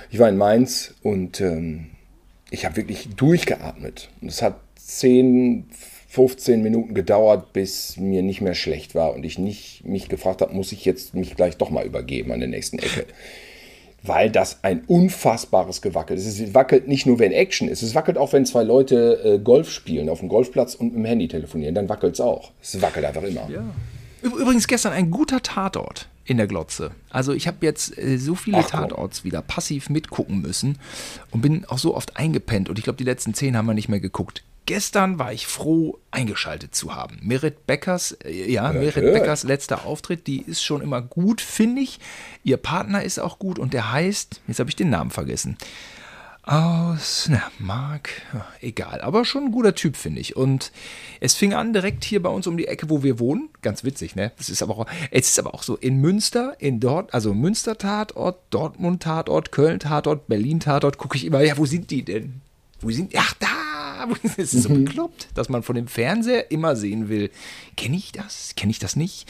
[0.10, 1.88] Ich war in Mainz und ähm,
[2.52, 4.10] ich habe wirklich durchgeatmet.
[4.22, 5.66] Und es hat 10,
[6.08, 10.56] 15 Minuten gedauert, bis mir nicht mehr schlecht war und ich nicht mich gefragt habe,
[10.56, 13.06] muss ich jetzt mich gleich doch mal übergeben an der nächsten Ecke.
[14.02, 16.26] Weil das ein unfassbares Gewackel ist.
[16.26, 17.82] Es wackelt nicht nur, wenn Action ist.
[17.82, 21.06] Es wackelt auch, wenn zwei Leute äh, Golf spielen auf dem Golfplatz und mit dem
[21.06, 21.76] Handy telefonieren.
[21.76, 22.52] Dann wackelt es auch.
[22.62, 23.50] Es wackelt einfach immer.
[23.52, 23.66] Ja.
[24.22, 26.92] Übrigens gestern ein guter Tatort in der Glotze.
[27.10, 30.78] Also ich habe jetzt äh, so viele Ach, Tatorts wieder passiv mitgucken müssen
[31.32, 33.90] und bin auch so oft eingepennt und ich glaube, die letzten zehn haben wir nicht
[33.90, 34.44] mehr geguckt.
[34.66, 37.18] Gestern war ich froh, eingeschaltet zu haben.
[37.24, 42.00] Merit Beckers, äh, ja, Merit Beckers letzter Auftritt, die ist schon immer gut, finde ich.
[42.44, 45.58] Ihr Partner ist auch gut und der heißt, jetzt habe ich den Namen vergessen
[46.50, 48.10] aus, na, Mark,
[48.60, 50.36] egal, aber schon ein guter Typ, finde ich.
[50.36, 50.72] Und
[51.20, 53.50] es fing an direkt hier bei uns um die Ecke, wo wir wohnen.
[53.62, 54.32] Ganz witzig, ne?
[54.38, 57.78] Das ist aber auch, es ist aber auch so in Münster, in dort, also Münster
[57.78, 62.42] Tatort, Dortmund Tatort, Köln Tatort, Berlin Tatort, gucke ich immer, ja, wo sind die denn?
[62.82, 63.48] Wo sind, ach, da,
[64.24, 67.30] Das ist so bekloppt, dass man von dem Fernseher immer sehen will,
[67.76, 69.28] kenne ich das, kenne ich das nicht?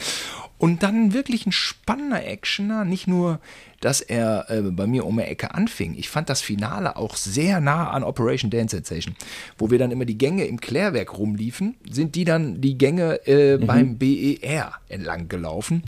[0.58, 3.40] Und dann wirklich ein spannender Actioner, nicht nur,
[3.80, 5.94] dass er äh, bei mir um die Ecke anfing.
[5.96, 9.16] Ich fand das Finale auch sehr nah an Operation Dance Sensation,
[9.56, 13.56] wo wir dann immer die Gänge im Klärwerk rumliefen, sind die dann die Gänge äh,
[13.56, 15.82] beim BER entlang gelaufen.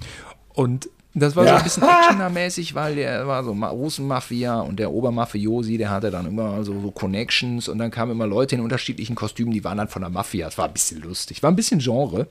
[0.54, 1.56] Und das war so Ja.
[1.58, 6.26] ein bisschen actionermäßig, weil der war so Ma- Russenmafia und der Obermafiosi, der hatte dann
[6.26, 9.88] immer so, so Connections und dann kamen immer Leute in unterschiedlichen Kostümen, die waren dann
[9.88, 10.48] von der Mafia.
[10.48, 12.28] Es war ein bisschen lustig, war ein bisschen Genre.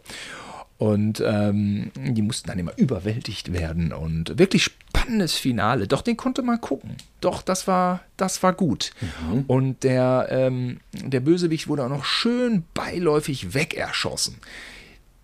[0.77, 5.87] Und ähm, die mussten dann immer überwältigt werden und wirklich spannendes Finale.
[5.87, 6.95] Doch, den konnte man gucken.
[7.19, 8.89] Doch, das war, das war gut.
[9.45, 14.37] Und der, ähm, der Bösewicht wurde auch noch schön beiläufig wegerschossen.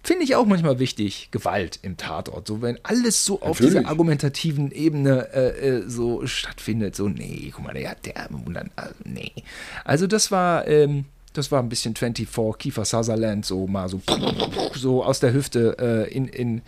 [0.07, 2.47] Finde ich auch manchmal wichtig, Gewalt im Tatort.
[2.47, 3.73] So, wenn alles so auf Natürlich.
[3.73, 8.53] dieser argumentativen Ebene äh, äh, so stattfindet, so, nee, guck mal, der hat der, und
[8.53, 9.33] dann, äh, nee.
[9.83, 11.03] Also, das war, ähm,
[11.33, 13.99] das war ein bisschen 24, Kiefer Sutherland, so mal so,
[14.75, 16.61] so aus der Hüfte äh, in, in,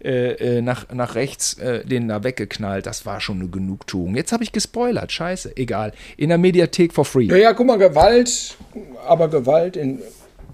[0.00, 2.86] äh, äh, nach, nach rechts äh, den da weggeknallt.
[2.86, 4.14] Das war schon eine Genugtuung.
[4.14, 5.94] Jetzt habe ich gespoilert, scheiße, egal.
[6.16, 7.24] In der Mediathek for free.
[7.24, 8.56] Ja, ja, guck mal, Gewalt,
[9.04, 9.98] aber Gewalt in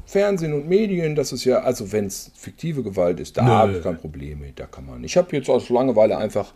[0.07, 3.83] Fernsehen und Medien, das ist ja, also wenn es fiktive Gewalt ist, da habe ich
[3.83, 5.03] kein Problem mit, da kann man.
[5.05, 6.53] Ich habe jetzt aus Langeweile einfach,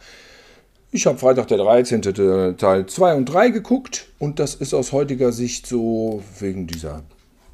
[0.91, 2.57] ich habe Freitag der 13.
[2.57, 7.03] Teil 2 und 3 geguckt und das ist aus heutiger Sicht so wegen dieser,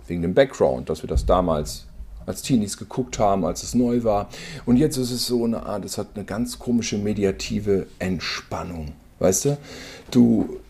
[0.06, 1.86] wegen dem Background, dass wir das damals
[2.26, 4.28] als Teenies geguckt haben, als es neu war.
[4.66, 8.92] Und jetzt ist es so eine Art, es hat eine ganz komische mediative Entspannung.
[9.18, 9.58] Weißt du?
[10.10, 10.60] Du,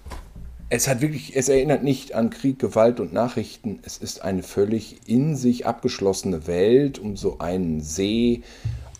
[0.70, 3.80] es hat wirklich, es erinnert nicht an Krieg, Gewalt und Nachrichten.
[3.82, 8.42] Es ist eine völlig in sich abgeschlossene Welt um so einen See.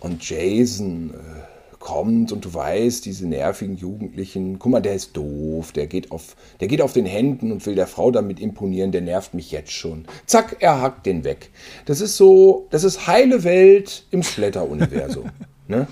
[0.01, 5.73] Und Jason äh, kommt und du weißt, diese nervigen Jugendlichen, guck mal, der ist doof,
[5.73, 9.01] der geht auf, der geht auf den Händen und will der Frau damit imponieren, der
[9.01, 10.05] nervt mich jetzt schon.
[10.27, 11.51] Zack, er hackt den weg.
[11.87, 15.31] Das ist so, das ist heile Welt im Splatter-Universum.
[15.69, 15.87] ne?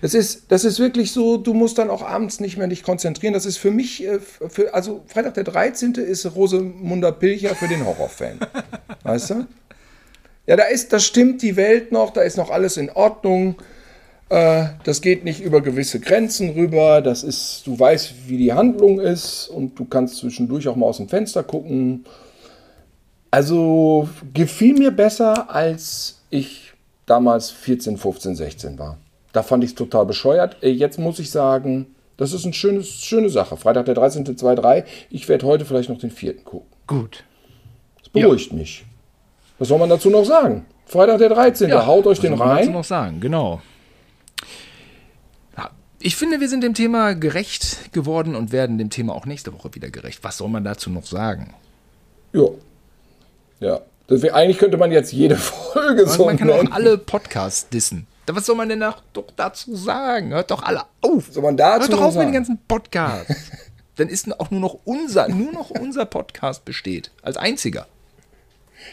[0.00, 3.34] Das ist, das ist wirklich so, du musst dann auch abends nicht mehr dich konzentrieren.
[3.34, 5.94] Das ist für mich, äh, für, also Freitag der 13.
[5.94, 8.38] ist Rosemunda Pilcher für den Horrorfan.
[9.02, 9.46] weißt du?
[10.46, 13.56] Ja, da ist, das stimmt die Welt noch, da ist noch alles in Ordnung.
[14.30, 17.02] Äh, das geht nicht über gewisse Grenzen rüber.
[17.02, 20.96] Das ist, du weißt, wie die Handlung ist und du kannst zwischendurch auch mal aus
[20.96, 22.06] dem Fenster gucken.
[23.30, 26.72] Also gefiel mir besser, als ich
[27.06, 28.96] damals 14, 15, 16 war.
[29.32, 30.56] Da fand ich es total bescheuert.
[30.62, 33.56] Äh, Jetzt muss ich sagen, das ist eine schöne, schöne Sache.
[33.56, 34.24] Freitag der 13.
[34.24, 34.84] 2.3.
[35.10, 36.68] Ich werde heute vielleicht noch den vierten gucken.
[36.86, 37.24] Gut.
[38.00, 38.84] Das beruhigt mich.
[39.58, 40.66] Was soll man dazu noch sagen?
[40.86, 41.72] Freitag der 13.
[41.86, 42.72] Haut euch was den soll man dazu rein.
[42.72, 43.60] noch sagen, genau.
[45.56, 45.70] Ja,
[46.00, 49.74] Ich finde, wir sind dem Thema gerecht geworden und werden dem Thema auch nächste Woche
[49.74, 50.20] wieder gerecht.
[50.22, 51.54] Was soll man dazu noch sagen?
[52.32, 52.46] Ja.
[53.60, 53.80] Ja.
[54.08, 56.68] Wär, eigentlich könnte man jetzt jede Folge Man, so man kann nennen.
[56.68, 58.06] auch alle Podcasts dissen.
[58.34, 60.30] Was soll man denn noch, doch dazu sagen?
[60.30, 61.28] Hört doch alle auf.
[61.30, 62.32] Soll man dazu Hört doch auf mit den sagen?
[62.32, 63.50] ganzen Podcasts.
[63.96, 67.10] Dann ist auch nur noch unser, nur noch unser Podcast besteht.
[67.22, 67.86] Als einziger.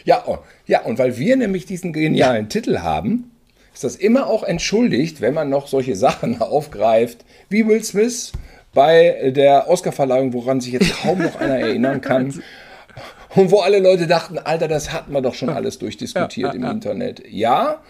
[0.04, 3.30] Ja, oh, ja, und weil wir nämlich diesen genialen Titel haben,
[3.72, 8.32] ist das immer auch entschuldigt, wenn man noch solche Sachen aufgreift, wie Will Smith
[8.74, 12.42] bei der Oscarverleihung, woran sich jetzt kaum noch einer erinnern kann.
[13.34, 17.22] Und wo alle Leute dachten, Alter, das hatten wir doch schon alles durchdiskutiert im Internet.
[17.28, 17.82] Ja,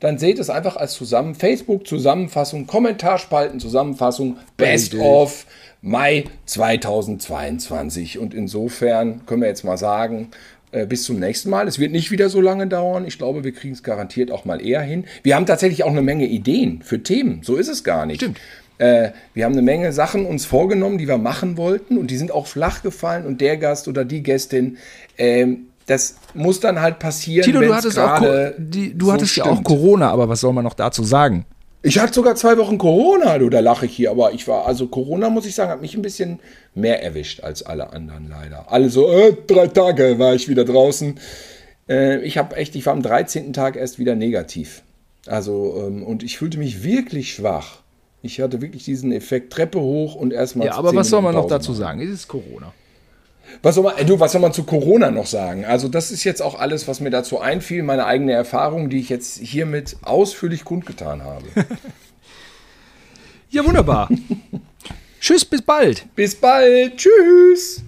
[0.00, 5.46] dann seht es einfach als zusammen Facebook Zusammenfassung, Kommentarspalten Zusammenfassung, Best of
[5.80, 8.18] Mai 2022.
[8.18, 10.30] Und insofern können wir jetzt mal sagen,
[10.74, 11.68] äh, bis zum nächsten Mal.
[11.68, 13.06] Es wird nicht wieder so lange dauern.
[13.06, 15.04] Ich glaube, wir kriegen es garantiert auch mal eher hin.
[15.22, 17.40] Wir haben tatsächlich auch eine Menge Ideen für Themen.
[17.42, 18.22] So ist es gar nicht.
[18.22, 18.40] Stimmt.
[18.78, 22.32] Äh, wir haben eine Menge Sachen uns vorgenommen, die wir machen wollten und die sind
[22.32, 24.78] auch flach gefallen und der Gast oder die Gästin,
[25.16, 27.44] ähm, das muss dann halt passieren.
[27.44, 28.20] Tilo, du hattest, auch,
[28.58, 29.62] die, du so hattest ja auch.
[29.62, 31.44] Corona, aber was soll man noch dazu sagen?
[31.82, 34.86] Ich hatte sogar zwei Wochen Corona, du, da lache ich hier, aber ich war, also
[34.86, 36.40] Corona, muss ich sagen, hat mich ein bisschen
[36.74, 38.72] mehr erwischt als alle anderen leider.
[38.72, 41.20] Alle so, äh, drei Tage war ich wieder draußen.
[41.86, 43.52] Äh, ich habe echt, ich war am 13.
[43.52, 44.82] Tag erst wieder negativ.
[45.26, 47.80] Also, ähm, und ich fühlte mich wirklich schwach.
[48.22, 50.68] Ich hatte wirklich diesen Effekt Treppe hoch und erstmal.
[50.68, 52.00] Ja, aber was soll man noch dazu sagen?
[52.00, 52.12] sagen?
[52.12, 52.72] Es ist Corona.
[53.62, 55.64] Was soll man, äh, du, was soll man zu Corona noch sagen?
[55.64, 59.08] Also, das ist jetzt auch alles, was mir dazu einfiel, meine eigene Erfahrung, die ich
[59.08, 61.44] jetzt hiermit ausführlich kundgetan habe.
[63.54, 64.08] Ja, wunderbar.
[65.20, 66.06] Tschüss, bis bald.
[66.16, 66.96] Bis bald.
[66.96, 67.82] Tschüss.